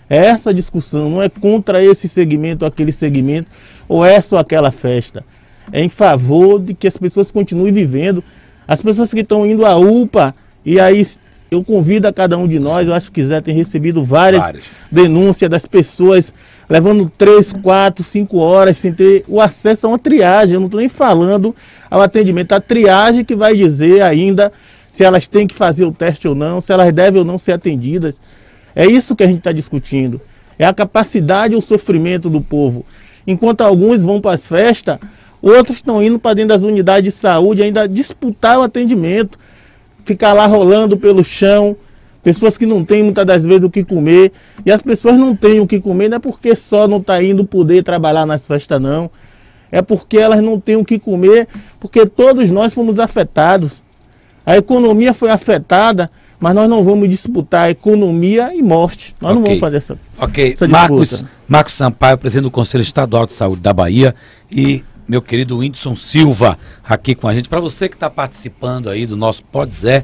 É 0.08 0.16
essa 0.16 0.54
discussão, 0.54 1.10
não 1.10 1.22
é 1.22 1.28
contra 1.28 1.84
esse 1.84 2.08
segmento 2.08 2.64
ou 2.64 2.68
aquele 2.68 2.92
segmento, 2.92 3.50
ou 3.86 4.02
essa 4.02 4.36
ou 4.36 4.40
aquela 4.40 4.72
festa. 4.72 5.22
É 5.70 5.82
em 5.82 5.90
favor 5.90 6.60
de 6.62 6.72
que 6.72 6.86
as 6.86 6.96
pessoas 6.96 7.30
continuem 7.30 7.70
vivendo. 7.70 8.24
As 8.66 8.80
pessoas 8.80 9.12
que 9.12 9.20
estão 9.20 9.44
indo 9.44 9.66
à 9.66 9.76
UPA 9.76 10.34
e 10.64 10.80
aí 10.80 11.06
eu 11.50 11.62
convido 11.62 12.08
a 12.08 12.12
cada 12.12 12.38
um 12.38 12.48
de 12.48 12.58
nós, 12.58 12.88
eu 12.88 12.94
acho 12.94 13.12
que 13.12 13.22
Zé 13.22 13.42
tem 13.42 13.54
recebido 13.54 14.02
várias, 14.02 14.42
Várias. 14.42 14.64
denúncias 14.90 15.50
das 15.50 15.66
pessoas 15.66 16.32
levando 16.68 17.10
três, 17.16 17.52
quatro, 17.52 18.02
cinco 18.02 18.38
horas 18.38 18.76
sem 18.76 18.92
ter 18.92 19.24
o 19.28 19.40
acesso 19.40 19.86
a 19.86 19.90
uma 19.90 19.98
triagem. 19.98 20.54
Eu 20.54 20.60
não 20.60 20.66
estou 20.66 20.80
nem 20.80 20.88
falando 20.88 21.54
ao 21.90 22.00
atendimento, 22.00 22.52
a 22.52 22.60
triagem 22.60 23.24
que 23.24 23.36
vai 23.36 23.54
dizer 23.54 24.02
ainda 24.02 24.52
se 24.90 25.04
elas 25.04 25.28
têm 25.28 25.46
que 25.46 25.54
fazer 25.54 25.84
o 25.84 25.92
teste 25.92 26.26
ou 26.26 26.34
não, 26.34 26.60
se 26.60 26.72
elas 26.72 26.90
devem 26.92 27.18
ou 27.18 27.24
não 27.24 27.38
ser 27.38 27.52
atendidas. 27.52 28.20
É 28.74 28.86
isso 28.86 29.14
que 29.14 29.22
a 29.22 29.26
gente 29.26 29.38
está 29.38 29.52
discutindo. 29.52 30.20
É 30.58 30.64
a 30.64 30.72
capacidade 30.72 31.54
e 31.54 31.56
o 31.56 31.60
sofrimento 31.60 32.30
do 32.30 32.40
povo. 32.40 32.84
Enquanto 33.26 33.60
alguns 33.60 34.02
vão 34.02 34.20
para 34.20 34.32
as 34.32 34.46
festas, 34.46 34.98
outros 35.42 35.78
estão 35.78 36.02
indo 36.02 36.18
para 36.18 36.34
dentro 36.34 36.48
das 36.48 36.62
unidades 36.62 37.12
de 37.12 37.20
saúde 37.20 37.62
ainda 37.62 37.88
disputar 37.88 38.58
o 38.58 38.62
atendimento, 38.62 39.38
ficar 40.04 40.32
lá 40.32 40.46
rolando 40.46 40.96
pelo 40.96 41.22
chão. 41.22 41.76
Pessoas 42.26 42.58
que 42.58 42.66
não 42.66 42.84
têm 42.84 43.04
muitas 43.04 43.24
das 43.24 43.44
vezes 43.46 43.62
o 43.62 43.70
que 43.70 43.84
comer. 43.84 44.32
E 44.64 44.72
as 44.72 44.82
pessoas 44.82 45.16
não 45.16 45.36
têm 45.36 45.60
o 45.60 45.66
que 45.66 45.78
comer, 45.78 46.08
não 46.08 46.16
é 46.16 46.18
porque 46.18 46.56
só 46.56 46.88
não 46.88 46.98
está 46.98 47.22
indo 47.22 47.44
poder 47.44 47.84
trabalhar 47.84 48.26
nas 48.26 48.44
festas, 48.44 48.82
não. 48.82 49.08
É 49.70 49.80
porque 49.80 50.18
elas 50.18 50.42
não 50.42 50.58
têm 50.58 50.74
o 50.74 50.84
que 50.84 50.98
comer, 50.98 51.46
porque 51.78 52.04
todos 52.04 52.50
nós 52.50 52.74
fomos 52.74 52.98
afetados. 52.98 53.80
A 54.44 54.56
economia 54.56 55.14
foi 55.14 55.30
afetada, 55.30 56.10
mas 56.40 56.52
nós 56.52 56.68
não 56.68 56.82
vamos 56.82 57.08
disputar 57.08 57.70
economia 57.70 58.52
e 58.52 58.60
morte. 58.60 59.14
Nós 59.20 59.30
não 59.32 59.42
Ok. 59.42 59.50
vamos 59.50 59.60
fazer 59.60 59.76
essa. 59.76 59.98
Ok, 60.18 60.52
Essa 60.54 60.66
Marcos. 60.66 61.24
Marcos 61.46 61.74
Sampaio, 61.74 62.18
presidente 62.18 62.42
do 62.42 62.50
Conselho 62.50 62.82
Estadual 62.82 63.24
de 63.28 63.34
Saúde 63.34 63.62
da 63.62 63.72
Bahia 63.72 64.16
e 64.50 64.82
meu 65.06 65.22
querido 65.22 65.58
Whindersson 65.58 65.94
Silva 65.94 66.58
aqui 66.82 67.14
com 67.14 67.28
a 67.28 67.34
gente. 67.34 67.48
Para 67.48 67.60
você 67.60 67.88
que 67.88 67.94
está 67.94 68.10
participando 68.10 68.90
aí 68.90 69.06
do 69.06 69.16
nosso 69.16 69.44
Pode 69.44 69.72
Zé 69.76 70.02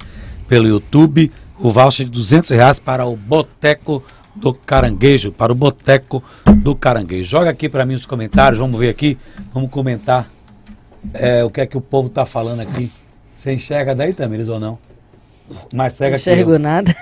pelo 0.49 0.68
YouTube, 0.68 1.33
o 1.63 1.71
voucher 1.71 2.05
de 2.07 2.13
200 2.13 2.51
reais 2.51 2.81
para 2.81 3.07
o 3.07 3.17
Boteco 3.17 4.03
do 4.35 4.53
Caranguejo, 4.53 5.31
para 5.31 5.53
o 5.53 5.55
Boteco 5.55 6.23
do 6.57 6.75
Caranguejo. 6.75 7.25
Joga 7.25 7.51
aqui 7.51 7.69
para 7.69 7.87
mim 7.87 7.95
os 7.95 8.05
comentários, 8.05 8.59
vamos 8.59 8.79
ver 8.79 8.89
aqui, 8.89 9.17
vamos 9.55 9.71
comentar 9.71 10.29
é, 11.15 11.45
o 11.45 11.51
que 11.51 11.61
é 11.61 11.67
que 11.67 11.77
o 11.77 11.81
povo 11.81 12.09
está 12.09 12.27
falando 12.27 12.61
aqui. 12.61 12.91
Você 13.39 13.53
enxerga 13.53 13.95
daí, 13.95 14.13
Tamires, 14.13 14.49
ou 14.49 14.59
não? 14.59 14.79
Mas 15.73 15.95
cega 15.95 16.17
aqui. 16.17 16.21
enxergo 16.21 16.59
nada. 16.59 16.95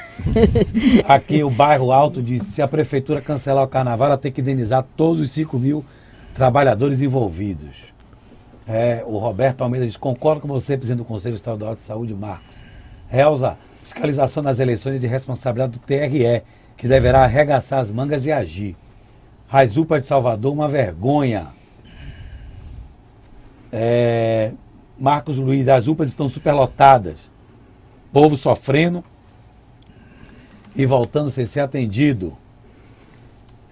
Aqui 1.07 1.45
o 1.45 1.51
bairro 1.51 1.93
Alto 1.93 2.23
diz: 2.23 2.43
se 2.43 2.61
a 2.61 2.67
prefeitura 2.67 3.21
cancelar 3.21 3.63
o 3.63 3.69
carnaval, 3.69 4.09
ela 4.09 4.19
tem 4.19 4.33
que 4.33 4.41
indenizar 4.41 4.85
todos 4.97 5.21
os 5.21 5.31
5 5.31 5.57
mil 5.59 5.85
trabalhadores 6.35 7.01
envolvidos. 7.01 7.93
É, 8.67 9.05
o 9.07 9.19
Roberto 9.19 9.63
Almeida 9.63 9.87
diz: 9.87 9.97
concordo 9.97 10.41
com 10.41 10.49
você, 10.49 10.77
presidente 10.77 10.99
do 10.99 11.05
Conselho 11.05 11.35
Estadual 11.35 11.75
de 11.75 11.81
Saúde, 11.81 12.15
Marcos. 12.15 12.57
Elza, 13.13 13.57
fiscalização 13.83 14.43
das 14.43 14.61
eleições 14.61 14.97
é 14.97 14.99
de 14.99 15.07
responsabilidade 15.07 15.72
do 15.72 15.78
TRE, 15.78 16.43
que 16.76 16.89
deverá 16.89 17.24
arregaçar 17.24 17.81
as 17.81 17.91
mangas 17.91 18.26
e 18.26 18.33
agir. 18.33 18.76
Raizupa 19.49 20.01
de 20.01 20.07
Salvador, 20.07 20.53
uma 20.53 20.68
vergonha. 20.68 21.49
É, 23.72 24.53
Marcos 24.99 25.37
Luiz, 25.37 25.68
as 25.68 25.89
UPAs 25.89 26.09
estão 26.09 26.28
superlotadas. 26.28 27.31
Povo 28.12 28.37
sofrendo 28.37 29.05
e 30.74 30.85
voltando 30.87 31.31
sem 31.31 31.47
ser 31.47 31.61
atendido. 31.61 32.37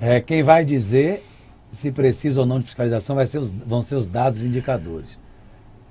É, 0.00 0.20
quem 0.20 0.42
vai 0.42 0.64
dizer 0.64 1.24
se 1.72 1.90
precisa 1.92 2.40
ou 2.40 2.46
não 2.46 2.58
de 2.58 2.66
fiscalização 2.66 3.16
vai 3.16 3.26
ser 3.26 3.38
os- 3.38 3.52
vão 3.52 3.82
ser 3.82 3.96
os 3.96 4.08
dados 4.08 4.42
e 4.42 4.46
indicadores. 4.46 5.18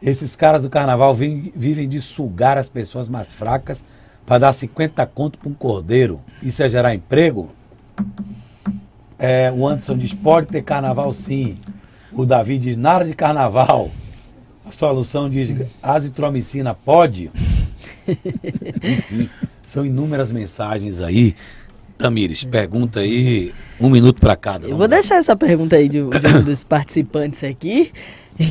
Esses 0.02 0.36
caras 0.36 0.64
do 0.64 0.70
carnaval 0.70 1.14
vivem, 1.14 1.52
vivem 1.56 1.90
de 1.90 2.02
sugar 2.02 2.58
as 2.58 2.70
pessoas 2.70 3.10
mais 3.10 3.34
fracas 3.34 3.84
para 4.28 4.40
dar 4.40 4.54
50 4.54 5.06
conto 5.08 5.40
para 5.40 5.50
um 5.50 5.54
cordeiro. 5.54 6.20
Isso 6.44 6.62
é 6.62 6.70
gerar 6.70 6.94
emprego? 6.94 7.50
É, 9.18 9.52
o 9.56 9.66
Anderson 9.66 9.98
diz: 9.98 10.14
pode 10.14 10.48
ter 10.48 10.62
carnaval 10.62 11.12
sim. 11.14 11.58
O 12.12 12.26
Davi 12.26 12.60
diz: 12.60 12.76
nada 12.76 13.06
de 13.06 13.16
carnaval. 13.16 13.90
A 14.66 14.72
solução 14.72 15.30
diz: 15.30 15.56
azitromicina 15.82 16.74
pode? 16.74 17.32
Enfim, 18.06 19.30
são 19.66 19.86
inúmeras 19.86 20.30
mensagens 20.30 21.02
aí. 21.02 21.34
Tamires, 21.98 22.44
pergunta 22.44 23.00
aí, 23.00 23.52
um 23.80 23.90
minuto 23.90 24.20
para 24.20 24.36
cada. 24.36 24.68
Eu 24.68 24.78
vou 24.78 24.82
lá. 24.82 24.88
deixar 24.88 25.16
essa 25.16 25.36
pergunta 25.36 25.78
aí 25.78 25.90
de, 25.90 26.08
de 26.08 26.28
um 26.28 26.44
dos 26.44 26.64
participantes 26.64 27.44
aqui, 27.44 27.92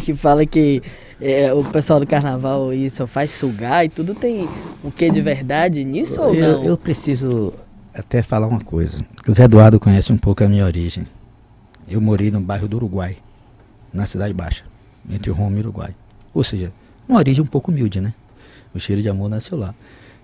que 0.05 0.17
fala 0.17 0.45
que 0.45 0.83
é, 1.21 1.53
o 1.53 1.65
pessoal 1.65 1.99
do 1.99 2.07
carnaval 2.07 2.71
só 2.91 3.07
faz 3.07 3.31
sugar 3.31 3.85
e 3.85 3.89
tudo 3.89 4.15
tem 4.15 4.49
o 4.83 4.91
que 4.91 5.11
de 5.11 5.21
verdade 5.21 5.85
nisso 5.85 6.21
ou 6.21 6.35
Eu, 6.35 6.59
não? 6.59 6.65
eu 6.65 6.77
preciso 6.77 7.55
até 7.95 8.23
falar 8.23 8.47
uma 8.47 8.61
coisa. 8.61 9.05
O 9.27 9.33
Zé 9.33 9.45
Eduardo 9.45 9.81
conhece 9.81 10.13
um 10.13 10.19
pouco 10.19 10.45
a 10.45 10.49
minha 10.49 10.65
origem. 10.65 11.05
Eu 11.89 12.01
morei 12.01 12.31
no 12.31 12.41
bairro 12.41 12.69
do 12.69 12.77
Uruguai, 12.77 13.17
na 13.93 14.05
Cidade 14.05 14.35
Baixa, 14.35 14.65
entre 15.09 15.31
Roma 15.31 15.57
e 15.57 15.61
Uruguai. 15.61 15.95
Ou 16.35 16.45
seja, 16.45 16.73
uma 17.09 17.19
origem 17.19 17.43
um 17.43 17.47
pouco 17.47 17.71
humilde, 17.71 18.01
né? 18.01 18.13
O 18.75 18.79
cheiro 18.79 19.01
de 19.01 19.09
amor 19.09 19.31
nasceu 19.31 19.57
lá. 19.57 19.75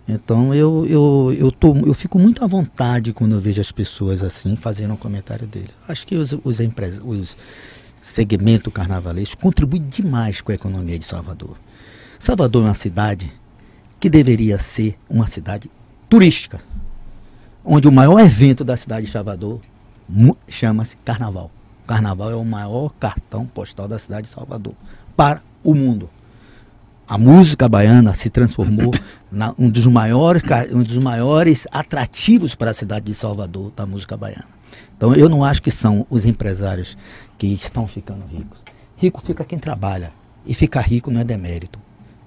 Então 0.07 0.53
eu, 0.53 0.84
eu, 0.86 1.36
eu, 1.38 1.53
tô, 1.53 1.74
eu 1.76 1.95
fico 1.95 2.18
muito 2.18 2.45
à 2.45 2.47
vontade 2.47 3.12
quando 3.12 3.36
eu 3.36 3.40
vejo 3.40 3.61
as 3.61 3.70
pessoas 3.70 4.22
assim 4.22 4.57
fazendo 4.57 4.93
um 4.95 4.97
comentário 4.97 5.47
dele. 5.47 5.70
Acho 5.88 6.07
que 6.07 6.16
os, 6.16 6.32
os, 6.45 6.61
os 7.05 7.36
segmento 8.03 8.68
carnavalesco 8.68 9.40
contribui 9.40 9.78
demais 9.78 10.40
com 10.40 10.50
a 10.50 10.57
economia 10.57 10.98
de 10.98 11.07
Salvador. 11.07 11.57
Salvador 12.18 12.64
é 12.64 12.66
uma 12.66 12.74
cidade 12.74 13.32
que 14.00 14.11
deveria 14.11 14.59
ser 14.59 14.98
uma 15.09 15.28
cidade 15.28 15.70
turística, 16.09 16.59
onde 17.64 17.86
o 17.86 17.92
maior 17.92 18.18
evento 18.18 18.64
da 18.64 18.76
cidade 18.76 19.07
de 19.07 19.12
Salvador 19.12 19.61
chama-se 20.48 20.96
Carnaval. 21.05 21.48
O 21.84 21.86
Carnaval 21.86 22.32
é 22.32 22.34
o 22.34 22.44
maior 22.44 22.90
cartão 22.98 23.46
postal 23.46 23.86
da 23.86 24.00
cidade 24.00 24.26
de 24.26 24.34
Salvador 24.34 24.74
para 25.16 25.40
o 25.62 25.72
mundo. 25.72 26.11
A 27.07 27.16
música 27.16 27.68
baiana 27.68 28.14
se 28.14 28.30
transformou 28.30 28.92
na 29.30 29.55
um 29.57 29.70
dos 29.70 29.86
maiores 29.86 30.42
um 30.72 30.82
dos 30.82 30.98
maiores 30.98 31.68
atrativos 31.70 32.57
para 32.57 32.72
a 32.72 32.74
cidade 32.74 33.07
de 33.07 33.14
Salvador 33.14 33.70
da 33.76 33.86
música 33.86 34.16
baiana. 34.16 34.48
Então 34.96 35.14
eu 35.14 35.28
não 35.28 35.44
acho 35.44 35.62
que 35.62 35.70
são 35.70 36.07
os 36.09 36.24
empresários 36.24 36.96
que 37.43 37.53
estão 37.55 37.88
ficando 37.88 38.24
ricos. 38.24 38.61
Rico 38.97 39.20
fica 39.20 39.45
quem 39.45 39.59
trabalha 39.59 40.12
e 40.47 40.55
ficar 40.55 40.82
rico 40.82 41.11
não 41.11 41.22
é 41.22 41.24
demérito, 41.24 41.76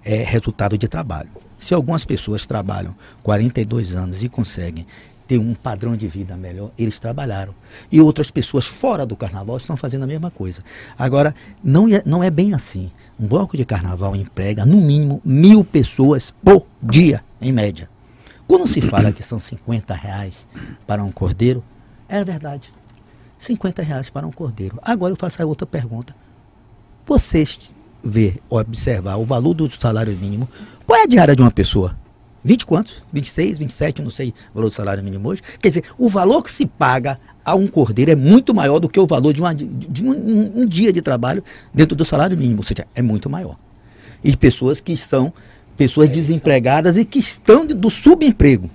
é 0.03 0.17
resultado 0.25 0.77
de 0.77 0.89
trabalho. 0.89 1.29
Se 1.57 1.73
algumas 1.73 2.03
pessoas 2.03 2.45
trabalham 2.45 2.93
42 3.23 3.95
anos 3.95 4.25
e 4.25 4.27
conseguem 4.27 4.85
ter 5.25 5.37
um 5.37 5.55
padrão 5.55 5.95
de 5.95 6.05
vida 6.05 6.35
melhor, 6.35 6.69
eles 6.77 6.99
trabalharam. 6.99 7.55
E 7.89 8.01
outras 8.01 8.29
pessoas 8.29 8.67
fora 8.67 9.05
do 9.05 9.15
carnaval 9.15 9.55
estão 9.55 9.77
fazendo 9.77 10.03
a 10.03 10.07
mesma 10.07 10.29
coisa. 10.29 10.61
Agora, 10.99 11.33
não 11.63 11.87
é, 11.87 12.03
não 12.05 12.21
é 12.21 12.29
bem 12.29 12.53
assim. 12.53 12.91
Um 13.17 13.25
bloco 13.25 13.55
de 13.55 13.63
carnaval 13.63 14.17
emprega, 14.17 14.65
no 14.65 14.81
mínimo, 14.81 15.21
mil 15.23 15.63
pessoas 15.63 16.33
por 16.43 16.65
dia, 16.83 17.23
em 17.39 17.53
média. 17.53 17.89
Quando 18.45 18.67
se 18.67 18.81
fala 18.81 19.13
que 19.13 19.23
são 19.23 19.39
50 19.39 19.93
reais 19.93 20.45
para 20.85 21.01
um 21.01 21.11
cordeiro, 21.11 21.63
é 22.09 22.21
verdade. 22.21 22.69
50 23.37 23.81
reais 23.83 24.09
para 24.09 24.25
um 24.25 24.31
cordeiro. 24.31 24.79
Agora 24.81 25.11
eu 25.13 25.17
faço 25.17 25.41
a 25.41 25.45
outra 25.45 25.65
pergunta. 25.65 26.15
Vocês 27.05 27.59
ver, 28.03 28.39
observar 28.49 29.15
o 29.17 29.25
valor 29.25 29.53
do 29.53 29.69
salário 29.69 30.15
mínimo, 30.15 30.47
qual 30.85 30.99
é 30.99 31.03
a 31.03 31.07
diária 31.07 31.35
de 31.35 31.41
uma 31.41 31.51
pessoa? 31.51 31.95
20 32.43 32.65
quantos? 32.65 33.01
26, 33.11 33.57
27, 33.57 34.01
não 34.03 34.11
sei 34.11 34.29
o 34.29 34.55
valor 34.55 34.69
do 34.69 34.73
salário 34.75 35.03
mínimo 35.03 35.27
hoje. 35.29 35.41
Quer 35.59 35.69
dizer, 35.69 35.83
o 35.97 36.07
valor 36.07 36.43
que 36.43 36.51
se 36.51 36.65
paga 36.67 37.19
a 37.43 37.55
um 37.55 37.65
cordeiro 37.67 38.11
é 38.11 38.15
muito 38.15 38.53
maior 38.53 38.79
do 38.79 38.87
que 38.87 38.99
o 38.99 39.07
valor 39.07 39.33
de, 39.33 39.41
uma- 39.41 39.53
de 39.55 40.03
um, 40.03 40.11
um- 40.11 40.51
um 40.61 40.65
dia 40.65 40.93
de 40.93 41.01
trabalho 41.01 41.43
dentro 41.73 41.95
do 41.95 42.05
salário 42.05 42.37
mínimo, 42.37 42.57
ou 42.59 42.63
seja, 42.63 42.85
é 42.93 43.01
muito 43.01 43.29
maior. 43.29 43.57
E 44.23 44.35
pessoas 44.37 44.79
que 44.79 44.95
são 44.95 45.33
pessoas 45.75 46.07
desempregadas 46.09 46.97
e 46.97 47.05
que 47.05 47.17
estão 47.19 47.65
do 47.65 47.89
subemprego. 47.89 48.69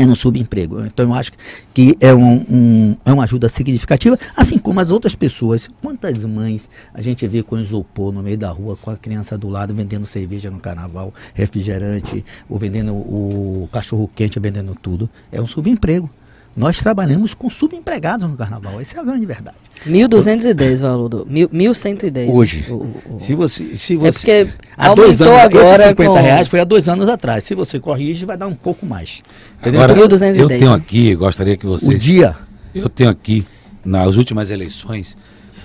É 0.00 0.06
no 0.06 0.16
subemprego. 0.16 0.84
Então 0.86 1.06
eu 1.10 1.14
acho 1.14 1.32
que 1.74 1.94
é, 2.00 2.14
um, 2.14 2.36
um- 2.48 2.96
é 3.04 3.12
uma 3.12 3.24
ajuda 3.24 3.48
significativa, 3.50 4.18
assim 4.34 4.56
como 4.56 4.80
as 4.80 4.90
outras 4.90 5.14
pessoas. 5.14 5.68
Quantas 5.82 6.24
mães 6.24 6.70
a 6.94 7.02
gente 7.02 7.26
vê 7.28 7.42
com 7.42 7.58
isopor 7.58 8.10
no 8.10 8.22
meio 8.22 8.38
da 8.38 8.48
rua, 8.50 8.78
com 8.80 8.90
a 8.90 8.96
criança 8.96 9.36
do 9.36 9.48
lado, 9.48 9.74
vendendo 9.74 10.06
cerveja 10.06 10.50
no 10.50 10.58
carnaval, 10.58 11.12
refrigerante, 11.34 12.24
ou 12.48 12.58
vendendo 12.58 12.94
o 12.94 13.68
cachorro 13.70 14.10
quente, 14.14 14.40
vendendo 14.40 14.74
tudo. 14.80 15.08
É 15.30 15.40
um 15.40 15.46
subemprego. 15.46 16.08
Nós 16.56 16.78
trabalhamos 16.78 17.32
com 17.32 17.48
subempregados 17.48 18.28
no 18.28 18.36
carnaval. 18.36 18.80
Essa 18.80 18.98
é 18.98 19.00
a 19.00 19.04
grande 19.04 19.24
verdade. 19.24 19.56
1.210 19.86 20.80
o 20.80 20.82
valor 20.82 21.08
do. 21.08 21.26
mil- 21.26 21.48
1.110. 21.48 22.28
Hoje. 22.28 22.66
O- 22.68 22.74
o- 22.74 23.16
o- 23.16 23.20
Se 23.20 23.34
você, 23.34 23.78
se 23.78 23.94
É 23.94 23.96
você, 23.96 24.12
porque 24.12 24.60
há 24.76 24.94
dois 24.94 25.20
aumentou 25.22 25.38
anos, 25.40 25.56
esses 25.56 25.72
agora 25.72 25.88
50 25.88 26.12
com- 26.12 26.20
reais 26.20 26.48
foi 26.48 26.60
há 26.60 26.64
dois 26.64 26.88
anos 26.88 27.08
atrás. 27.08 27.44
Se 27.44 27.54
você 27.54 27.78
corrige, 27.78 28.24
vai 28.26 28.36
dar 28.36 28.48
um 28.48 28.54
pouco 28.54 28.84
mais. 28.84 29.22
Entendeu? 29.60 29.80
Agora, 29.80 29.92
Então, 29.92 30.04
1.210, 30.18 30.38
eu 30.38 30.48
tenho 30.58 30.72
aqui, 30.72 31.14
gostaria 31.14 31.56
que 31.56 31.66
o 31.66 31.70
vocês. 31.70 32.02
dia 32.02 32.36
Eu 32.74 32.88
tenho 32.88 33.10
aqui, 33.10 33.44
nas 33.84 34.16
últimas 34.16 34.50
eleições, 34.50 35.16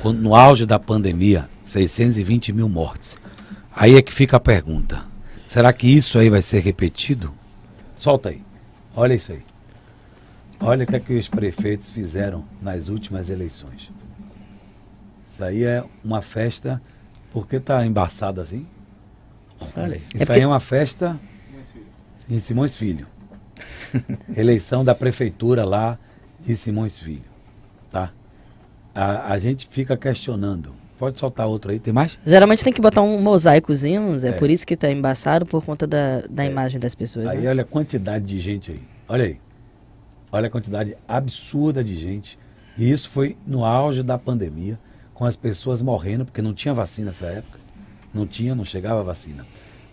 quando- 0.02 0.20
no 0.22 0.34
auge 0.36 0.66
da 0.66 0.80
pandemia, 0.80 1.48
620 1.64 2.52
mil 2.54 2.70
mortes. 2.70 3.18
Aí 3.76 3.96
é 3.96 4.02
que 4.02 4.14
fica 4.14 4.38
a 4.38 4.40
pergunta: 4.40 5.02
será 5.46 5.74
que 5.74 5.88
isso 5.88 6.18
aí 6.18 6.30
vai 6.30 6.42
ser 6.42 6.60
repetido? 6.62 7.34
Solta 7.98 8.30
aí. 8.30 8.42
Olha 8.96 9.14
isso 9.14 9.32
aí. 9.34 9.40
Olha 10.60 10.84
o 10.84 10.88
que, 10.88 10.96
é 10.96 11.00
que 11.00 11.14
os 11.14 11.28
prefeitos 11.28 11.92
fizeram 11.92 12.44
nas 12.62 12.90
últimas 12.90 13.30
eleições. 13.30 13.92
Isso 15.34 15.44
aí 15.44 15.64
é 15.64 15.84
uma 16.04 16.22
festa. 16.22 16.82
Por 17.32 17.48
que 17.48 17.58
está 17.58 17.86
embaçado 17.86 18.40
assim? 18.42 18.66
Olha. 19.76 19.96
Isso 19.96 20.04
É 20.16 20.18
porque- 20.20 20.32
aí 20.34 20.42
é 20.42 20.48
uma 20.48 20.60
festa 20.60 21.20
em 22.30 22.40
Simões 22.40 22.76
Filho. 22.76 23.08
Eleição 24.36 24.84
da 24.84 24.96
prefeitura 24.96 25.64
lá 25.66 25.98
de 26.40 26.56
Simões 26.56 26.98
Filho. 26.98 27.24
Tá? 27.92 28.12
A, 28.94 29.34
a 29.34 29.40
gente 29.40 29.68
fica 29.70 29.98
questionando. 29.98 30.74
Pode 30.98 31.20
soltar 31.20 31.46
outro 31.48 31.72
aí, 31.72 31.80
tem 31.80 31.94
mais? 31.94 32.18
Geralmente 32.26 32.64
tem 32.64 32.72
que 32.72 32.82
botar 32.82 33.02
um 33.02 33.20
mosaicozinho, 33.22 34.18
Zé. 34.18 34.32
Por 34.32 34.50
isso 34.50 34.66
que 34.66 34.78
tá 34.78 34.90
embaçado, 34.90 35.46
por 35.46 35.64
conta 35.64 35.86
da, 35.86 36.22
da 36.30 36.46
imagem 36.46 36.80
das 36.80 36.96
pessoas. 36.96 37.28
Aí 37.28 37.42
né? 37.42 37.50
olha 37.50 37.64
a 37.64 37.66
quantidade 37.66 38.24
de 38.26 38.40
gente 38.40 38.72
aí. 38.72 38.82
Olha 39.10 39.26
aí. 39.26 39.38
Olha 40.36 40.48
a 40.48 40.50
quantidade 40.50 40.98
absurda 41.08 41.84
de 41.84 41.96
gente. 41.96 42.38
E 42.78 42.92
isso 42.92 43.10
foi 43.10 43.38
no 43.48 43.64
auge 43.64 44.04
da 44.04 44.18
pandemia, 44.18 44.78
com 45.14 45.24
as 45.24 45.36
pessoas 45.36 45.82
morrendo, 45.82 46.26
porque 46.26 46.42
não 46.42 46.54
tinha 46.54 46.74
vacina 46.74 47.08
nessa 47.08 47.26
época. 47.28 47.58
Não 48.14 48.28
tinha, 48.28 48.54
não 48.54 48.66
chegava 48.66 49.00
a 49.00 49.04
vacina. 49.04 49.46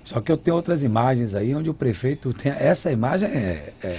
Só 0.04 0.20
que 0.20 0.32
eu 0.32 0.36
tenho 0.36 0.56
outras 0.56 0.82
imagens 0.82 1.34
aí 1.34 1.54
onde 1.54 1.70
o 1.70 1.74
prefeito 1.74 2.32
tem. 2.32 2.50
Essa 2.50 2.90
imagem 2.90 3.28
é, 3.28 3.72
é 3.82 3.98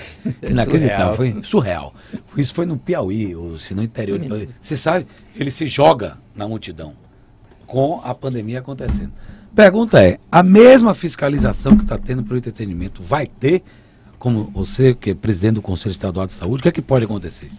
inacreditável, 0.49 1.15
surreal. 1.15 1.15
foi 1.15 1.43
surreal. 1.43 1.93
Isso 2.35 2.53
foi 2.53 2.65
no 2.65 2.77
Piauí, 2.77 3.35
ou 3.35 3.57
se 3.57 3.73
no 3.73 3.81
interior 3.81 4.19
de. 4.19 4.49
Você 4.61 4.75
sabe, 4.75 5.07
ele 5.35 5.49
se 5.49 5.65
joga 5.65 6.17
na 6.35 6.47
multidão 6.47 6.93
com 7.65 8.01
a 8.03 8.13
pandemia 8.13 8.59
acontecendo. 8.59 9.13
Pergunta 9.55 10.03
é: 10.03 10.19
a 10.29 10.43
mesma 10.43 10.93
fiscalização 10.93 11.77
que 11.77 11.83
está 11.83 11.97
tendo 11.97 12.21
para 12.23 12.33
o 12.33 12.37
entretenimento 12.37 13.01
vai 13.01 13.25
ter, 13.25 13.63
como 14.23 14.49
você, 14.53 14.93
que 14.93 15.09
é 15.09 15.13
presidente 15.13 15.55
do 15.55 15.61
Conselho 15.61 15.91
Estadual 15.91 16.25
de 16.25 16.31
Saúde, 16.31 16.61
o 16.61 16.63
que 16.63 16.69
é 16.69 16.71
que 16.71 16.81
pode 16.81 17.03
acontecer? 17.03 17.49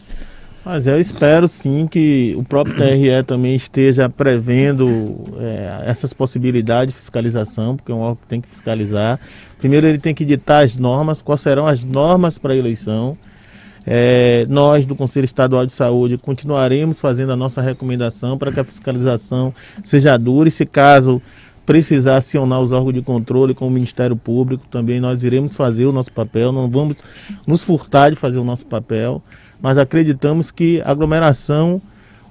Mas 0.64 0.86
eu 0.86 0.98
espero 0.98 1.46
sim 1.46 1.86
que 1.86 2.34
o 2.38 2.42
próprio 2.42 2.74
TRE 2.74 3.22
também 3.26 3.54
esteja 3.54 4.08
prevendo 4.08 5.14
é, 5.38 5.82
essas 5.84 6.14
possibilidades 6.14 6.94
de 6.94 6.98
fiscalização, 6.98 7.76
porque 7.76 7.92
é 7.92 7.94
um 7.94 7.98
órgão 7.98 8.16
que 8.16 8.26
tem 8.26 8.40
que 8.40 8.48
fiscalizar. 8.48 9.20
Primeiro 9.58 9.86
ele 9.86 9.98
tem 9.98 10.14
que 10.14 10.24
ditar 10.24 10.64
as 10.64 10.74
normas, 10.74 11.20
quais 11.20 11.42
serão 11.42 11.66
as 11.66 11.84
normas 11.84 12.38
para 12.38 12.54
a 12.54 12.56
eleição. 12.56 13.14
É, 13.86 14.46
nós 14.48 14.86
do 14.86 14.94
Conselho 14.94 15.26
Estadual 15.26 15.66
de 15.66 15.72
Saúde 15.72 16.16
continuaremos 16.16 16.98
fazendo 16.98 17.32
a 17.32 17.36
nossa 17.36 17.60
recomendação 17.60 18.38
para 18.38 18.50
que 18.50 18.58
a 18.58 18.64
fiscalização 18.64 19.52
seja 19.82 20.16
dura 20.16 20.48
e 20.48 20.50
se 20.50 20.64
caso 20.64 21.20
precisar 21.66 22.16
acionar 22.18 22.60
os 22.60 22.72
órgãos 22.72 22.94
de 22.94 23.02
controle 23.02 23.54
como 23.54 23.70
o 23.70 23.72
Ministério 23.74 24.16
Público, 24.16 24.66
também 24.70 25.00
nós 25.00 25.24
iremos 25.24 25.56
fazer 25.56 25.86
o 25.86 25.92
nosso 25.92 26.12
papel, 26.12 26.52
não 26.52 26.68
vamos 26.70 26.96
nos 27.46 27.62
furtar 27.62 28.10
de 28.10 28.16
fazer 28.16 28.38
o 28.38 28.44
nosso 28.44 28.66
papel, 28.66 29.22
mas 29.62 29.78
acreditamos 29.78 30.50
que 30.50 30.82
aglomeração 30.84 31.80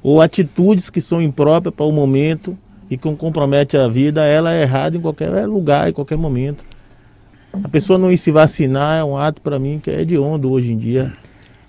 ou 0.03 0.21
atitudes 0.21 0.89
que 0.89 1.01
são 1.01 1.21
impróprias 1.21 1.73
para 1.73 1.86
o 1.86 1.91
momento 1.91 2.57
e 2.89 2.97
que 2.97 3.15
comprometem 3.15 3.79
a 3.79 3.88
vida, 3.88 4.23
ela 4.25 4.53
é 4.53 4.61
errada 4.61 4.97
em 4.97 5.01
qualquer 5.01 5.47
lugar, 5.47 5.89
em 5.89 5.93
qualquer 5.93 6.17
momento. 6.17 6.63
A 7.63 7.67
pessoa 7.69 7.97
não 7.97 8.11
ir 8.11 8.17
se 8.17 8.31
vacinar 8.31 8.99
é 8.99 9.03
um 9.03 9.15
ato 9.17 9.41
para 9.41 9.57
mim 9.57 9.79
que 9.81 9.89
é 9.89 10.01
hediondo 10.01 10.51
hoje 10.51 10.73
em 10.73 10.77
dia. 10.77 11.11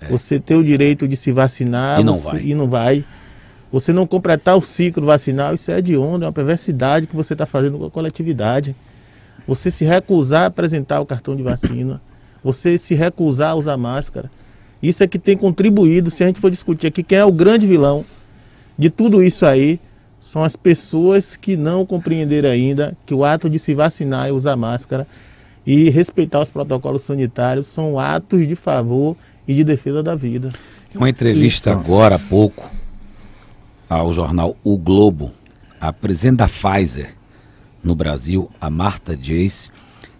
Você 0.09 0.39
ter 0.39 0.55
o 0.55 0.63
direito 0.63 1.07
de 1.07 1.15
se 1.15 1.31
vacinar 1.31 1.97
É. 1.97 2.01
E 2.01 2.03
não 2.03 2.15
você- 2.15 2.31
vai. 2.31 2.41
e 2.43 2.53
não 2.55 2.67
vai. 2.69 3.05
Você 3.75 3.91
não 3.91 4.07
completar 4.07 4.57
o 4.57 4.61
ciclo 4.61 5.05
vacinal, 5.05 5.53
isso 5.53 5.69
é 5.69 5.79
hediondo, 5.79 6.23
é 6.23 6.27
uma 6.27 6.31
perversidade 6.31 7.07
que 7.07 7.15
você 7.15 7.33
está 7.33 7.45
fazendo 7.45 7.77
com 7.77 7.85
a 7.85 7.91
coletividade. 7.91 8.73
Você 9.45 9.69
se 9.69 9.83
recusar 9.83 10.43
a 10.43 10.45
apresentar 10.45 11.01
o 11.01 11.05
cartão 11.05 11.35
de 11.35 11.43
vacina, 11.43 12.01
você 12.41 12.77
se 12.77 12.95
recusar 12.95 13.49
a 13.49 13.55
usar 13.55 13.75
máscara. 13.75 14.31
Isso 14.81 15.03
é 15.03 15.07
que 15.07 15.19
tem 15.19 15.35
contribuído, 15.35 16.09
se 16.09 16.23
a 16.23 16.27
gente 16.27 16.39
for 16.39 16.49
discutir 16.49 16.87
aqui, 16.87 17.03
quem 17.03 17.17
é 17.17 17.25
o 17.25 17.33
grande 17.33 17.67
vilão 17.67 18.05
de 18.79 18.89
tudo 18.89 19.21
isso 19.21 19.45
aí, 19.45 19.77
são 20.21 20.41
as 20.41 20.55
pessoas 20.55 21.35
que 21.35 21.57
não 21.57 21.85
compreenderam 21.85 22.49
ainda 22.49 22.95
que 23.05 23.13
o 23.13 23.25
ato 23.25 23.49
de 23.49 23.59
se 23.59 23.73
vacinar 23.73 24.29
e 24.29 24.31
usar 24.31 24.55
máscara 24.55 25.05
e 25.67 25.89
respeitar 25.89 26.41
os 26.41 26.49
protocolos 26.49 27.03
sanitários 27.03 27.67
são 27.67 27.99
atos 27.99 28.47
de 28.47 28.55
favor 28.55 29.17
e 29.45 29.53
de 29.53 29.65
defesa 29.65 30.01
da 30.01 30.15
vida. 30.15 30.53
Uma 30.95 31.09
entrevista 31.09 31.71
Isso. 31.71 31.77
agora 31.77 32.15
há 32.15 32.19
pouco 32.19 32.71
ao 33.89 34.13
jornal 34.13 34.55
O 34.63 34.77
Globo, 34.77 35.31
a 35.79 35.93
presidente 35.93 36.37
da 36.37 36.47
Pfizer 36.47 37.15
no 37.83 37.95
Brasil, 37.95 38.49
a 38.59 38.69
Marta 38.69 39.15
Jace, 39.15 39.69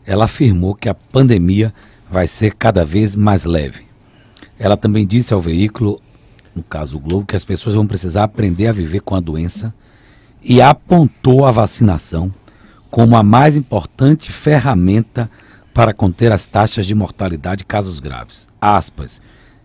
ela 0.06 0.26
afirmou 0.26 0.76
que 0.76 0.88
a 0.88 0.94
pandemia 0.94 1.74
vai 2.10 2.28
ser 2.28 2.54
cada 2.54 2.86
vez 2.86 3.16
mais 3.16 3.44
leve. 3.44 3.86
Ela 4.60 4.78
também 4.78 5.06
disse 5.06 5.34
ao 5.34 5.42
veículo, 5.42 6.00
no 6.56 6.64
caso 6.64 6.98
o 6.98 7.00
Globo, 7.00 7.26
que 7.26 7.36
as 7.36 7.44
pessoas 7.44 7.76
vão 7.76 7.88
precisar 7.88 8.24
aprender 8.24 8.68
a 8.68 8.72
viver 8.72 9.02
com 9.02 9.16
a 9.16 9.20
doença 9.20 9.74
e 10.42 10.62
apontou 10.62 11.46
a 11.46 11.52
vacinação 11.52 12.32
como 12.92 13.18
a 13.18 13.24
mais 13.24 13.58
importante 13.58 14.32
ferramenta 14.32 15.30
para 15.74 15.94
conter 15.94 16.32
as 16.32 16.46
taxas 16.46 16.86
de 16.86 16.96
mortalidade 16.96 17.60
de 17.60 17.66
casos 17.66 18.00
graves. 18.00 18.48
Aspas. 18.62 19.20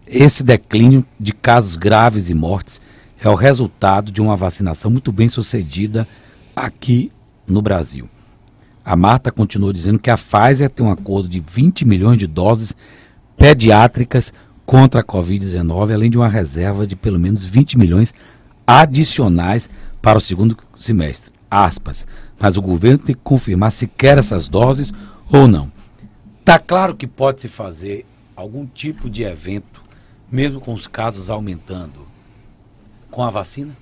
Esse 0.07 0.43
declínio 0.43 1.05
de 1.21 1.33
casos 1.33 1.77
graves 1.77 2.31
e 2.31 2.35
mortes 2.35 2.81
é 3.23 3.29
o 3.29 3.35
resultado 3.35 4.11
de 4.11 4.21
uma 4.21 4.37
vacinação 4.37 4.91
muito 4.91 5.13
bem 5.13 5.29
sucedida 5.29 6.07
aqui 6.57 7.13
no 7.47 7.61
Brasil. 7.61 8.09
A 8.85 8.97
Marta 8.97 9.31
continuou 9.31 9.73
dizendo 9.73 9.99
que 9.99 10.11
a 10.11 10.17
Pfizer 10.17 10.71
tem 10.71 10.85
um 10.85 10.91
acordo 10.91 11.29
de 11.29 11.39
20 11.39 11.85
milhões 11.85 12.19
de 12.19 12.27
doses 12.27 12.75
pediátricas 13.37 14.33
contra 14.65 15.01
a 15.01 15.05
Covid-19, 15.05 15.93
além 15.93 16.11
de 16.11 16.17
uma 16.17 16.29
reserva 16.29 16.87
de 16.87 16.97
pelo 16.97 17.19
menos 17.19 17.45
20 17.45 17.77
milhões 17.77 18.15
adicionais 18.67 19.69
para 20.01 20.19
o 20.19 20.21
segundo 20.21 20.57
semestre. 20.79 21.33
Aspas. 21.51 22.07
Mas 22.39 22.57
o 22.57 22.63
governo 22.63 22.99
tem 22.99 23.15
que 23.15 23.21
confirmar 23.23 23.73
se 23.73 23.87
quer 23.87 24.17
essas 24.17 24.49
doses 24.49 24.93
ou 25.31 25.47
não. 25.47 25.71
Tá 26.45 26.59
claro 26.59 26.97
que 26.97 27.07
pode 27.07 27.43
se 27.43 27.49
fazer 27.49 28.07
algum 28.35 28.65
tipo 28.67 29.11
de 29.11 29.25
evento, 29.25 29.83
mesmo 30.31 30.61
com 30.61 30.73
os 30.73 30.87
casos 30.87 31.29
aumentando, 31.31 32.10
com 33.11 33.23
a 33.23 33.31
vacina? 33.31 33.73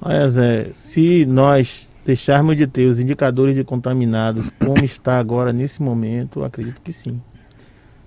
Olha, 0.00 0.28
Zé, 0.28 0.70
se 0.74 1.24
nós 1.26 1.90
deixarmos 2.04 2.56
de 2.56 2.66
ter 2.66 2.86
os 2.86 2.98
indicadores 2.98 3.54
de 3.54 3.62
contaminados 3.62 4.50
como 4.58 4.84
está 4.84 5.18
agora 5.18 5.52
nesse 5.52 5.80
momento, 5.80 6.42
acredito 6.42 6.80
que 6.80 6.92
sim. 6.92 7.20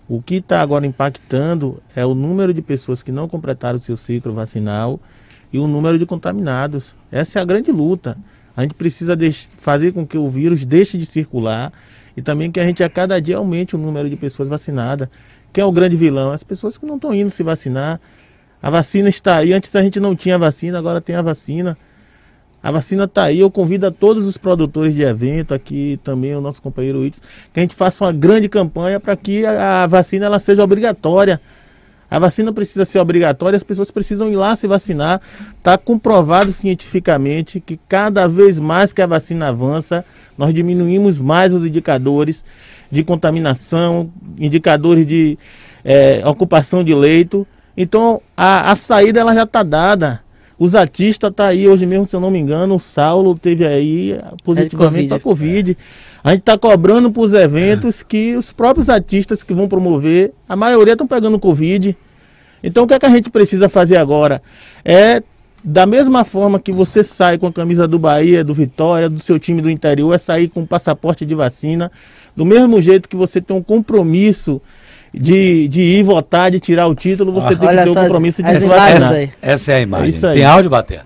O 0.07 0.21
que 0.21 0.35
está 0.35 0.61
agora 0.61 0.85
impactando 0.85 1.81
é 1.95 2.05
o 2.05 2.13
número 2.13 2.53
de 2.53 2.61
pessoas 2.61 3.01
que 3.01 3.11
não 3.11 3.27
completaram 3.27 3.79
o 3.79 3.81
seu 3.81 3.97
ciclo 3.97 4.33
vacinal 4.33 4.99
e 5.51 5.57
o 5.57 5.67
número 5.67 5.97
de 5.97 6.05
contaminados. 6.05 6.95
Essa 7.11 7.39
é 7.39 7.41
a 7.41 7.45
grande 7.45 7.71
luta. 7.71 8.17
A 8.55 8.61
gente 8.61 8.75
precisa 8.75 9.17
fazer 9.57 9.93
com 9.93 10.05
que 10.05 10.17
o 10.17 10.29
vírus 10.29 10.65
deixe 10.65 10.97
de 10.97 11.05
circular 11.05 11.73
e 12.15 12.21
também 12.21 12.51
que 12.51 12.59
a 12.59 12.65
gente 12.65 12.83
a 12.83 12.89
cada 12.89 13.19
dia 13.19 13.37
aumente 13.37 13.75
o 13.75 13.79
número 13.79 14.09
de 14.09 14.15
pessoas 14.15 14.47
vacinadas. 14.47 15.09
Quem 15.51 15.61
é 15.61 15.65
o 15.65 15.71
grande 15.71 15.95
vilão? 15.95 16.31
As 16.31 16.43
pessoas 16.43 16.77
que 16.77 16.85
não 16.85 16.95
estão 16.95 17.13
indo 17.13 17.29
se 17.29 17.41
vacinar. 17.41 17.99
A 18.65 18.71
vacina 18.71 19.07
está 19.07 19.37
aí. 19.37 19.53
Antes 19.53 19.75
a 19.75 19.83
gente 19.83 19.99
não 19.99 20.15
tinha 20.15 20.39
vacina, 20.39 20.79
agora 20.79 20.99
tem 20.99 21.15
a 21.15 21.21
vacina. 21.21 21.77
A 22.63 22.71
vacina 22.71 23.03
está 23.03 23.25
aí. 23.25 23.39
Eu 23.39 23.51
convido 23.51 23.85
a 23.85 23.91
todos 23.91 24.25
os 24.25 24.39
produtores 24.39 24.95
de 24.95 25.03
evento, 25.03 25.53
aqui 25.53 25.99
também 26.03 26.35
o 26.35 26.41
nosso 26.41 26.63
companheiro 26.63 27.05
Itz, 27.05 27.21
que 27.53 27.59
a 27.59 27.61
gente 27.61 27.75
faça 27.75 28.03
uma 28.03 28.11
grande 28.11 28.49
campanha 28.49 28.99
para 28.99 29.15
que 29.15 29.45
a, 29.45 29.85
vacina 29.85 30.25
ela 30.25 30.39
seja 30.39 30.63
obrigatória. 30.63 31.39
A 32.09 32.17
vacina 32.17 32.51
precisa 32.51 32.85
ser 32.85 32.97
obrigatória, 32.97 33.55
as 33.55 33.61
pessoas 33.61 33.91
precisam 33.91 34.31
ir 34.31 34.35
lá 34.35 34.55
se 34.55 34.65
vacinar. 34.65 35.21
Está 35.59 35.77
comprovado 35.77 36.51
cientificamente 36.51 37.59
que 37.59 37.79
cada 37.87 38.27
vez 38.27 38.59
mais 38.59 38.91
que 38.91 39.01
a 39.03 39.05
vacina 39.05 39.49
avança, 39.49 40.03
nós 40.35 40.51
diminuímos 40.51 41.21
mais 41.21 41.53
os 41.53 41.63
indicadores 41.63 42.43
de 42.89 43.03
contaminação, 43.03 44.11
indicadores 44.39 45.05
de 45.05 45.37
eh, 45.83 46.23
ocupação 46.25 46.83
de 46.83 46.95
leito. 46.95 47.45
Então 47.77 48.21
a, 48.35 48.71
a 48.71 48.75
saída 48.75 49.19
ela 49.19 49.33
já 49.33 49.43
está 49.43 49.63
dada. 49.63 50.21
Os 50.57 50.73
artistas 50.73 51.31
tá 51.35 51.47
aí 51.47 51.67
hoje 51.67 51.85
mesmo, 51.85 52.05
se 52.05 52.15
eu 52.15 52.19
não 52.21 52.31
me 52.31 52.39
engano, 52.39 52.75
o 52.75 52.79
Saulo 52.79 53.37
teve 53.37 53.65
aí 53.65 54.17
positivamente 54.43 55.09
para 55.09 55.19
Covid. 55.19 55.77
A 56.23 56.31
gente 56.31 56.39
está 56.39 56.57
cobrando 56.57 57.11
para 57.11 57.21
os 57.21 57.33
eventos 57.33 58.01
que 58.01 58.35
os 58.35 58.53
próprios 58.53 58.89
artistas 58.89 59.43
que 59.43 59.53
vão 59.53 59.67
promover, 59.67 60.33
a 60.47 60.55
maioria 60.55 60.93
estão 60.93 61.05
pegando 61.05 61.37
Covid. 61.37 61.95
Então 62.63 62.85
o 62.85 62.87
que, 62.87 62.93
é 62.93 62.99
que 62.99 63.05
a 63.05 63.09
gente 63.09 63.29
precisa 63.29 63.67
fazer 63.67 63.97
agora? 63.97 64.41
É 64.83 65.21
da 65.67 65.85
mesma 65.85 66.23
forma 66.23 66.59
que 66.59 66.71
você 66.71 67.03
sai 67.03 67.39
com 67.39 67.47
a 67.47 67.51
camisa 67.51 67.87
do 67.87 67.97
Bahia, 67.97 68.43
do 68.43 68.53
Vitória, 68.53 69.09
do 69.09 69.19
seu 69.19 69.39
time 69.39 69.61
do 69.61 69.69
interior, 69.69 70.13
é 70.13 70.17
sair 70.17 70.47
com 70.47 70.61
um 70.61 70.65
passaporte 70.65 71.25
de 71.25 71.33
vacina. 71.33 71.91
Do 72.35 72.45
mesmo 72.45 72.79
jeito 72.79 73.09
que 73.09 73.15
você 73.15 73.41
tem 73.41 73.55
um 73.57 73.63
compromisso 73.63 74.61
de, 75.19 75.67
de 75.67 75.81
ir 75.81 76.03
votar, 76.03 76.51
de 76.51 76.59
tirar 76.59 76.87
o 76.87 76.95
título, 76.95 77.31
você 77.31 77.47
Ah. 77.53 77.57
tem 77.57 77.69
que 77.69 77.75
ter 77.75 77.87
o 77.87 77.89
as- 77.91 77.95
compromisso 77.97 78.43
de 78.43 78.49
as 78.51 78.63
imagens 78.63 78.99
vacinar. 78.99 79.13
aí. 79.13 79.31
Essa 79.41 79.71
é 79.71 79.75
a 79.75 79.81
imagem. 79.81 80.05
É 80.05 80.09
isso 80.09 80.27
aí. 80.27 80.33
Tem 80.37 80.45
áudio, 80.45 80.69
Bater? 80.69 81.01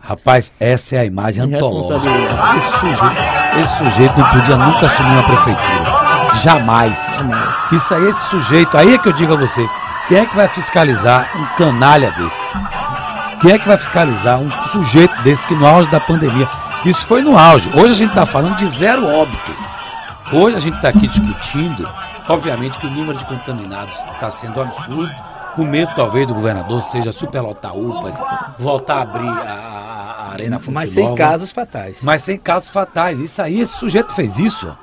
Rapaz, 0.00 0.52
essa 0.58 0.96
é 0.96 0.98
a 1.00 1.04
imagem 1.04 1.46
Tem 1.46 1.54
antológica. 1.56 2.10
Esse 2.56 2.70
sujeito, 2.80 3.16
esse 3.62 3.78
sujeito 3.78 4.18
não 4.18 4.28
podia 4.30 4.56
nunca 4.56 4.86
assumir 4.86 5.10
uma 5.10 5.22
prefeitura. 5.22 6.02
Jamais. 6.42 7.22
Isso 7.72 7.94
aí, 7.94 8.08
esse 8.08 8.20
sujeito, 8.30 8.76
aí 8.76 8.94
é 8.94 8.98
que 8.98 9.08
eu 9.08 9.12
digo 9.12 9.32
a 9.34 9.36
você, 9.36 9.64
quem 10.08 10.18
é 10.18 10.26
que 10.26 10.34
vai 10.34 10.48
fiscalizar 10.48 11.28
um 11.36 11.44
canalha 11.56 12.10
desse? 12.18 12.42
Quem 13.40 13.52
é 13.52 13.58
que 13.58 13.66
vai 13.68 13.76
fiscalizar 13.76 14.38
um 14.40 14.50
sujeito 14.64 15.20
desse 15.22 15.46
que 15.46 15.54
no 15.54 15.66
auge 15.66 15.88
da 15.90 16.00
pandemia? 16.00 16.48
Isso 16.84 17.06
foi 17.06 17.22
no 17.22 17.38
auge. 17.38 17.68
Hoje 17.74 17.92
a 17.92 17.96
gente 17.96 18.08
está 18.10 18.26
falando 18.26 18.56
de 18.56 18.66
zero 18.68 19.06
óbito. 19.06 19.52
Hoje 20.32 20.56
a 20.56 20.60
gente 20.60 20.76
está 20.76 20.88
aqui 20.88 21.06
discutindo, 21.06 21.88
obviamente 22.28 22.78
que 22.78 22.86
o 22.86 22.90
número 22.90 23.16
de 23.18 23.24
contaminados 23.24 23.96
está 24.12 24.30
sendo 24.30 24.60
absurdo. 24.60 25.10
O 25.58 25.64
medo 25.64 25.92
talvez 25.94 26.26
do 26.26 26.34
governador 26.34 26.80
seja 26.82 27.12
superlotar 27.12 27.76
UPAs, 27.76 28.18
voltar 28.58 28.96
a 28.96 29.02
abrir 29.02 29.28
a, 29.28 29.32
a, 29.32 30.24
a 30.28 30.32
Arena 30.32 30.58
Fonte 30.58 30.72
Mas 30.74 30.90
sem 30.90 31.14
casos 31.14 31.50
fatais. 31.50 32.02
Mas 32.02 32.22
sem 32.22 32.38
casos 32.38 32.70
fatais. 32.70 33.18
Isso 33.18 33.42
aí, 33.42 33.60
esse 33.60 33.74
sujeito 33.76 34.14
fez 34.14 34.38
isso 34.38 34.74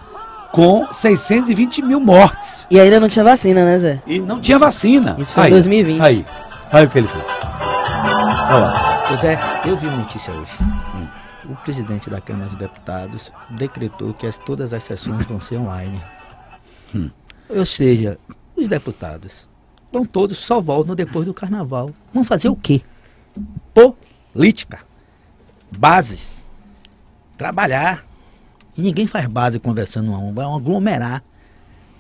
com 0.52 0.86
620 0.94 1.82
mil 1.82 2.00
mortes. 2.00 2.68
E 2.70 2.80
ainda 2.80 3.00
não 3.00 3.08
tinha 3.10 3.26
vacina, 3.26 3.66
né, 3.66 3.80
Zé? 3.80 4.02
E 4.06 4.20
não 4.20 4.40
tinha 4.40 4.60
vacina. 4.60 5.16
Isso 5.18 5.34
foi 5.34 5.44
em 5.44 5.46
Aí, 5.48 5.52
2020. 5.52 6.02
Aí, 6.02 6.26
aí 6.72 6.86
o 6.86 6.90
que 6.90 6.98
ele 7.00 7.08
fez. 7.08 7.26
Olha 7.26 8.58
lá. 8.60 9.04
Pois 9.08 9.24
é, 9.24 9.40
eu 9.66 9.76
vi 9.76 9.88
uma 9.88 9.98
notícia 9.98 10.32
hoje. 10.34 10.52
O 11.50 11.56
presidente 11.64 12.12
da 12.12 12.22
Câmara 12.22 12.46
dos 12.46 12.56
Deputados 12.56 13.34
decretou 13.50 14.14
que 14.14 14.28
as- 14.28 14.38
todas 14.38 14.72
as 14.72 14.84
sessões 14.84 15.26
vão 15.26 15.40
ser 15.40 15.58
online. 15.58 16.00
Hum. 16.94 17.10
Ou 17.50 17.66
seja, 17.66 18.18
os 18.56 18.68
deputados 18.68 19.50
vão 19.92 20.06
todos 20.06 20.38
só 20.38 20.60
voltam 20.62 20.96
depois 20.96 21.26
do 21.26 21.34
carnaval. 21.34 21.92
Vão 22.14 22.24
fazer 22.24 22.50
o 22.50 22.56
quê? 22.56 22.82
Política. 24.34 24.80
Bases. 25.78 26.46
Trabalhar. 27.38 28.06
E 28.78 28.82
ninguém 28.82 29.08
faz 29.08 29.26
base 29.28 29.60
conversando 29.60 30.12
um 30.12 30.16
a 30.16 30.20
um, 30.20 30.34
vai 30.34 30.46
aglomerar. 30.46 31.24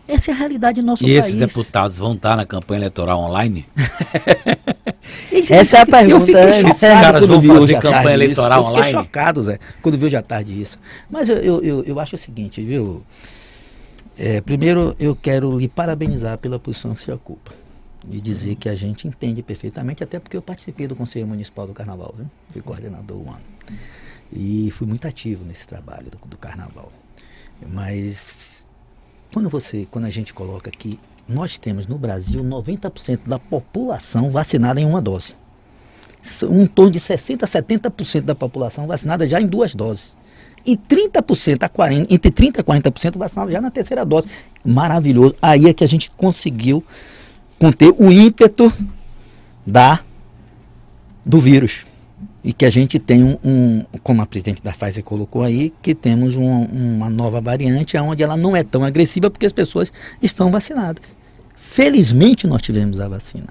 Essa 0.08 0.32
é 0.32 0.34
a 0.34 0.38
realidade 0.38 0.82
do 0.82 0.88
nosso 0.88 1.04
E 1.04 1.08
país. 1.08 1.26
esses 1.26 1.36
deputados 1.36 1.98
vão 2.00 2.14
estar 2.14 2.36
na 2.36 2.46
campanha 2.46 2.80
eleitoral 2.80 3.20
online? 3.20 3.66
Esse- 5.32 5.54
Essa 5.54 5.78
é 5.78 5.80
a 5.80 5.84
Eu 5.84 5.88
pergunta, 5.88 6.26
fiquei 6.26 6.42
né? 6.42 6.54
chocado 6.54 6.70
Esses 6.70 6.82
caras 6.90 7.26
vão 7.28 7.42
fazer 7.42 7.80
campanha 7.80 8.14
eleitoral 8.14 8.60
isso. 8.62 8.70
Eu 8.70 8.76
fiquei 8.76 8.90
online? 8.92 8.92
chocado, 9.08 9.44
Zé, 9.44 9.60
quando 9.82 9.98
vi 9.98 10.06
hoje 10.06 10.16
à 10.16 10.22
tarde 10.24 10.60
isso. 10.60 10.80
Mas 11.10 11.30
eu, 11.30 11.38
eu, 11.38 11.64
eu, 11.64 11.84
eu 11.84 12.00
acho 12.00 12.16
o 12.16 12.18
seguinte, 12.18 12.62
viu? 12.64 13.04
É, 14.22 14.42
primeiro, 14.42 14.94
eu 15.00 15.16
quero 15.16 15.58
lhe 15.58 15.70
parabenizar 15.70 16.38
pela 16.38 16.60
posição 16.60 16.94
que 16.94 17.00
se 17.00 17.10
ocupa. 17.10 17.54
E 18.12 18.20
dizer 18.20 18.56
que 18.56 18.68
a 18.68 18.76
gente 18.76 19.08
entende 19.08 19.42
perfeitamente, 19.42 20.04
até 20.04 20.20
porque 20.20 20.36
eu 20.36 20.42
participei 20.42 20.88
do 20.88 20.96
Conselho 20.96 21.26
Municipal 21.26 21.66
do 21.66 21.74
Carnaval, 21.74 22.14
viu? 22.18 22.26
Fui 22.52 22.62
coordenador 22.62 23.18
um 23.18 23.30
ano. 23.30 23.42
E 24.34 24.70
fui 24.72 24.86
muito 24.86 25.08
ativo 25.08 25.46
nesse 25.46 25.66
trabalho 25.66 26.12
do, 26.12 26.18
do 26.28 26.38
Carnaval. 26.38 26.92
Mas 27.66 28.68
quando 29.32 29.50
você, 29.50 29.88
quando 29.90 30.04
a 30.04 30.10
gente 30.10 30.34
coloca 30.34 30.70
que 30.70 31.00
nós 31.26 31.58
temos 31.58 31.88
no 31.88 31.98
Brasil 31.98 32.44
90% 32.44 33.22
da 33.26 33.40
população 33.40 34.30
vacinada 34.30 34.82
em 34.82 34.86
uma 34.86 35.02
dose. 35.02 35.34
Em 36.44 36.68
torno 36.68 36.92
de 36.92 37.00
60% 37.00 37.44
a 37.44 37.48
70% 37.48 38.24
da 38.24 38.36
população 38.36 38.86
vacinada 38.86 39.26
já 39.26 39.40
em 39.40 39.48
duas 39.48 39.74
doses. 39.74 40.18
E 40.66 40.76
30% 40.78 41.64
a 41.64 41.70
40%, 41.70 42.08
entre 42.10 42.32
30% 42.32 42.60
a 42.60 42.64
40% 42.64 43.18
vacinada 43.18 43.52
já 43.52 43.62
na 43.62 43.72
terceira 43.72 44.06
dose. 44.06 44.28
Maravilhoso. 44.66 45.36
Aí 45.42 45.68
é 45.68 45.74
que 45.74 45.84
a 45.84 45.88
gente 45.88 46.12
conseguiu 46.12 46.84
conter 47.58 47.94
o 47.98 48.12
ímpeto 48.12 48.72
da 49.66 50.00
do 51.26 51.40
vírus. 51.40 51.86
E 52.44 52.54
que 52.54 52.66
a 52.66 52.70
gente 52.70 52.98
tem 53.00 53.24
um, 53.24 53.38
um- 53.44 53.86
como 54.02 54.22
a 54.22 54.26
presidente 54.26 54.62
da 54.64 54.72
Pfizer 54.72 55.04
colocou 55.04 55.44
aí, 55.44 55.74
que 55.82 55.94
temos 55.94 56.36
um- 56.36 56.64
uma 56.64 57.10
nova 57.10 57.42
variante 57.42 57.98
onde 57.98 58.24
ela 58.24 58.38
não 58.38 58.56
é 58.56 58.64
tão 58.64 58.84
agressiva 58.84 59.30
porque 59.30 59.46
as 59.46 59.52
pessoas 59.54 59.92
estão 60.22 60.50
vacinadas. 60.50 61.16
Felizmente 61.56 62.48
nós 62.48 62.62
tivemos 62.62 63.00
a 63.00 63.08
vacina. 63.08 63.48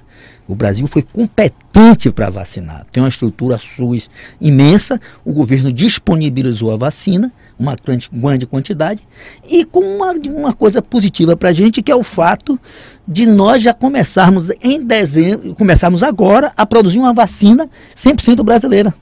O 0.49 0.55
Brasil 0.55 0.87
foi 0.87 1.03
competente 1.03 2.11
para 2.11 2.31
vacinar. 2.31 2.87
Tem 2.91 3.03
uma 3.03 3.09
estrutura 3.11 3.59
SUS 3.59 4.09
imensa, 4.41 4.99
o 5.23 5.31
governo 5.33 5.71
disponibilizou 5.71 6.73
a 6.73 6.77
vacina, 6.77 7.31
uma 7.59 7.77
grande, 8.17 8.47
quantidade, 8.47 9.03
e 9.47 9.63
com 9.65 9.81
uma, 9.81 10.13
uma 10.13 10.53
coisa 10.55 10.81
positiva 10.81 11.37
para 11.37 11.51
a 11.51 11.53
gente, 11.53 11.83
que 11.83 11.93
é 11.93 11.95
o 11.97 12.03
fato 12.03 12.59
de 13.07 13.27
nós 13.27 13.63
já 13.63 13.75
começarmos 13.75 14.51
em 14.63 14.83
dezembro, 14.83 15.55
começarmos 15.55 16.03
agora 16.03 16.51
a 16.57 16.65
produzir 16.65 16.99
uma 16.99 17.13
vacina 17.13 17.69
100% 17.95 18.43
brasileira. 18.43 18.95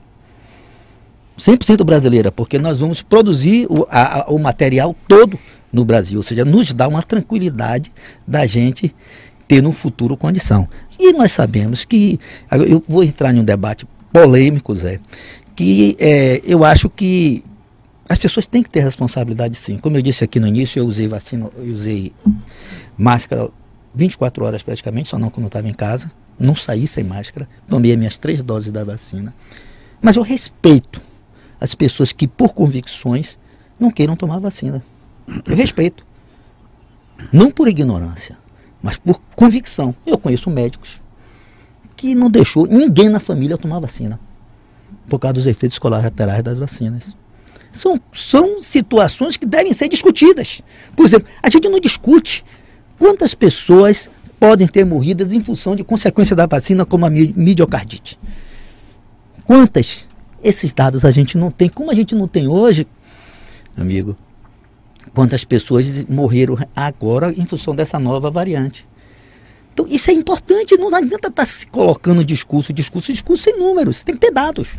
100% 1.37 1.83
brasileira, 1.83 2.31
porque 2.31 2.57
nós 2.57 2.79
vamos 2.79 3.01
produzir 3.01 3.67
o, 3.69 3.85
a- 3.89 4.25
o 4.27 4.39
material 4.39 4.95
todo 5.07 5.37
no 5.71 5.85
Brasil, 5.85 6.17
ou 6.17 6.23
seja, 6.23 6.43
nos 6.43 6.73
dá 6.73 6.87
uma 6.87 7.03
tranquilidade 7.03 7.91
da 8.25 8.47
gente 8.47 8.93
ter 9.47 9.61
no 9.61 9.71
futuro 9.71 10.17
condição. 10.17 10.67
E 10.99 11.13
nós 11.13 11.31
sabemos 11.31 11.85
que, 11.85 12.19
eu 12.51 12.83
vou 12.87 13.03
entrar 13.03 13.33
em 13.33 13.39
um 13.39 13.43
debate 13.43 13.87
polêmico, 14.11 14.73
Zé, 14.75 14.99
que 15.55 15.95
é, 15.99 16.41
eu 16.43 16.63
acho 16.63 16.89
que 16.89 17.43
as 18.09 18.17
pessoas 18.17 18.47
têm 18.47 18.63
que 18.63 18.69
ter 18.69 18.81
responsabilidade 18.81 19.55
sim. 19.55 19.77
Como 19.77 19.97
eu 19.97 20.01
disse 20.01 20.23
aqui 20.23 20.39
no 20.39 20.47
início, 20.47 20.79
eu 20.79 20.85
usei 20.85 21.07
vacina, 21.07 21.49
eu 21.57 21.73
usei 21.73 22.13
máscara 22.97 23.49
24 23.93 24.45
horas 24.45 24.63
praticamente, 24.63 25.09
só 25.09 25.17
não 25.17 25.29
quando 25.29 25.45
eu 25.45 25.47
estava 25.47 25.67
em 25.67 25.73
casa. 25.73 26.11
Não 26.39 26.53
saí 26.53 26.85
sem 26.85 27.03
máscara, 27.03 27.49
tomei 27.67 27.91
as 27.91 27.97
minhas 27.97 28.17
três 28.17 28.43
doses 28.43 28.71
da 28.71 28.83
vacina. 28.83 29.33
Mas 30.01 30.15
eu 30.15 30.21
respeito 30.21 31.01
as 31.59 31.73
pessoas 31.73 32.11
que, 32.11 32.27
por 32.27 32.53
convicções, 32.53 33.39
não 33.79 33.89
queiram 33.89 34.15
tomar 34.15 34.39
vacina. 34.39 34.83
Eu 35.45 35.55
respeito. 35.55 36.05
Não 37.33 37.49
por 37.49 37.67
ignorância, 37.67 38.37
mas 38.81 38.97
por 38.97 39.19
convicção. 39.35 39.95
Eu 40.05 40.17
conheço 40.17 40.49
médicos 40.49 41.01
que 41.95 42.13
não 42.13 42.29
deixou 42.29 42.67
ninguém 42.67 43.09
na 43.09 43.19
família 43.19 43.57
tomar 43.57 43.79
vacina 43.79 44.19
por 45.09 45.19
causa 45.19 45.33
dos 45.33 45.47
efeitos 45.47 45.79
colaterais 45.79 46.43
das 46.43 46.59
vacinas. 46.59 47.15
São, 47.73 47.99
são 48.13 48.61
situações 48.61 49.37
que 49.37 49.45
devem 49.45 49.73
ser 49.73 49.87
discutidas. 49.87 50.61
Por 50.95 51.05
exemplo, 51.05 51.27
a 51.41 51.49
gente 51.49 51.67
não 51.69 51.79
discute 51.79 52.43
quantas 52.97 53.33
pessoas 53.33 54.09
podem 54.39 54.67
ter 54.67 54.85
morrido 54.85 55.23
em 55.33 55.43
função 55.43 55.75
de 55.75 55.83
consequência 55.83 56.35
da 56.35 56.45
vacina, 56.45 56.85
como 56.85 57.05
a 57.05 57.09
mi- 57.09 57.33
midiocardite. 57.35 58.19
Quantas? 59.45 60.05
Esses 60.43 60.71
dados 60.73 61.03
a 61.03 61.11
gente 61.11 61.37
não 61.37 61.49
tem. 61.49 61.69
Como 61.69 61.89
a 61.89 61.95
gente 61.95 62.13
não 62.13 62.27
tem 62.27 62.47
hoje, 62.47 62.87
amigo, 63.75 64.15
quantas 65.13 65.43
pessoas 65.43 66.05
morreram 66.05 66.57
agora 66.75 67.33
em 67.35 67.45
função 67.45 67.75
dessa 67.75 67.99
nova 67.99 68.29
variante. 68.31 68.85
Então, 69.73 69.85
isso 69.89 70.09
é 70.09 70.13
importante, 70.13 70.75
não 70.77 70.93
adianta 70.95 71.27
estar 71.27 71.45
se 71.45 71.67
colocando 71.67 72.25
discurso, 72.25 72.73
discurso, 72.73 73.11
discurso 73.13 73.43
sem 73.43 73.57
números, 73.59 74.03
tem 74.03 74.15
que 74.15 74.21
ter 74.21 74.31
dados. 74.31 74.77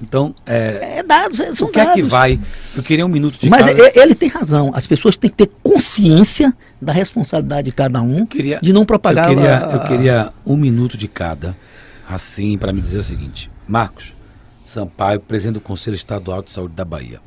Então, 0.00 0.32
é, 0.46 0.98
É 0.98 1.02
dados, 1.02 1.40
é- 1.40 1.52
são 1.54 1.68
o 1.68 1.70
que 1.70 1.78
é 1.80 1.84
dados. 1.84 1.96
que 1.96 2.08
vai? 2.08 2.38
Eu 2.76 2.82
queria 2.84 3.04
um 3.04 3.08
minuto 3.08 3.38
de 3.38 3.50
Mas 3.50 3.66
cada. 3.66 3.82
e- 3.88 3.92
ele 3.96 4.14
tem 4.14 4.28
razão, 4.28 4.70
as 4.72 4.86
pessoas 4.86 5.16
têm 5.16 5.28
que 5.28 5.36
ter 5.36 5.50
consciência 5.62 6.56
da 6.80 6.92
responsabilidade 6.92 7.64
de 7.66 7.72
cada 7.72 8.00
um 8.00 8.24
queria- 8.24 8.60
de 8.62 8.72
não 8.72 8.86
propagar 8.86 9.28
Eu 9.28 9.34
queria, 9.36 9.58
a- 9.58 9.72
eu 9.72 9.80
queria 9.88 10.32
um 10.46 10.56
minuto 10.56 10.96
de 10.96 11.08
cada, 11.08 11.56
assim, 12.08 12.56
para 12.56 12.72
me 12.72 12.80
dizer 12.80 12.98
o 12.98 13.02
seguinte. 13.02 13.50
Marcos 13.66 14.12
Sampaio, 14.64 15.18
presidente 15.18 15.54
do 15.54 15.60
Conselho 15.60 15.94
Estadual 15.96 16.42
de 16.42 16.52
Saúde 16.52 16.74
da 16.74 16.84
Bahia. 16.84 17.20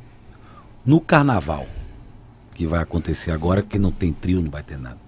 No 0.86 0.98
carnaval, 1.00 1.66
que 2.62 2.66
vai 2.68 2.80
acontecer 2.80 3.32
agora, 3.32 3.62
que 3.62 3.78
não 3.78 3.90
tem 3.90 4.12
trio, 4.12 4.40
não 4.40 4.50
vai 4.50 4.62
ter 4.62 4.78
nada. 4.78 4.98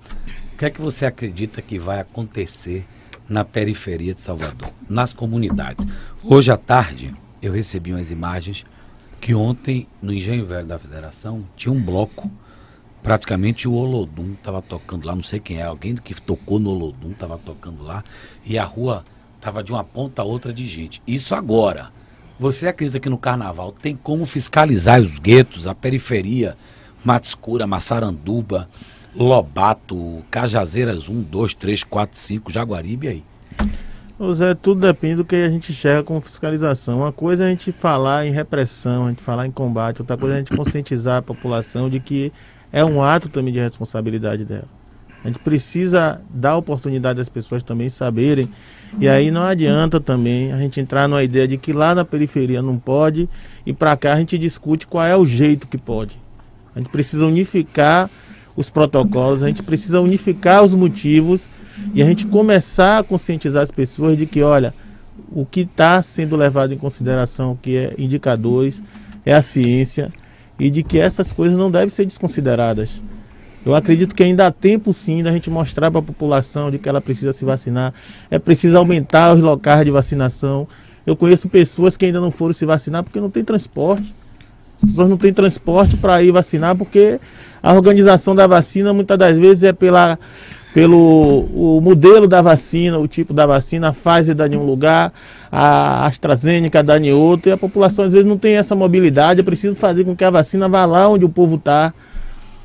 O 0.52 0.56
que 0.56 0.64
é 0.64 0.70
que 0.70 0.80
você 0.80 1.06
acredita 1.06 1.62
que 1.62 1.78
vai 1.78 2.00
acontecer 2.00 2.84
na 3.28 3.44
periferia 3.44 4.14
de 4.14 4.20
Salvador, 4.20 4.70
nas 4.88 5.12
comunidades? 5.12 5.86
Hoje 6.22 6.50
à 6.50 6.56
tarde, 6.56 7.14
eu 7.40 7.52
recebi 7.52 7.92
umas 7.92 8.10
imagens 8.10 8.66
que 9.20 9.34
ontem, 9.34 9.86
no 10.02 10.12
Engenho 10.12 10.44
Velho 10.44 10.66
da 10.66 10.78
Federação, 10.78 11.44
tinha 11.56 11.72
um 11.72 11.80
bloco 11.80 12.30
praticamente 13.02 13.68
o 13.68 13.74
Olodum 13.74 14.32
estava 14.32 14.62
tocando 14.62 15.06
lá, 15.06 15.14
não 15.14 15.22
sei 15.22 15.38
quem 15.38 15.58
é, 15.58 15.62
alguém 15.62 15.94
que 15.94 16.14
tocou 16.14 16.58
no 16.58 16.70
Olodum 16.70 17.10
estava 17.10 17.36
tocando 17.36 17.82
lá, 17.82 18.02
e 18.46 18.58
a 18.58 18.64
rua 18.64 19.04
estava 19.36 19.62
de 19.62 19.70
uma 19.70 19.84
ponta 19.84 20.22
a 20.22 20.24
outra 20.24 20.54
de 20.54 20.66
gente. 20.66 21.02
Isso 21.06 21.34
agora. 21.34 21.92
Você 22.38 22.66
acredita 22.66 22.98
que 22.98 23.10
no 23.10 23.18
carnaval 23.18 23.70
tem 23.70 23.94
como 23.94 24.24
fiscalizar 24.24 25.00
os 25.00 25.18
guetos, 25.18 25.66
a 25.66 25.74
periferia, 25.74 26.56
Mato 27.04 27.28
Escura, 27.28 27.66
Massaranduba, 27.66 28.68
Lobato, 29.14 30.24
Cajazeiras 30.30 31.08
1, 31.08 31.22
2, 31.22 31.54
3, 31.54 31.84
4, 31.84 32.18
5, 32.18 32.50
Jaguaribe 32.50 33.08
aí? 33.08 33.24
Ô 34.18 34.32
Zé, 34.32 34.54
tudo 34.54 34.80
depende 34.80 35.16
do 35.16 35.24
que 35.24 35.36
a 35.36 35.50
gente 35.50 35.72
enxerga 35.72 36.02
como 36.02 36.20
fiscalização. 36.20 36.98
Uma 36.98 37.12
coisa 37.12 37.44
é 37.44 37.46
a 37.48 37.50
gente 37.50 37.72
falar 37.72 38.26
em 38.26 38.30
repressão, 38.30 39.06
a 39.06 39.08
gente 39.10 39.22
falar 39.22 39.46
em 39.46 39.50
combate, 39.50 40.00
outra 40.00 40.16
coisa 40.16 40.34
é 40.34 40.36
a 40.36 40.38
gente 40.38 40.56
conscientizar 40.56 41.18
a 41.18 41.22
população 41.22 41.90
de 41.90 42.00
que 42.00 42.32
é 42.72 42.84
um 42.84 43.02
ato 43.02 43.28
também 43.28 43.52
de 43.52 43.60
responsabilidade 43.60 44.44
dela. 44.44 44.68
A 45.24 45.28
gente 45.28 45.40
precisa 45.40 46.20
dar 46.30 46.56
oportunidade 46.56 47.20
às 47.20 47.28
pessoas 47.28 47.62
também 47.62 47.88
saberem. 47.88 48.48
E 49.00 49.08
aí 49.08 49.30
não 49.30 49.42
adianta 49.42 49.98
também 49.98 50.52
a 50.52 50.58
gente 50.58 50.80
entrar 50.80 51.08
numa 51.08 51.22
ideia 51.22 51.48
de 51.48 51.56
que 51.56 51.72
lá 51.72 51.94
na 51.94 52.04
periferia 52.04 52.62
não 52.62 52.78
pode 52.78 53.28
e 53.66 53.72
para 53.72 53.96
cá 53.96 54.12
a 54.12 54.16
gente 54.16 54.38
discute 54.38 54.86
qual 54.86 55.04
é 55.04 55.16
o 55.16 55.24
jeito 55.24 55.66
que 55.66 55.78
pode. 55.78 56.23
A 56.74 56.78
gente 56.78 56.90
precisa 56.90 57.26
unificar 57.26 58.10
os 58.56 58.70
protocolos, 58.70 59.42
a 59.42 59.48
gente 59.48 59.62
precisa 59.62 60.00
unificar 60.00 60.62
os 60.62 60.74
motivos 60.74 61.46
e 61.92 62.02
a 62.02 62.04
gente 62.04 62.26
começar 62.26 62.98
a 62.98 63.02
conscientizar 63.02 63.62
as 63.62 63.70
pessoas 63.70 64.16
de 64.16 64.26
que, 64.26 64.42
olha, 64.42 64.74
o 65.30 65.44
que 65.44 65.60
está 65.60 66.00
sendo 66.02 66.36
levado 66.36 66.72
em 66.72 66.78
consideração, 66.78 67.58
que 67.60 67.76
é 67.76 67.94
indicadores, 67.98 68.82
é 69.24 69.34
a 69.34 69.42
ciência, 69.42 70.12
e 70.58 70.70
de 70.70 70.82
que 70.82 70.98
essas 70.98 71.32
coisas 71.32 71.56
não 71.56 71.70
devem 71.70 71.88
ser 71.88 72.04
desconsideradas. 72.04 73.02
Eu 73.64 73.74
acredito 73.74 74.14
que 74.14 74.22
ainda 74.22 74.46
há 74.46 74.52
tempo 74.52 74.92
sim 74.92 75.22
da 75.22 75.32
gente 75.32 75.48
mostrar 75.48 75.90
para 75.90 76.00
a 76.00 76.02
população 76.02 76.70
de 76.70 76.78
que 76.78 76.88
ela 76.88 77.00
precisa 77.00 77.32
se 77.32 77.44
vacinar. 77.44 77.94
É 78.30 78.38
preciso 78.38 78.76
aumentar 78.76 79.32
os 79.34 79.40
locais 79.40 79.84
de 79.84 79.90
vacinação. 79.90 80.68
Eu 81.06 81.16
conheço 81.16 81.48
pessoas 81.48 81.96
que 81.96 82.04
ainda 82.04 82.20
não 82.20 82.30
foram 82.30 82.52
se 82.52 82.66
vacinar 82.66 83.02
porque 83.02 83.18
não 83.18 83.30
tem 83.30 83.42
transporte. 83.42 84.12
As 84.84 84.90
pessoas 84.90 85.08
não 85.08 85.16
têm 85.16 85.32
transporte 85.32 85.96
para 85.96 86.22
ir 86.22 86.30
vacinar 86.30 86.76
porque 86.76 87.18
a 87.62 87.72
organização 87.72 88.34
da 88.34 88.46
vacina 88.46 88.92
muitas 88.92 89.18
das 89.18 89.38
vezes 89.38 89.64
é 89.64 89.72
pela, 89.72 90.18
pelo 90.74 91.48
o 91.54 91.80
modelo 91.80 92.28
da 92.28 92.42
vacina, 92.42 92.98
o 92.98 93.08
tipo 93.08 93.32
da 93.32 93.46
vacina, 93.46 93.88
a 93.88 93.92
Pfizer 93.92 94.34
dá 94.34 94.46
em 94.46 94.56
um 94.56 94.64
lugar, 94.64 95.12
a 95.50 96.06
AstraZeneca 96.06 96.82
dá 96.82 96.98
em 96.98 97.12
outro, 97.12 97.48
e 97.48 97.52
a 97.52 97.56
população 97.56 98.04
às 98.04 98.12
vezes 98.12 98.26
não 98.26 98.36
tem 98.36 98.56
essa 98.56 98.74
mobilidade, 98.74 99.40
é 99.40 99.42
preciso 99.42 99.74
fazer 99.74 100.04
com 100.04 100.14
que 100.14 100.24
a 100.24 100.30
vacina 100.30 100.68
vá 100.68 100.84
lá 100.84 101.08
onde 101.08 101.24
o 101.24 101.28
povo 101.28 101.56
está. 101.56 101.94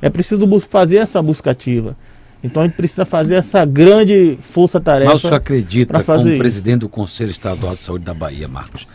É 0.01 0.09
preciso 0.09 0.47
fazer 0.61 0.97
essa 0.97 1.21
busca 1.21 1.51
ativa. 1.51 1.95
Então 2.43 2.63
a 2.63 2.65
gente 2.65 2.75
precisa 2.75 3.05
fazer 3.05 3.35
essa 3.35 3.65
grande 3.65 4.37
força-tarefa. 4.41 5.11
Mas 5.11 5.19
o 5.19 5.27
senhor 5.27 5.35
acredita, 5.35 6.03
como 6.03 6.29
isso. 6.29 6.37
presidente 6.37 6.79
do 6.79 6.89
Conselho 6.89 7.31
Estadual 7.31 7.75
de 7.75 7.83
Saúde 7.83 8.05
da 8.05 8.13
Bahia, 8.13 8.47
Marcos, 8.47 8.87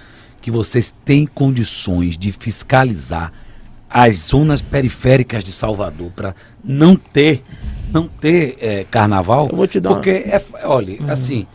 que 0.44 0.50
vocês 0.50 0.92
têm 1.06 1.24
condições 1.24 2.18
de 2.18 2.30
fiscalizar 2.30 3.32
as 3.88 4.16
zonas 4.16 4.60
periféricas 4.60 5.42
de 5.42 5.50
Salvador 5.50 6.10
para 6.10 6.34
não 6.62 6.96
ter 6.96 7.42
não 7.90 8.06
ter 8.06 8.58
é, 8.60 8.84
carnaval? 8.84 9.48
Eu 9.50 9.56
vou 9.56 9.66
te 9.66 9.80
dar 9.80 9.94
porque 9.94 10.10
é, 10.10 10.38
olha, 10.64 11.00
uhum. 11.00 11.10
assim, 11.10 11.46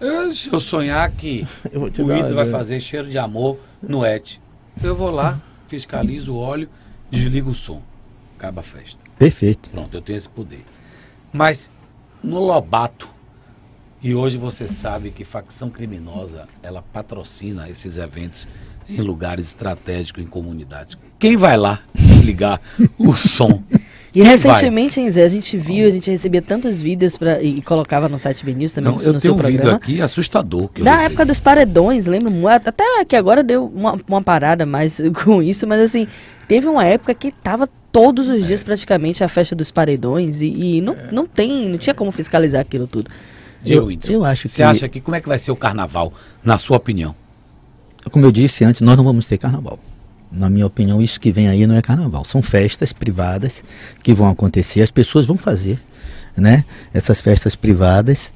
eu, 0.00 0.32
se 0.32 0.52
eu 0.52 0.60
sonhar 0.60 1.10
que 1.10 1.44
eu 1.72 1.82
o 1.82 2.16
Ides 2.16 2.30
vai 2.30 2.44
fazer 2.44 2.78
cheiro 2.78 3.10
de 3.10 3.18
amor 3.18 3.58
no 3.82 4.04
ET, 4.04 4.38
eu 4.80 4.94
vou 4.94 5.10
lá, 5.10 5.40
fiscalizo, 5.66 6.32
olho, 6.32 6.68
desligo 7.10 7.50
o 7.50 7.54
som, 7.54 7.82
acaba 8.38 8.60
a 8.60 8.64
festa. 8.64 9.00
Perfeito. 9.18 9.70
Pronto, 9.70 9.92
eu 9.92 10.00
tenho 10.00 10.18
esse 10.18 10.28
poder. 10.28 10.64
Mas 11.32 11.68
no 12.22 12.38
Lobato 12.38 13.08
e 14.02 14.14
hoje 14.14 14.36
você 14.36 14.66
sabe 14.66 15.10
que 15.10 15.24
facção 15.24 15.70
criminosa, 15.70 16.48
ela 16.62 16.82
patrocina 16.82 17.68
esses 17.68 17.98
eventos 17.98 18.46
em 18.88 19.00
lugares 19.00 19.48
estratégicos, 19.48 20.22
em 20.22 20.26
comunidades. 20.26 20.96
Quem 21.18 21.36
vai 21.36 21.56
lá 21.56 21.82
ligar 22.24 22.60
o 22.98 23.14
som? 23.14 23.62
E 24.14 24.20
Quem 24.20 24.22
recentemente, 24.22 25.00
hein, 25.00 25.10
Zé, 25.10 25.24
a 25.24 25.28
gente 25.28 25.58
viu, 25.58 25.86
a 25.86 25.90
gente 25.90 26.10
recebia 26.10 26.40
tantos 26.40 26.80
vídeos 26.80 27.18
pra, 27.18 27.42
e 27.42 27.60
colocava 27.60 28.08
no 28.08 28.18
site 28.18 28.44
BNews 28.44 28.72
também 28.72 28.92
Não, 28.92 28.96
no, 28.96 29.02
eu 29.02 29.12
no 29.12 29.20
tenho 29.20 29.34
um 29.34 29.38
vídeo 29.38 29.70
aqui 29.70 30.00
assustador. 30.00 30.68
Que 30.70 30.82
Na 30.82 31.02
época 31.02 31.26
dos 31.26 31.38
paredões, 31.38 32.06
lembro 32.06 32.32
até 32.48 33.04
que 33.04 33.14
agora 33.14 33.42
deu 33.42 33.66
uma, 33.66 33.98
uma 34.08 34.22
parada 34.22 34.64
mais 34.64 35.02
com 35.24 35.42
isso, 35.42 35.66
mas 35.66 35.80
assim, 35.82 36.06
teve 36.48 36.66
uma 36.66 36.84
época 36.84 37.12
que 37.12 37.30
tava 37.30 37.68
todos 37.92 38.28
os 38.28 38.46
dias 38.46 38.62
praticamente 38.62 39.24
a 39.24 39.28
festa 39.28 39.54
dos 39.54 39.70
paredões 39.70 40.40
e, 40.40 40.46
e 40.46 40.80
não, 40.80 40.96
não 41.12 41.26
tem, 41.26 41.68
não 41.68 41.76
tinha 41.76 41.94
como 41.94 42.10
fiscalizar 42.10 42.60
aquilo 42.60 42.86
tudo. 42.86 43.10
Eu, 43.72 43.90
eu 44.08 44.24
acho 44.24 44.42
que. 44.42 44.48
Você 44.48 44.62
acha 44.62 44.88
que 44.88 45.00
como 45.00 45.16
é 45.16 45.20
que 45.20 45.28
vai 45.28 45.38
ser 45.38 45.50
o 45.50 45.56
carnaval, 45.56 46.12
na 46.44 46.58
sua 46.58 46.76
opinião? 46.76 47.14
Como 48.10 48.24
eu 48.24 48.32
disse 48.32 48.64
antes, 48.64 48.80
nós 48.80 48.96
não 48.96 49.04
vamos 49.04 49.26
ter 49.26 49.38
carnaval. 49.38 49.78
Na 50.30 50.50
minha 50.50 50.66
opinião, 50.66 51.00
isso 51.00 51.20
que 51.20 51.32
vem 51.32 51.48
aí 51.48 51.66
não 51.66 51.74
é 51.74 51.82
carnaval. 51.82 52.24
São 52.24 52.42
festas 52.42 52.92
privadas 52.92 53.64
que 54.02 54.12
vão 54.12 54.28
acontecer, 54.28 54.82
as 54.82 54.90
pessoas 54.90 55.26
vão 55.26 55.36
fazer 55.36 55.80
né, 56.36 56.64
essas 56.92 57.20
festas 57.20 57.56
privadas. 57.56 58.32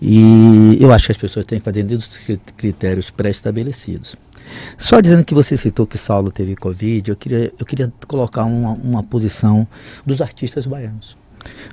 E 0.00 0.76
eu 0.80 0.92
acho 0.92 1.06
que 1.06 1.12
as 1.12 1.18
pessoas 1.18 1.46
têm 1.46 1.58
que 1.58 1.64
fazer 1.64 1.82
dentro 1.82 2.06
dos 2.06 2.26
critérios 2.56 3.10
pré-estabelecidos. 3.10 4.16
Só 4.76 5.00
dizendo 5.00 5.24
que 5.24 5.34
você 5.34 5.56
citou 5.56 5.86
que 5.86 5.96
Saulo 5.96 6.30
teve 6.30 6.54
Covid, 6.54 7.10
eu 7.10 7.16
queria, 7.16 7.52
eu 7.58 7.64
queria 7.64 7.92
colocar 8.06 8.44
uma, 8.44 8.72
uma 8.72 9.02
posição 9.02 9.66
dos 10.04 10.20
artistas 10.20 10.66
baianos. 10.66 11.16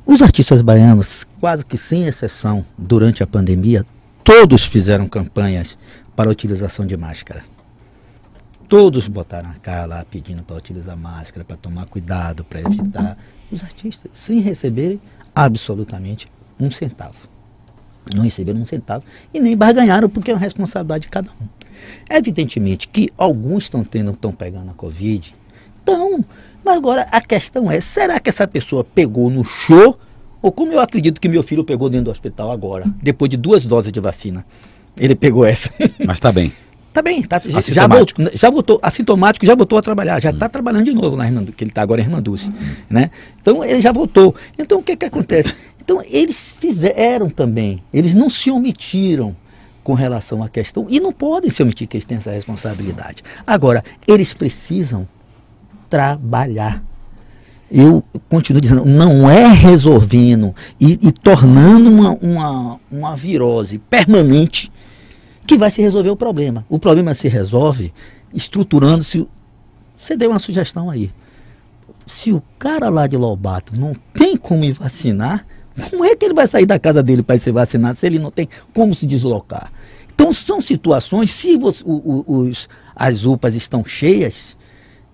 Os 0.06 0.22
artistas 0.22 0.62
baianos, 0.62 1.26
quase 1.40 1.66
que 1.66 1.78
sem 1.78 2.06
exceção, 2.06 2.66
durante 2.78 3.24
a 3.24 3.28
pandemia, 3.28 3.86
todos 4.24 4.66
fizeram 4.66 5.08
campanhas 5.08 5.78
para 6.16 6.30
a 6.30 6.32
utilização 6.32 6.86
de 6.86 6.98
máscara. 6.98 7.44
Todos 8.68 9.08
botaram 9.08 9.50
a 9.50 9.56
cara 9.56 9.86
lá 9.86 10.06
pedindo 10.10 10.44
para 10.44 10.56
utilizar 10.56 10.96
máscara, 10.96 11.44
para 11.44 11.58
tomar 11.58 11.86
cuidado, 11.88 12.44
para 12.44 12.62
evitar. 12.62 13.18
Os 13.52 13.62
artistas, 13.64 14.10
sem 14.14 14.40
receberem 14.40 15.00
absolutamente 15.36 16.28
um 16.60 16.72
centavo. 16.72 17.28
Não 18.16 18.24
receberam 18.24 18.60
um 18.60 18.66
centavo 18.66 19.04
e 19.34 19.40
nem 19.40 19.58
barganharam, 19.58 20.10
porque 20.10 20.32
é 20.32 20.34
uma 20.34 20.40
responsabilidade 20.40 21.04
de 21.04 21.10
cada 21.10 21.30
um. 21.42 21.48
Evidentemente 22.10 22.88
que 22.88 23.10
alguns 23.18 23.64
estão 23.64 23.84
tendo, 23.84 24.12
estão 24.12 24.32
pegando 24.32 24.72
a 24.72 24.74
Covid. 24.74 25.36
Então, 25.84 26.24
mas 26.64 26.78
agora 26.78 27.08
a 27.12 27.22
questão 27.22 27.72
é, 27.72 27.80
será 27.80 28.20
que 28.20 28.30
essa 28.30 28.48
pessoa 28.48 28.84
pegou 28.84 29.30
no 29.30 29.44
show? 29.44 29.98
Ou 30.42 30.52
como 30.52 30.72
eu 30.72 30.80
acredito 30.80 31.22
que 31.22 31.30
meu 31.30 31.44
filho 31.44 31.64
pegou 31.64 31.90
dentro 31.90 32.06
do 32.06 32.12
hospital 32.12 32.52
agora, 32.52 32.86
depois 33.02 33.30
de 33.30 33.38
duas 33.38 33.66
doses 33.66 33.92
de 33.92 34.00
vacina. 34.00 34.46
Ele 34.98 35.16
pegou 35.16 35.46
essa. 35.46 35.70
Mas 36.00 36.18
está 36.18 36.32
bem. 36.32 36.52
Tá 36.94 37.02
bem, 37.02 37.22
tá, 37.24 37.40
já, 37.40 37.88
voltou, 37.88 38.30
já 38.34 38.50
voltou, 38.50 38.78
assintomático, 38.82 39.46
já 39.46 39.56
voltou 39.56 39.80
a 39.80 39.82
trabalhar, 39.82 40.22
já 40.22 40.30
está 40.30 40.48
hum. 40.48 40.50
trabalhando 40.50 40.84
de 40.84 40.94
novo 40.94 41.16
na 41.16 41.26
Irmandu, 41.26 41.54
que 41.54 41.64
ele 41.64 41.72
está 41.72 41.82
agora 41.82 42.02
em 42.02 42.04
Irmanduz, 42.04 42.50
hum. 42.50 42.54
né? 42.90 43.10
Então 43.42 43.64
ele 43.64 43.80
já 43.80 43.94
voltou. 43.94 44.36
Então 44.60 44.80
o 44.80 44.84
que 44.84 44.98
que 44.98 45.06
acontece? 45.06 45.56
Então 45.82 46.02
eles 46.06 46.54
fizeram 46.60 47.30
também, 47.30 47.82
eles 47.94 48.14
não 48.14 48.30
se 48.30 48.52
omitiram 48.52 49.34
com 49.84 49.94
relação 49.94 50.44
à 50.44 50.50
questão 50.50 50.86
e 50.90 51.00
não 51.00 51.14
podem 51.14 51.50
se 51.50 51.64
omitir 51.64 51.88
que 51.88 51.96
eles 51.96 52.04
têm 52.04 52.18
essa 52.18 52.32
responsabilidade. 52.32 53.24
Agora, 53.48 53.86
eles 54.06 54.34
precisam 54.34 55.08
trabalhar. 55.92 56.82
Eu 57.70 58.04
continuo 58.30 58.62
dizendo, 58.62 58.86
não 58.86 59.30
é 59.30 59.48
resolvendo 59.48 60.56
e, 60.80 60.94
e 60.94 61.12
tornando 61.12 61.90
uma, 61.90 62.12
uma, 62.22 62.80
uma 62.90 63.16
virose 63.16 63.78
permanente 63.78 64.72
que 65.46 65.58
vai 65.58 65.70
se 65.70 65.82
resolver 65.82 66.10
o 66.10 66.16
problema. 66.16 66.66
O 66.70 66.80
problema 66.80 67.14
se 67.14 67.28
resolve 67.28 67.94
estruturando-se. 68.34 69.28
Você 69.98 70.16
deu 70.16 70.32
uma 70.32 70.40
sugestão 70.40 70.90
aí. 70.90 71.12
Se 72.08 72.32
o 72.32 72.42
cara 72.58 72.90
lá 72.90 73.06
de 73.06 73.18
Lobato 73.18 73.80
não 73.80 73.94
tem 74.14 74.36
como 74.36 74.64
ir 74.64 74.74
vacinar, 74.74 75.46
como 75.90 76.04
é 76.04 76.16
que 76.16 76.26
ele 76.26 76.34
vai 76.34 76.48
sair 76.48 76.66
da 76.66 76.80
casa 76.80 77.04
dele 77.04 77.24
para 77.24 77.40
se 77.40 77.52
vacinar 77.52 77.96
se 77.96 78.06
ele 78.06 78.20
não 78.20 78.32
tem 78.32 78.48
como 78.74 78.96
se 78.96 79.06
deslocar? 79.06 79.72
Então 80.14 80.32
são 80.32 80.60
situações, 80.60 81.32
se 81.32 81.58
os, 81.58 81.84
os, 81.86 82.70
as 82.96 83.26
UPAs 83.26 83.56
estão 83.56 83.84
cheias, 83.84 84.58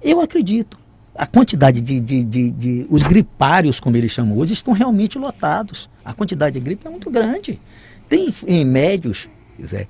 eu 0.02 0.22
acredito. 0.22 0.78
A 1.16 1.26
quantidade 1.26 1.82
de, 1.82 2.00
de, 2.00 2.24
de, 2.24 2.52
de, 2.52 2.88
Os 2.92 3.02
gripários, 3.02 3.80
como 3.80 3.98
eles 3.98 4.12
chamam 4.12 4.38
hoje, 4.38 4.54
estão 4.54 4.74
realmente 4.74 5.18
lotados. 5.18 5.90
A 6.06 6.14
quantidade 6.14 6.54
de 6.54 6.60
gripe 6.60 6.86
é 6.86 6.90
muito 6.90 7.10
grande. 7.10 7.60
Tem 8.08 8.32
em 8.46 8.64
médios 8.64 9.28
dizer, 9.58 9.88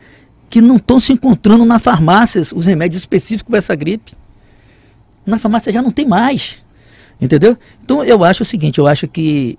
que 0.50 0.62
não 0.62 0.78
estão 0.78 1.00
se 1.00 1.12
encontrando 1.12 1.66
na 1.66 1.80
farmácia 1.80 2.42
os 2.56 2.66
remédios 2.66 3.02
específicos 3.02 3.50
para 3.50 3.58
essa 3.58 3.76
gripe. 3.76 4.14
Na 5.26 5.38
farmácia 5.38 5.72
já 5.72 5.82
não 5.82 5.92
tem 5.92 6.06
mais. 6.06 6.64
Entendeu? 7.20 7.58
Então 7.84 8.04
eu 8.04 8.24
acho 8.24 8.44
o 8.44 8.46
seguinte, 8.46 8.80
eu 8.80 8.88
acho 8.88 9.08
que 9.08 9.58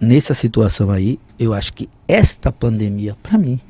nessa 0.00 0.34
situação 0.34 0.90
aí, 0.90 1.18
eu 1.38 1.52
acho 1.52 1.72
que 1.72 1.88
esta 2.06 2.52
pandemia, 2.52 3.16
para 3.22 3.36
mim, 3.36 3.60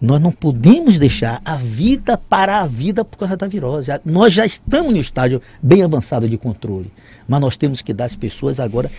nós 0.00 0.20
não 0.20 0.30
podemos 0.30 0.98
deixar 0.98 1.40
a 1.44 1.56
vida 1.56 2.18
para 2.18 2.60
a 2.60 2.66
vida 2.66 3.04
por 3.04 3.16
causa 3.16 3.36
da 3.36 3.46
virose. 3.46 3.90
Nós 4.04 4.32
já 4.32 4.44
estamos 4.44 4.92
no 4.92 4.98
estágio 4.98 5.40
bem 5.62 5.82
avançado 5.82 6.28
de 6.28 6.36
controle, 6.36 6.92
mas 7.26 7.40
nós 7.40 7.56
temos 7.56 7.80
que 7.80 7.94
dar 7.94 8.04
às 8.04 8.16
pessoas 8.16 8.60
agora 8.60 8.90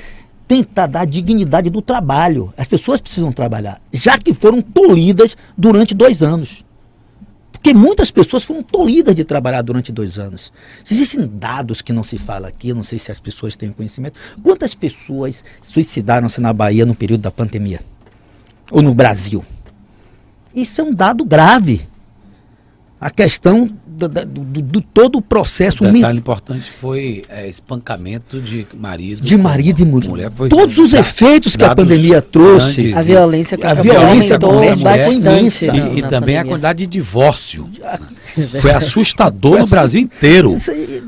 tentar 0.47 0.87
dar 0.87 1.05
dignidade 1.05 1.69
do 1.69 1.81
trabalho. 1.81 2.53
As 2.57 2.67
pessoas 2.67 3.01
precisam 3.01 3.31
trabalhar, 3.31 3.81
já 3.91 4.17
que 4.17 4.33
foram 4.33 4.61
tolhidas 4.61 5.37
durante 5.57 5.93
dois 5.93 6.23
anos. 6.23 6.65
Porque 7.51 7.73
muitas 7.73 8.09
pessoas 8.09 8.43
foram 8.43 8.63
tolhidas 8.63 9.13
de 9.13 9.23
trabalhar 9.23 9.61
durante 9.61 9.91
dois 9.91 10.17
anos. 10.17 10.53
Existem 10.89 11.27
dados 11.27 11.81
que 11.81 11.91
não 11.91 12.03
se 12.03 12.17
fala 12.17 12.47
aqui, 12.47 12.73
não 12.73 12.83
sei 12.83 12.97
se 12.97 13.11
as 13.11 13.19
pessoas 13.19 13.55
têm 13.55 13.71
conhecimento. 13.71 14.17
Quantas 14.41 14.73
pessoas 14.73 15.43
suicidaram-se 15.61 16.39
na 16.39 16.53
Bahia 16.53 16.85
no 16.85 16.95
período 16.95 17.21
da 17.21 17.31
pandemia? 17.31 17.81
Ou 18.71 18.81
no 18.81 18.93
Brasil? 18.93 19.43
Isso 20.53 20.81
é 20.81 20.83
um 20.83 20.93
dado 20.93 21.23
grave. 21.23 21.81
A 22.99 23.11
questão 23.11 23.69
do, 23.85 24.07
do, 24.07 24.61
do 24.61 24.81
todo 24.81 25.17
o 25.17 25.21
processo. 25.21 25.83
Um 25.83 25.91
detalhe 25.91 26.19
importante 26.19 26.69
foi 26.69 27.23
é, 27.29 27.47
espancamento 27.47 28.39
de 28.39 28.67
marido. 28.75 29.21
De 29.21 29.37
marido 29.37 29.81
e 29.81 29.85
mulher. 29.85 30.09
mulher 30.09 30.31
Todos 30.49 30.77
os 30.77 30.93
efeitos 30.93 31.55
que 31.55 31.63
a 31.63 31.75
pandemia 31.75 32.21
trouxe. 32.21 32.93
A 32.93 33.01
violência 33.01 33.57
a, 33.61 33.71
a 33.71 33.73
violência 33.73 34.39
aumentou 34.41 34.83
bastante. 34.83 35.65
E, 35.65 35.69
e, 35.69 35.99
e 35.99 36.01
também 36.03 36.37
a 36.37 36.45
quantidade 36.45 36.79
de 36.79 36.87
divórcio. 36.87 37.69
Foi 38.61 38.71
assustador 38.71 39.53
foi 39.53 39.61
no 39.61 39.67
Brasil 39.67 40.01
inteiro. 40.01 40.55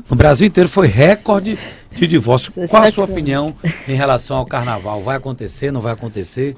No 0.08 0.16
Brasil 0.16 0.48
inteiro 0.48 0.68
foi 0.68 0.88
recorde 0.88 1.56
de 1.94 2.06
divórcio. 2.08 2.52
Qual 2.68 2.82
a 2.82 2.90
sua 2.90 3.04
opinião 3.04 3.54
em 3.86 3.94
relação 3.94 4.36
ao 4.36 4.44
carnaval? 4.44 5.00
Vai 5.00 5.16
acontecer, 5.16 5.70
não 5.70 5.80
vai 5.80 5.92
acontecer? 5.92 6.56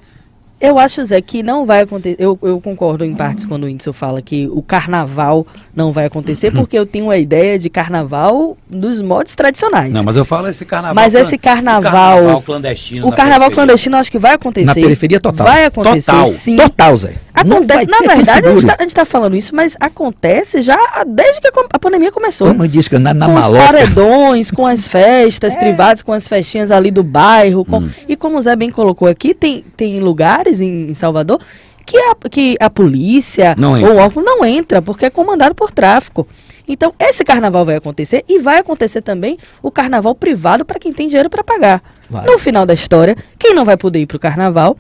Eu 0.63 0.79
acho, 0.79 1.05
Zé, 1.05 1.21
que 1.21 1.43
não 1.43 1.67
vai 1.67 1.81
acontecer. 1.81 2.15
Eu, 2.21 2.39
eu 2.41 2.61
concordo 2.61 3.05
em 3.05 3.13
partes 3.17 3.45
quando 3.45 3.65
o 3.65 3.67
Whindersson 3.67 3.93
fala 3.93 4.23
que 4.23 4.47
o 4.47 4.63
carnaval 4.63 5.45
não 5.75 5.91
vai 5.91 6.07
acontecer, 6.07 6.53
porque 6.53 6.79
eu 6.79 6.87
tenho 6.87 7.11
a 7.11 7.19
ideia 7.19 7.59
de 7.59 7.69
carnaval 7.69 8.57
dos 8.71 9.03
modos 9.03 9.35
tradicionais. 9.35 9.93
Não, 9.93 10.05
mas 10.05 10.17
eu 10.17 10.25
falo 10.25 10.47
esse 10.47 10.65
carnaval. 10.65 10.95
Mas 10.95 11.15
esse 11.15 11.37
carnaval. 11.37 11.91
O 11.91 12.23
carnaval 12.23 12.43
clandestino. 12.43 13.09
O 13.09 13.13
carnaval 13.13 13.51
clandestino 13.51 13.97
acho 13.97 14.11
que 14.11 14.21
vai 14.21 14.35
acontecer. 14.35 14.67
Na 14.67 14.75
periferia 14.75 15.19
total. 15.19 15.49
Vai 15.49 15.65
acontecer, 15.65 16.13
total. 16.13 16.27
sim. 16.27 16.57
Total, 16.57 16.97
Zé. 16.97 17.15
Acontece, 17.43 17.87
na 17.87 17.99
verdade, 17.99 18.47
a 18.47 18.51
gente, 18.51 18.67
tá, 18.67 18.77
gente 18.81 18.95
tá 18.95 19.05
falando 19.05 19.37
isso, 19.37 19.55
mas 19.55 19.77
acontece 19.79 20.63
já 20.63 20.77
desde 21.07 21.41
que 21.41 21.49
a 21.73 21.79
pandemia 21.79 22.11
começou. 22.11 22.49
Como 22.49 22.67
disse 22.67 22.89
que 22.89 22.99
na, 22.99 23.13
na 23.13 23.27
com 23.27 23.33
maloca. 23.33 23.53
os 23.53 23.67
paredões, 23.67 24.51
com 24.51 24.67
as 24.67 24.89
festas 24.89 25.55
é. 25.57 25.59
privadas, 25.59 26.03
com 26.03 26.13
as 26.13 26.27
festinhas 26.27 26.71
ali 26.71 26.91
do 26.91 27.03
bairro. 27.03 27.65
Com, 27.65 27.79
hum. 27.79 27.91
E 28.09 28.17
como 28.17 28.39
o 28.39 28.41
Zé 28.41 28.57
bem 28.57 28.71
colocou 28.71 29.09
aqui, 29.09 29.35
tem, 29.35 29.65
tem 29.77 30.01
lugares 30.01 30.61
em, 30.61 30.91
em 30.91 30.95
Salvador 30.95 31.41
que 31.85 31.97
a, 31.99 32.15
que 32.31 32.57
a 32.61 32.71
polícia 32.71 33.55
não 33.59 33.73
ou 33.83 33.95
o 33.95 33.97
órgão 33.97 34.23
não 34.23 34.45
entra, 34.45 34.81
porque 34.81 35.07
é 35.07 35.11
comandado 35.11 35.55
por 35.55 35.71
tráfico. 35.71 36.27
Então, 36.67 36.95
esse 36.99 37.25
carnaval 37.25 37.65
vai 37.65 37.77
acontecer 37.77 38.25
e 38.29 38.39
vai 38.39 38.59
acontecer 38.59 39.03
também 39.03 39.37
o 39.61 39.71
carnaval 39.71 40.15
privado 40.15 40.65
para 40.65 40.79
quem 40.79 40.93
tem 40.93 41.09
dinheiro 41.09 41.29
para 41.29 41.43
pagar. 41.43 41.83
Vai. 42.09 42.25
No 42.25 42.39
final 42.39 42.65
da 42.65 42.73
história, 42.73 43.17
quem 43.39 43.53
não 43.53 43.65
vai 43.65 43.77
poder 43.77 44.01
ir 44.01 44.07
para 44.07 44.17
o 44.17 44.21
carnaval 44.21 44.77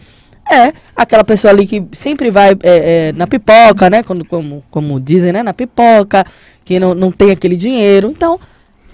é 0.52 0.72
aquela 0.94 1.24
pessoa 1.24 1.52
ali 1.52 1.66
que 1.66 1.84
sempre 1.92 2.30
vai 2.30 2.50
é, 2.62 3.08
é, 3.08 3.12
na 3.12 3.26
pipoca, 3.26 3.88
né? 3.88 4.02
Como, 4.02 4.24
como, 4.24 4.64
como 4.70 5.00
dizem, 5.00 5.32
né? 5.32 5.42
Na 5.42 5.52
pipoca, 5.52 6.24
que 6.64 6.78
não, 6.78 6.94
não 6.94 7.10
tem 7.10 7.30
aquele 7.30 7.56
dinheiro. 7.56 8.10
Então, 8.10 8.38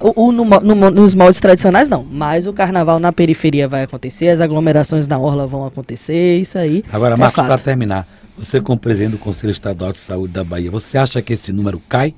o, 0.01 0.27
o 0.27 0.33
no, 0.33 0.45
no, 0.45 0.91
nos 0.91 1.15
moldes 1.15 1.41
tradicionais 1.41 1.89
não, 1.89 2.05
mas 2.05 2.47
o 2.47 2.53
carnaval 2.53 2.99
na 2.99 3.13
periferia 3.13 3.67
vai 3.67 3.83
acontecer, 3.83 4.29
as 4.29 4.41
aglomerações 4.41 5.07
na 5.07 5.19
orla 5.19 5.47
vão 5.47 5.67
acontecer, 5.67 6.39
isso 6.39 6.59
aí. 6.59 6.85
Agora, 6.93 7.15
é 7.15 7.19
Marcos, 7.19 7.45
para 7.45 7.59
terminar, 7.59 8.07
você 8.37 8.61
como 8.61 8.79
presidente 8.79 9.13
do 9.13 9.19
Conselho 9.19 9.51
Estadual 9.51 9.93
de 9.93 9.99
Saúde 9.99 10.33
da 10.33 10.45
Bahia, 10.45 10.71
você 10.71 10.97
acha 10.97 11.21
que 11.21 11.33
esse 11.33 11.53
número 11.53 11.83
cai? 11.89 12.15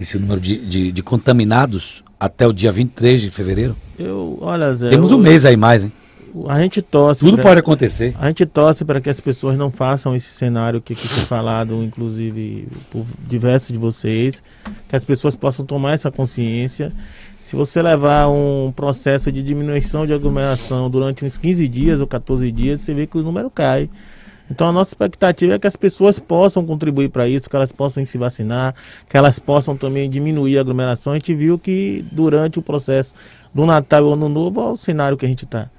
Esse 0.00 0.18
número 0.18 0.40
de, 0.40 0.58
de, 0.66 0.90
de 0.90 1.02
contaminados 1.02 2.02
até 2.18 2.46
o 2.46 2.52
dia 2.52 2.72
23 2.72 3.20
de 3.20 3.30
fevereiro? 3.30 3.76
Eu, 3.96 4.38
olha, 4.40 4.74
Zé. 4.74 4.88
Temos 4.88 5.12
um 5.12 5.18
mês 5.18 5.44
aí 5.44 5.56
mais, 5.56 5.84
hein? 5.84 5.92
A 6.48 6.60
gente 6.60 6.82
torce. 6.82 7.20
Tudo 7.20 7.36
pra, 7.36 7.44
pode 7.44 7.60
acontecer. 7.60 8.14
A 8.18 8.26
gente 8.26 8.44
torce 8.44 8.84
para 8.84 9.00
que 9.00 9.08
as 9.08 9.20
pessoas 9.20 9.56
não 9.56 9.70
façam 9.70 10.14
esse 10.16 10.28
cenário 10.28 10.80
que 10.80 10.92
aqui 10.92 11.06
foi 11.06 11.24
falado, 11.24 11.82
inclusive 11.82 12.66
por 12.90 13.04
diversos 13.28 13.68
de 13.68 13.78
vocês, 13.78 14.42
que 14.88 14.96
as 14.96 15.04
pessoas 15.04 15.36
possam 15.36 15.64
tomar 15.64 15.92
essa 15.92 16.10
consciência. 16.10 16.92
Se 17.38 17.54
você 17.54 17.80
levar 17.80 18.28
um 18.28 18.72
processo 18.74 19.30
de 19.30 19.42
diminuição 19.42 20.06
de 20.06 20.12
aglomeração 20.12 20.90
durante 20.90 21.24
uns 21.24 21.38
15 21.38 21.68
dias 21.68 22.00
ou 22.00 22.06
14 22.06 22.50
dias, 22.50 22.80
você 22.80 22.94
vê 22.94 23.06
que 23.06 23.18
o 23.18 23.22
número 23.22 23.50
cai. 23.50 23.88
Então 24.50 24.68
a 24.68 24.72
nossa 24.72 24.90
expectativa 24.90 25.54
é 25.54 25.58
que 25.58 25.66
as 25.66 25.76
pessoas 25.76 26.18
possam 26.18 26.66
contribuir 26.66 27.08
para 27.10 27.28
isso, 27.28 27.48
que 27.48 27.56
elas 27.56 27.72
possam 27.72 28.04
se 28.04 28.18
vacinar, 28.18 28.74
que 29.08 29.16
elas 29.16 29.38
possam 29.38 29.76
também 29.76 30.08
diminuir 30.08 30.58
a 30.58 30.60
aglomeração. 30.60 31.12
A 31.12 31.16
gente 31.16 31.34
viu 31.34 31.58
que 31.58 32.04
durante 32.12 32.58
o 32.58 32.62
processo 32.62 33.14
do 33.54 33.64
Natal 33.64 34.08
e 34.08 34.12
Ano 34.12 34.28
Novo, 34.28 34.60
é 34.60 34.64
o 34.72 34.76
cenário 34.76 35.16
que 35.16 35.24
a 35.24 35.28
gente 35.28 35.44
está. 35.44 35.70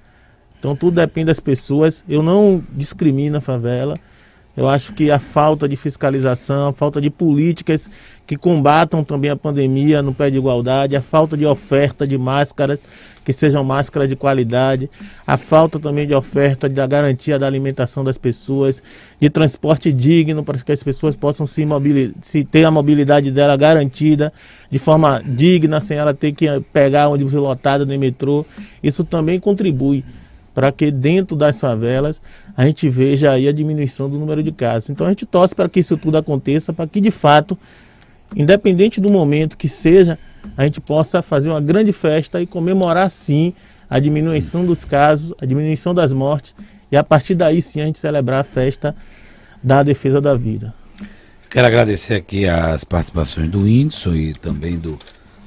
Então 0.65 0.75
tudo 0.75 0.95
depende 0.95 1.27
das 1.27 1.39
pessoas. 1.39 2.03
Eu 2.09 2.23
não 2.23 2.63
discrimino 2.71 3.37
a 3.37 3.41
favela. 3.41 3.99
Eu 4.57 4.67
acho 4.67 4.93
que 4.93 5.11
a 5.11 5.19
falta 5.19 5.69
de 5.69 5.75
fiscalização, 5.75 6.69
a 6.69 6.73
falta 6.73 6.99
de 6.99 7.11
políticas 7.11 7.87
que 8.25 8.35
combatam 8.35 9.03
também 9.03 9.29
a 9.29 9.35
pandemia 9.35 10.01
no 10.01 10.11
pé 10.11 10.31
de 10.31 10.37
igualdade, 10.37 10.95
a 10.95 11.03
falta 11.03 11.37
de 11.37 11.45
oferta 11.45 12.07
de 12.07 12.17
máscaras 12.17 12.81
que 13.23 13.31
sejam 13.31 13.63
máscaras 13.63 14.09
de 14.09 14.15
qualidade, 14.15 14.89
a 15.25 15.37
falta 15.37 15.79
também 15.79 16.07
de 16.07 16.15
oferta 16.15 16.67
da 16.67 16.87
garantia 16.87 17.37
da 17.37 17.45
alimentação 17.45 18.03
das 18.03 18.17
pessoas, 18.17 18.81
de 19.19 19.29
transporte 19.29 19.91
digno 19.91 20.43
para 20.43 20.57
que 20.57 20.71
as 20.71 20.81
pessoas 20.81 21.15
possam 21.15 21.45
se, 21.45 21.63
se 22.21 22.43
ter 22.43 22.65
a 22.65 22.71
mobilidade 22.71 23.31
dela 23.31 23.55
garantida 23.55 24.33
de 24.69 24.79
forma 24.79 25.21
digna, 25.25 25.79
sem 25.79 25.97
ela 25.97 26.13
ter 26.13 26.31
que 26.31 26.47
pegar 26.73 27.09
onde 27.09 27.23
lotada 27.23 27.85
no 27.85 27.99
metrô. 27.99 28.43
Isso 28.81 29.03
também 29.03 29.39
contribui 29.39 30.03
para 30.55 30.71
que 30.71 30.89
dentro 30.89 31.35
das 31.35 31.59
favelas 31.59 32.21
a 32.55 32.65
gente 32.65 32.89
veja 32.89 33.31
aí 33.31 33.45
a 33.47 33.51
diminuição 33.51 34.09
do 34.09 34.17
número 34.17 34.41
de 34.41 34.53
casos. 34.53 34.89
Então 34.89 35.05
a 35.05 35.09
gente 35.09 35.25
torce 35.25 35.53
para 35.53 35.67
que 35.67 35.81
isso 35.81 35.97
tudo 35.97 36.17
aconteça, 36.17 36.71
para 36.71 36.87
que 36.87 37.01
de 37.01 37.11
fato, 37.11 37.57
independente 38.33 39.01
do 39.01 39.09
momento 39.09 39.57
que 39.57 39.67
seja, 39.67 40.17
a 40.55 40.63
gente 40.63 40.79
possa 40.79 41.21
fazer 41.21 41.49
uma 41.49 41.59
grande 41.59 41.91
festa 41.91 42.41
e 42.41 42.47
comemorar 42.47 43.11
sim 43.11 43.53
a 43.89 43.99
diminuição 43.99 44.65
dos 44.65 44.85
casos, 44.85 45.33
a 45.39 45.45
diminuição 45.45 45.93
das 45.93 46.13
mortes 46.13 46.55
e 46.89 46.95
a 46.95 47.03
partir 47.03 47.35
daí 47.35 47.61
sim 47.61 47.81
a 47.81 47.85
gente 47.85 47.99
celebrar 47.99 48.39
a 48.39 48.43
festa 48.43 48.95
da 49.61 49.83
defesa 49.83 50.21
da 50.21 50.35
vida. 50.35 50.73
Quero 51.49 51.67
agradecer 51.67 52.13
aqui 52.13 52.47
as 52.47 52.85
participações 52.85 53.49
do 53.49 53.63
Whindersson 53.63 54.13
e 54.13 54.33
também 54.33 54.77
do, 54.77 54.97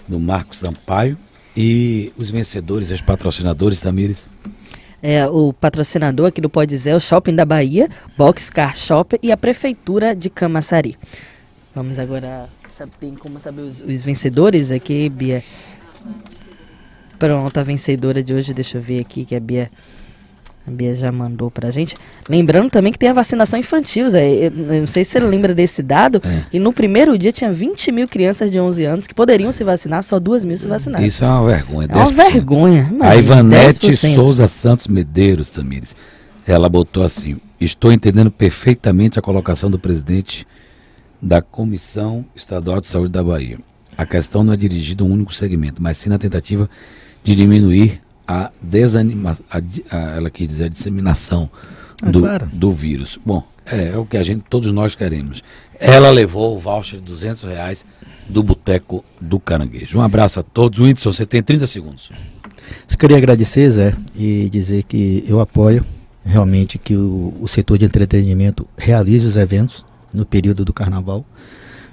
do 0.06 0.20
Marcos 0.20 0.58
Sampaio 0.58 1.16
e 1.56 2.12
os 2.16 2.30
vencedores, 2.30 2.90
os 2.90 3.00
patrocinadores, 3.00 3.80
Tamires 3.80 4.28
é, 5.02 5.26
o 5.26 5.52
patrocinador 5.52 6.26
aqui 6.26 6.40
do 6.40 6.50
Pode 6.50 6.70
Dizer, 6.70 6.94
o 6.94 7.00
Shopping 7.00 7.34
da 7.34 7.44
Bahia, 7.44 7.88
Boxcar 8.16 8.74
Shop 8.74 9.18
e 9.22 9.30
a 9.30 9.36
Prefeitura 9.36 10.14
de 10.14 10.28
Camaçari. 10.28 10.96
Vamos 11.74 11.98
agora, 11.98 12.48
sabe, 12.76 12.92
tem 12.98 13.14
como 13.14 13.38
saber 13.38 13.62
os, 13.62 13.80
os 13.80 14.02
vencedores 14.02 14.70
aqui, 14.70 15.08
Bia? 15.08 15.42
Pronto, 17.18 17.58
a 17.58 17.62
vencedora 17.62 18.22
de 18.22 18.32
hoje, 18.32 18.54
deixa 18.54 18.78
eu 18.78 18.82
ver 18.82 19.00
aqui 19.00 19.24
que 19.24 19.34
a 19.34 19.40
Bia 19.40 19.70
a 20.68 20.70
Bia 20.70 20.94
já 20.94 21.10
mandou 21.10 21.50
pra 21.50 21.70
gente. 21.70 21.96
Lembrando 22.28 22.70
também 22.70 22.92
que 22.92 22.98
tem 22.98 23.08
a 23.08 23.12
vacinação 23.12 23.58
infantil, 23.58 24.08
Zé. 24.10 24.46
Eu 24.46 24.50
não 24.80 24.86
sei 24.86 25.02
se 25.02 25.12
você 25.12 25.20
lembra 25.20 25.54
desse 25.54 25.82
dado. 25.82 26.20
É. 26.24 26.42
E 26.52 26.58
no 26.58 26.72
primeiro 26.72 27.16
dia 27.16 27.32
tinha 27.32 27.50
20 27.50 27.90
mil 27.90 28.06
crianças 28.06 28.50
de 28.50 28.60
11 28.60 28.84
anos 28.84 29.06
que 29.06 29.14
poderiam 29.14 29.50
se 29.50 29.64
vacinar, 29.64 30.02
só 30.02 30.20
2 30.20 30.44
mil 30.44 30.56
se 30.56 30.68
vacinaram. 30.68 31.04
Isso 31.04 31.24
é 31.24 31.28
uma 31.28 31.46
vergonha. 31.46 31.88
É 31.90 31.96
uma 31.96 32.12
vergonha. 32.12 32.88
Imagina, 32.90 33.10
a 33.10 33.16
Ivanete 33.16 33.88
10%. 33.88 34.14
Souza 34.14 34.46
Santos 34.46 34.86
Medeiros, 34.86 35.48
Tamires, 35.50 35.96
ela 36.46 36.68
botou 36.68 37.02
assim: 37.02 37.38
Estou 37.58 37.90
entendendo 37.90 38.30
perfeitamente 38.30 39.18
a 39.18 39.22
colocação 39.22 39.70
do 39.70 39.78
presidente 39.78 40.46
da 41.20 41.40
Comissão 41.40 42.24
Estadual 42.36 42.80
de 42.80 42.86
Saúde 42.86 43.12
da 43.12 43.24
Bahia. 43.24 43.58
A 43.96 44.04
questão 44.04 44.44
não 44.44 44.52
é 44.52 44.56
dirigida 44.56 45.02
a 45.02 45.06
um 45.06 45.10
único 45.10 45.34
segmento, 45.34 45.82
mas 45.82 45.96
sim 45.96 46.08
na 46.10 46.18
tentativa 46.18 46.68
de 47.24 47.34
diminuir 47.34 48.00
a 48.28 48.50
desanima, 48.60 49.38
a, 49.50 49.58
a, 49.90 49.98
ela 50.16 50.28
quer 50.28 50.46
dizer 50.46 50.64
a 50.64 50.68
disseminação 50.68 51.50
é 52.02 52.10
do, 52.10 52.20
claro. 52.20 52.46
do 52.52 52.70
vírus. 52.70 53.18
Bom, 53.24 53.42
é, 53.64 53.88
é, 53.88 53.96
o 53.96 54.04
que 54.04 54.18
a 54.18 54.22
gente, 54.22 54.44
todos 54.50 54.70
nós 54.70 54.94
queremos. 54.94 55.42
Ela 55.80 56.10
levou 56.10 56.54
o 56.54 56.58
voucher 56.58 56.98
de 57.00 57.06
200 57.06 57.42
reais 57.44 57.86
do 58.28 58.42
Boteco 58.42 59.02
do 59.18 59.40
Caranguejo. 59.40 59.98
Um 59.98 60.02
abraço 60.02 60.40
a 60.40 60.42
todos. 60.42 60.78
Whindersson, 60.78 61.10
você 61.10 61.24
tem 61.24 61.42
30 61.42 61.66
segundos. 61.66 62.10
Eu 62.90 62.98
queria 62.98 63.16
agradecer, 63.16 63.70
Zé, 63.70 63.90
e 64.14 64.50
dizer 64.50 64.82
que 64.82 65.24
eu 65.26 65.40
apoio 65.40 65.84
realmente 66.22 66.76
que 66.76 66.94
o, 66.94 67.34
o 67.40 67.48
setor 67.48 67.78
de 67.78 67.86
entretenimento 67.86 68.68
realize 68.76 69.24
os 69.26 69.38
eventos 69.38 69.86
no 70.12 70.26
período 70.26 70.64
do 70.64 70.72
carnaval, 70.72 71.24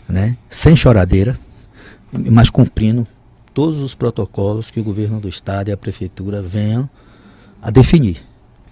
né, 0.09 0.35
sem 0.49 0.75
choradeira, 0.75 1.37
mas 2.11 2.49
cumprindo 2.49 3.07
todos 3.55 3.79
os 3.79 3.95
protocolos 3.95 4.69
que 4.69 4.81
o 4.81 4.83
governo 4.83 5.17
do 5.17 5.29
estado 5.29 5.69
e 5.69 5.71
a 5.71 5.77
prefeitura 5.77 6.41
venham 6.41 6.89
a 7.61 7.71
definir. 7.71 8.21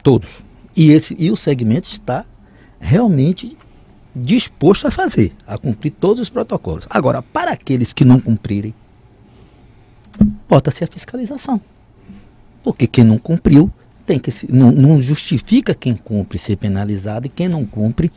Todos. 0.03 0.43
E, 0.75 0.91
esse, 0.91 1.15
e 1.17 1.31
o 1.31 1.37
segmento 1.37 1.87
está 1.87 2.25
realmente 2.81 3.57
disposto 4.13 4.85
a 4.85 4.91
fazer, 4.91 5.33
a 5.47 5.57
cumprir 5.57 5.91
todos 5.91 6.19
os 6.19 6.29
protocolos. 6.29 6.85
Agora, 6.89 7.21
para 7.21 7.51
aqueles 7.51 7.93
que 7.93 8.03
não 8.03 8.19
cumprirem, 8.19 8.75
bota-se 10.49 10.83
a 10.83 10.87
fiscalização. 10.87 11.61
Porque 12.61 12.85
quem 12.85 13.05
não 13.05 13.17
cumpriu 13.17 13.71
tem 14.05 14.19
que 14.19 14.31
se, 14.31 14.51
não, 14.51 14.69
não 14.69 15.01
justifica 15.01 15.73
quem 15.73 15.95
cumpre 15.95 16.37
ser 16.37 16.57
penalizado 16.57 17.25
e 17.25 17.29
quem 17.29 17.47
não 17.47 17.65
cumpre 17.65 18.11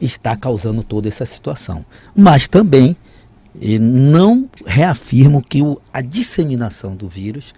está 0.00 0.36
causando 0.36 0.84
toda 0.84 1.08
essa 1.08 1.26
situação. 1.26 1.84
Mas 2.14 2.46
também 2.46 2.96
e 3.60 3.78
não 3.78 4.48
reafirmo 4.64 5.42
que 5.42 5.62
o, 5.62 5.80
a 5.92 6.00
disseminação 6.00 6.94
do 6.94 7.08
vírus 7.08 7.54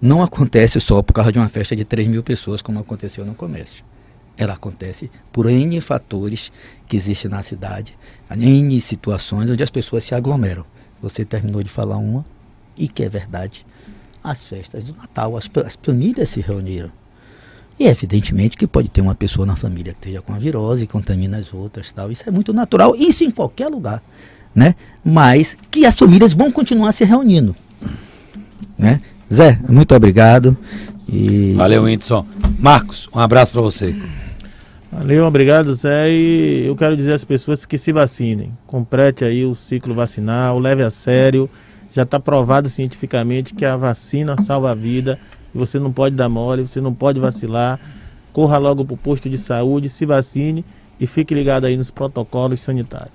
não 0.00 0.22
acontece 0.22 0.80
só 0.80 1.02
por 1.02 1.12
causa 1.12 1.32
de 1.32 1.38
uma 1.38 1.48
festa 1.48 1.74
de 1.74 1.84
3 1.84 2.08
mil 2.08 2.22
pessoas, 2.22 2.60
como 2.60 2.78
aconteceu 2.78 3.24
no 3.24 3.34
comércio. 3.34 3.84
Ela 4.36 4.54
acontece 4.54 5.10
por 5.32 5.48
N 5.48 5.80
fatores 5.80 6.50
que 6.88 6.96
existem 6.96 7.30
na 7.30 7.42
cidade, 7.42 7.96
N 8.30 8.80
situações 8.80 9.50
onde 9.50 9.62
as 9.62 9.70
pessoas 9.70 10.04
se 10.04 10.14
aglomeram. 10.14 10.64
Você 11.00 11.24
terminou 11.24 11.62
de 11.62 11.70
falar 11.70 11.96
uma, 11.96 12.24
e 12.76 12.88
que 12.88 13.02
é 13.02 13.08
verdade. 13.08 13.64
As 14.22 14.44
festas 14.44 14.84
do 14.84 14.94
Natal, 14.94 15.36
as, 15.36 15.48
as 15.64 15.78
famílias 15.80 16.30
se 16.30 16.40
reuniram. 16.40 16.90
E 17.78 17.86
evidentemente 17.86 18.56
que 18.56 18.66
pode 18.66 18.88
ter 18.88 19.00
uma 19.00 19.14
pessoa 19.14 19.46
na 19.46 19.56
família 19.56 19.92
que 19.92 19.98
esteja 19.98 20.22
com 20.22 20.32
a 20.32 20.38
virose 20.38 20.86
contamina 20.86 21.38
as 21.38 21.52
outras. 21.52 21.92
Tal. 21.92 22.10
Isso 22.10 22.28
é 22.28 22.32
muito 22.32 22.52
natural, 22.52 22.94
isso 22.96 23.24
em 23.24 23.30
qualquer 23.30 23.68
lugar 23.68 24.02
né? 24.54 24.74
Mas 25.04 25.56
que 25.70 25.84
as 25.84 25.94
famílias 25.94 26.32
vão 26.32 26.50
continuar 26.50 26.92
se 26.92 27.04
reunindo. 27.04 27.54
Né? 28.78 29.00
Zé, 29.32 29.58
muito 29.68 29.94
obrigado. 29.94 30.56
E... 31.08 31.52
Valeu, 31.54 31.84
Whindersson. 31.84 32.26
Marcos, 32.58 33.08
um 33.14 33.18
abraço 33.18 33.52
para 33.52 33.62
você. 33.62 33.94
Valeu, 34.90 35.26
obrigado, 35.26 35.74
Zé. 35.74 36.10
E 36.10 36.66
eu 36.66 36.76
quero 36.76 36.96
dizer 36.96 37.12
às 37.12 37.24
pessoas 37.24 37.66
que 37.66 37.76
se 37.76 37.92
vacinem. 37.92 38.52
Complete 38.66 39.24
aí 39.24 39.44
o 39.44 39.54
ciclo 39.54 39.94
vacinal, 39.94 40.58
leve 40.58 40.82
a 40.82 40.90
sério. 40.90 41.50
Já 41.90 42.02
está 42.02 42.18
provado 42.18 42.68
cientificamente 42.68 43.54
que 43.54 43.64
a 43.64 43.76
vacina 43.76 44.36
salva 44.40 44.70
a 44.70 44.74
vida. 44.74 45.18
Você 45.54 45.78
não 45.78 45.92
pode 45.92 46.16
dar 46.16 46.28
mole, 46.28 46.66
você 46.66 46.80
não 46.80 46.92
pode 46.94 47.20
vacilar. 47.20 47.78
Corra 48.32 48.58
logo 48.58 48.84
para 48.84 48.94
o 48.94 48.96
posto 48.96 49.30
de 49.30 49.38
saúde, 49.38 49.88
se 49.88 50.04
vacine 50.04 50.64
e 50.98 51.06
fique 51.06 51.34
ligado 51.34 51.66
aí 51.66 51.76
nos 51.76 51.90
protocolos 51.90 52.60
sanitários. 52.60 53.12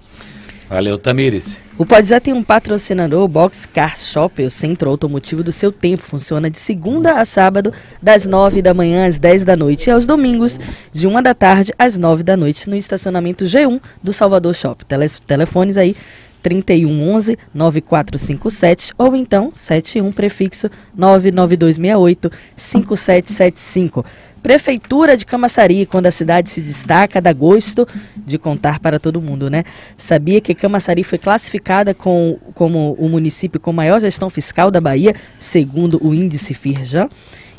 Valeu, 0.70 1.00
Tamires. 1.00 1.58
O 1.80 1.86
Podzé 1.86 2.20
tem 2.20 2.32
um 2.32 2.44
patrocinador, 2.44 3.24
o 3.24 3.28
Box 3.28 3.66
Car 3.66 3.98
Shop, 3.98 4.44
o 4.44 4.52
centro 4.52 4.88
automotivo 4.88 5.42
do 5.42 5.52
seu 5.52 5.72
tempo. 5.72 6.04
Funciona 6.04 6.48
de 6.48 6.60
segunda 6.60 7.14
a 7.14 7.26
sábado, 7.26 7.74
das 8.00 8.28
9 8.28 8.62
da 8.62 8.72
manhã 8.72 9.08
às 9.08 9.18
10 9.18 9.44
da 9.44 9.56
noite 9.56 9.88
e 9.88 9.92
aos 9.92 10.06
domingos, 10.06 10.60
de 10.94 11.08
1 11.08 11.24
da 11.24 11.34
tarde 11.34 11.74
às 11.80 11.98
9 11.98 12.22
da 12.22 12.38
noite, 12.38 12.70
no 12.70 12.76
estacionamento 12.76 13.46
G1 13.46 13.82
do 14.04 14.14
Salvador 14.14 14.54
Shop. 14.54 14.86
Tele 14.86 15.10
telefones 15.26 15.76
aí 15.76 15.96
3111 16.44 17.38
9457 17.54 18.94
ou 18.98 19.16
então 19.16 19.50
71 19.54 20.12
prefixo 20.12 20.70
99268 20.96 22.32
5775. 22.56 24.06
Prefeitura 24.42 25.18
de 25.18 25.26
Camaçari, 25.26 25.86
quando 25.86 26.06
a 26.06 26.12
cidade 26.12 26.50
se 26.50 26.62
destaca, 26.62 27.22
dá 27.22 27.34
gosto 27.34 27.88
de 28.16 28.38
contar 28.38 28.80
para 28.80 29.00
todo 29.00 29.22
mundo, 29.22 29.50
né? 29.50 29.64
Sabia 29.98 30.42
que 30.42 30.56
Camaçari 30.56 31.04
foi 31.04 31.18
classificada 31.18 31.94
com, 31.94 32.38
como 32.54 32.94
o 33.00 33.10
município 33.10 33.60
com 33.60 33.72
maior 33.74 34.00
gestão 34.00 34.30
fiscal 34.30 34.72
da 34.72 34.82
Bahia, 34.82 35.16
segundo 35.38 36.00
o 36.06 36.14
índice 36.14 36.54
Firjan? 36.54 37.10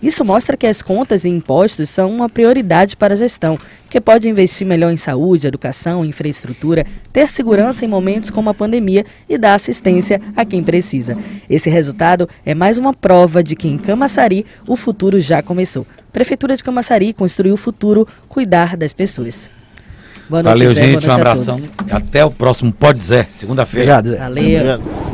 Isso 0.02 0.24
mostra 0.24 0.56
que 0.56 0.66
as 0.66 0.82
contas 0.82 1.24
e 1.24 1.28
impostos 1.28 1.90
são 1.90 2.10
uma 2.10 2.28
prioridade 2.28 2.96
para 2.96 3.14
a 3.14 3.16
gestão, 3.16 3.58
que 3.88 4.00
pode 4.00 4.28
investir 4.28 4.66
melhor 4.66 4.90
em 4.90 4.96
saúde, 4.96 5.46
educação, 5.46 6.04
infraestrutura, 6.04 6.86
ter 7.12 7.28
segurança 7.28 7.84
em 7.84 7.88
momentos 7.88 8.30
como 8.30 8.48
a 8.50 8.54
pandemia 8.54 9.04
e 9.28 9.36
dar 9.36 9.54
assistência 9.54 10.20
a 10.36 10.44
quem 10.44 10.62
precisa. 10.62 11.16
Esse 11.48 11.68
resultado 11.68 12.28
é 12.46 12.54
mais 12.54 12.78
uma 12.78 12.94
prova 12.94 13.42
de 13.42 13.54
que 13.56 13.68
em 13.68 13.76
Camaçari 13.76 14.46
o 14.66 14.76
futuro 14.76 15.20
já 15.20 15.42
começou. 15.42 15.86
Prefeitura 16.12 16.56
de 16.56 16.64
Camaçari 16.64 17.12
construiu 17.12 17.54
o 17.54 17.58
futuro, 17.58 18.06
cuidar 18.28 18.76
das 18.76 18.92
pessoas. 18.92 19.50
Boa 20.28 20.44
noite, 20.44 20.58
Valeu, 20.58 20.74
Zé, 20.74 20.82
gente. 20.84 21.08
Um 21.08 21.12
abração. 21.12 21.60
Até 21.90 22.24
o 22.24 22.30
próximo 22.30 22.72
Pode 22.72 23.00
Zé, 23.00 23.26
segunda-feira. 23.28 23.98
Obrigado. 23.98 24.18
Valeu. 24.18 24.60
Obrigado. 24.60 25.09